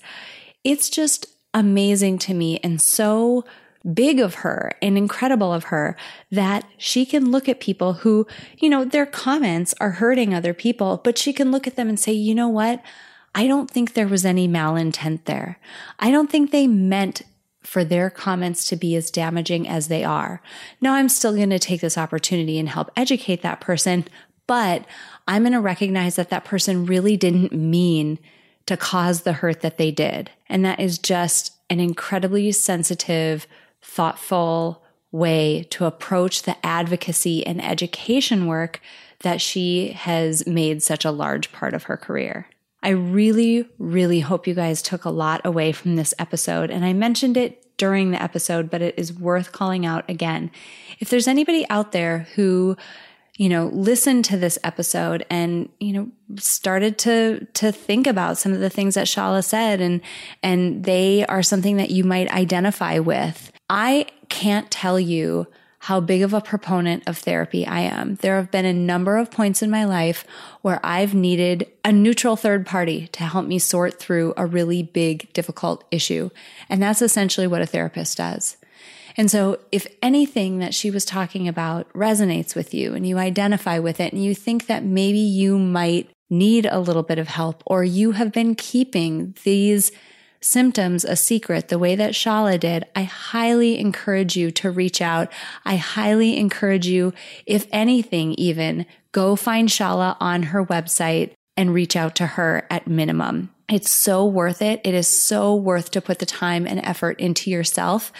it's 0.63 0.91
just 0.91 1.27
amazing 1.55 2.19
to 2.19 2.35
me 2.35 2.61
and 2.63 2.81
so 2.81 3.45
big 3.93 4.21
of 4.21 4.37
her 4.37 4.73
and 4.83 4.99
incredible 4.99 5.53
of 5.53 5.65
her 5.65 5.97
that 6.31 6.65
she 6.77 7.07
can 7.07 7.31
look 7.31 7.49
at 7.49 7.61
people 7.61 7.95
who, 7.95 8.27
you 8.59 8.69
know, 8.69 8.85
their 8.85 9.07
comments 9.07 9.75
are 9.81 9.93
hurting 9.93 10.35
other 10.35 10.55
people, 10.55 11.01
but 11.05 11.19
she 11.19 11.33
can 11.33 11.51
look 11.51 11.67
at 11.67 11.77
them 11.77 11.89
and 11.89 11.99
say, 11.99 12.13
you 12.13 12.35
know 12.35 12.49
what? 12.49 12.83
I 13.35 13.47
don't 13.47 13.71
think 13.71 13.93
there 13.93 14.09
was 14.09 14.25
any 14.25 14.49
malintent 14.49 15.27
there. 15.27 15.59
I 15.99 16.11
don't 16.11 16.31
think 16.31 16.51
they 16.51 16.67
meant 16.67 17.23
for 17.63 17.85
their 17.85 18.11
comments 18.11 18.67
to 18.69 18.77
be 18.77 18.95
as 18.97 19.11
damaging 19.11 19.69
as 19.69 19.89
they 19.89 20.05
are. 20.05 20.41
Now 20.81 20.95
I'm 20.95 21.09
still 21.09 21.35
going 21.35 21.51
to 21.51 21.59
take 21.59 21.81
this 21.81 21.99
opportunity 21.99 22.59
and 22.59 22.69
help 22.69 22.91
educate 22.97 23.43
that 23.43 23.61
person, 23.61 24.07
but 24.47 24.87
I'm 25.27 25.43
going 25.43 25.53
to 25.53 25.61
recognize 25.61 26.17
that 26.17 26.31
that 26.31 26.45
person 26.45 26.87
really 26.87 27.17
didn't 27.17 27.53
mean 27.53 28.19
to 28.67 28.77
cause 28.77 29.23
the 29.23 29.35
hurt 29.35 29.61
that 29.61 29.79
they 29.79 29.91
did. 29.91 30.31
And 30.49 30.65
that 30.65 30.81
is 30.81 30.99
just 30.99 31.53
an 31.69 31.81
incredibly 31.81 32.53
sensitive, 32.53 33.47
thoughtful 33.87 34.83
way 35.13 35.67
to 35.71 35.87
approach 35.87 36.43
the 36.43 36.57
advocacy 36.67 37.47
and 37.47 37.65
education 37.65 38.47
work 38.47 38.81
that 39.21 39.41
she 39.41 39.91
has 39.93 40.47
made 40.47 40.83
such 40.83 41.05
a 41.05 41.11
large 41.11 41.53
part 41.53 41.73
of 41.73 41.85
her 41.85 41.97
career. 41.97 42.47
I 42.83 42.91
really, 42.91 43.69
really 43.79 44.21
hope 44.21 44.47
you 44.47 44.55
guys 44.55 44.83
took 44.83 45.05
a 45.05 45.11
lot 45.11 45.41
away 45.45 45.73
from 45.73 45.97
this 45.97 46.13
episode. 46.19 46.71
And 46.71 46.85
I 46.85 46.93
mentioned 46.93 47.37
it 47.37 47.77
during 47.79 48.11
the 48.11 48.23
episode, 48.23 48.71
but 48.71 48.83
it 48.83 48.95
is 48.99 49.13
worth 49.13 49.53
calling 49.53 49.87
out 49.87 50.09
again. 50.11 50.51
If 50.99 51.09
there's 51.09 51.29
anybody 51.29 51.67
out 51.71 51.93
there 51.93 52.27
who 52.35 52.77
you 53.39 53.51
know, 53.51 53.67
listened 53.67 54.25
to 54.25 54.37
this 54.39 54.59
episode 54.65 55.27
and, 55.29 55.69
you 55.79 55.93
know, 55.93 56.09
started 56.37 56.97
to, 56.99 57.47
to 57.53 57.71
think 57.71 58.07
about 58.07 58.39
some 58.39 58.53
of 58.53 58.61
the 58.61 58.71
things 58.71 58.95
that 58.95 59.07
Shala 59.07 59.45
said 59.45 59.81
and, 59.81 60.01
and 60.43 60.85
they 60.85 61.27
are 61.27 61.43
something 61.43 61.77
that 61.77 61.91
you 61.91 62.03
might 62.03 62.31
identify 62.31 62.99
with. 62.99 63.53
I 63.69 64.07
can't 64.29 64.71
tell 64.71 64.99
you 65.01 65.47
how 65.87 66.01
big 66.01 66.23
of 66.23 66.35
a 66.35 66.41
proponent 66.41 67.05
of 67.07 67.19
therapy 67.19 67.67
I 67.67 67.81
am. 67.81 68.17
There 68.17 68.37
have 68.37 68.51
been 68.51 68.65
a 68.65 68.73
number 68.73 69.17
of 69.19 69.31
points 69.31 69.63
in 69.63 69.71
my 69.71 69.85
life 69.85 70.25
where 70.63 70.81
I've 70.83 71.15
needed 71.15 71.71
a 71.85 71.93
neutral 71.93 72.35
third 72.35 72.67
party 72.67 73.07
to 73.09 73.23
help 73.23 73.47
me 73.47 73.61
sort 73.61 74.01
through 74.01 74.35
a 74.37 74.47
really 74.47 74.83
big, 74.83 75.33
difficult 75.33 75.85
issue. 75.93 76.31
And 76.69 76.83
that's 76.83 77.03
essentially 77.03 77.47
what 77.47 77.63
a 77.63 77.67
therapist 77.67 78.17
does. 78.17 78.57
And 79.17 79.31
so 79.31 79.61
if 79.71 79.87
anything 80.03 80.59
that 80.59 80.75
she 80.75 80.91
was 80.91 81.05
talking 81.05 81.47
about 81.49 81.91
resonates 81.93 82.57
with 82.57 82.75
you 82.75 82.95
and 82.95 83.07
you 83.07 83.19
identify 83.19 83.79
with 83.79 84.01
it 84.01 84.13
and 84.13 84.23
you 84.23 84.35
think 84.35 84.67
that 84.67 84.85
maybe 84.85 85.19
you 85.19 85.59
might 85.59 86.11
need 86.29 86.67
a 86.67 86.81
little 86.81 87.05
bit 87.05 87.19
of 87.19 87.29
help 87.29 87.63
or 87.65 87.85
you 87.85 88.11
have 88.11 88.33
been 88.33 88.55
keeping 88.55 89.35
these 89.45 89.93
symptoms 90.41 91.05
a 91.05 91.17
secret 91.17 91.69
the 91.69 91.79
way 91.79 91.97
that 91.97 92.13
Shala 92.13 92.59
did, 92.59 92.85
I 92.95 93.03
highly 93.03 93.79
encourage 93.79 94.37
you 94.37 94.51
to 94.53 94.71
reach 94.71 95.01
out. 95.01 95.33
I 95.65 95.77
highly 95.77 96.37
encourage 96.37 96.87
you, 96.87 97.13
if 97.47 97.67
anything, 97.71 98.35
even 98.35 98.87
go 99.13 99.37
find 99.37 99.69
Shala 99.69 100.17
on 100.21 100.45
her 100.45 100.65
website 100.65 101.33
and 101.57 101.73
reach 101.73 101.97
out 101.97 102.15
to 102.17 102.27
her 102.27 102.67
at 102.71 102.87
minimum. 102.87 103.51
It's 103.69 103.91
so 103.91 104.25
worth 104.25 104.63
it. 104.63 104.81
It 104.85 104.95
is 104.95 105.09
so 105.09 105.55
worth 105.55 105.91
to 105.93 106.01
put 106.01 106.19
the 106.19 106.27
time 106.27 106.67
and 106.67 106.81
effort 106.85 107.19
into 107.19 107.51
yourself 107.51 108.13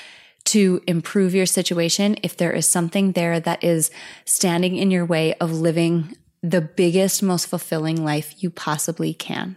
to 0.47 0.81
improve 0.87 1.35
your 1.35 1.47
situation 1.47 2.17
if 2.23 2.37
there 2.37 2.53
is 2.53 2.69
something 2.69 3.13
there 3.13 3.39
that 3.41 3.63
is 3.63 3.91
standing 4.25 4.77
in 4.77 4.91
your 4.91 5.05
way 5.05 5.35
of 5.35 5.53
living 5.53 6.17
the 6.43 6.61
biggest, 6.61 7.23
most 7.23 7.47
fulfilling 7.47 8.05
life 8.05 8.35
you 8.39 8.51
possibly 8.51 9.13
can. 9.13 9.57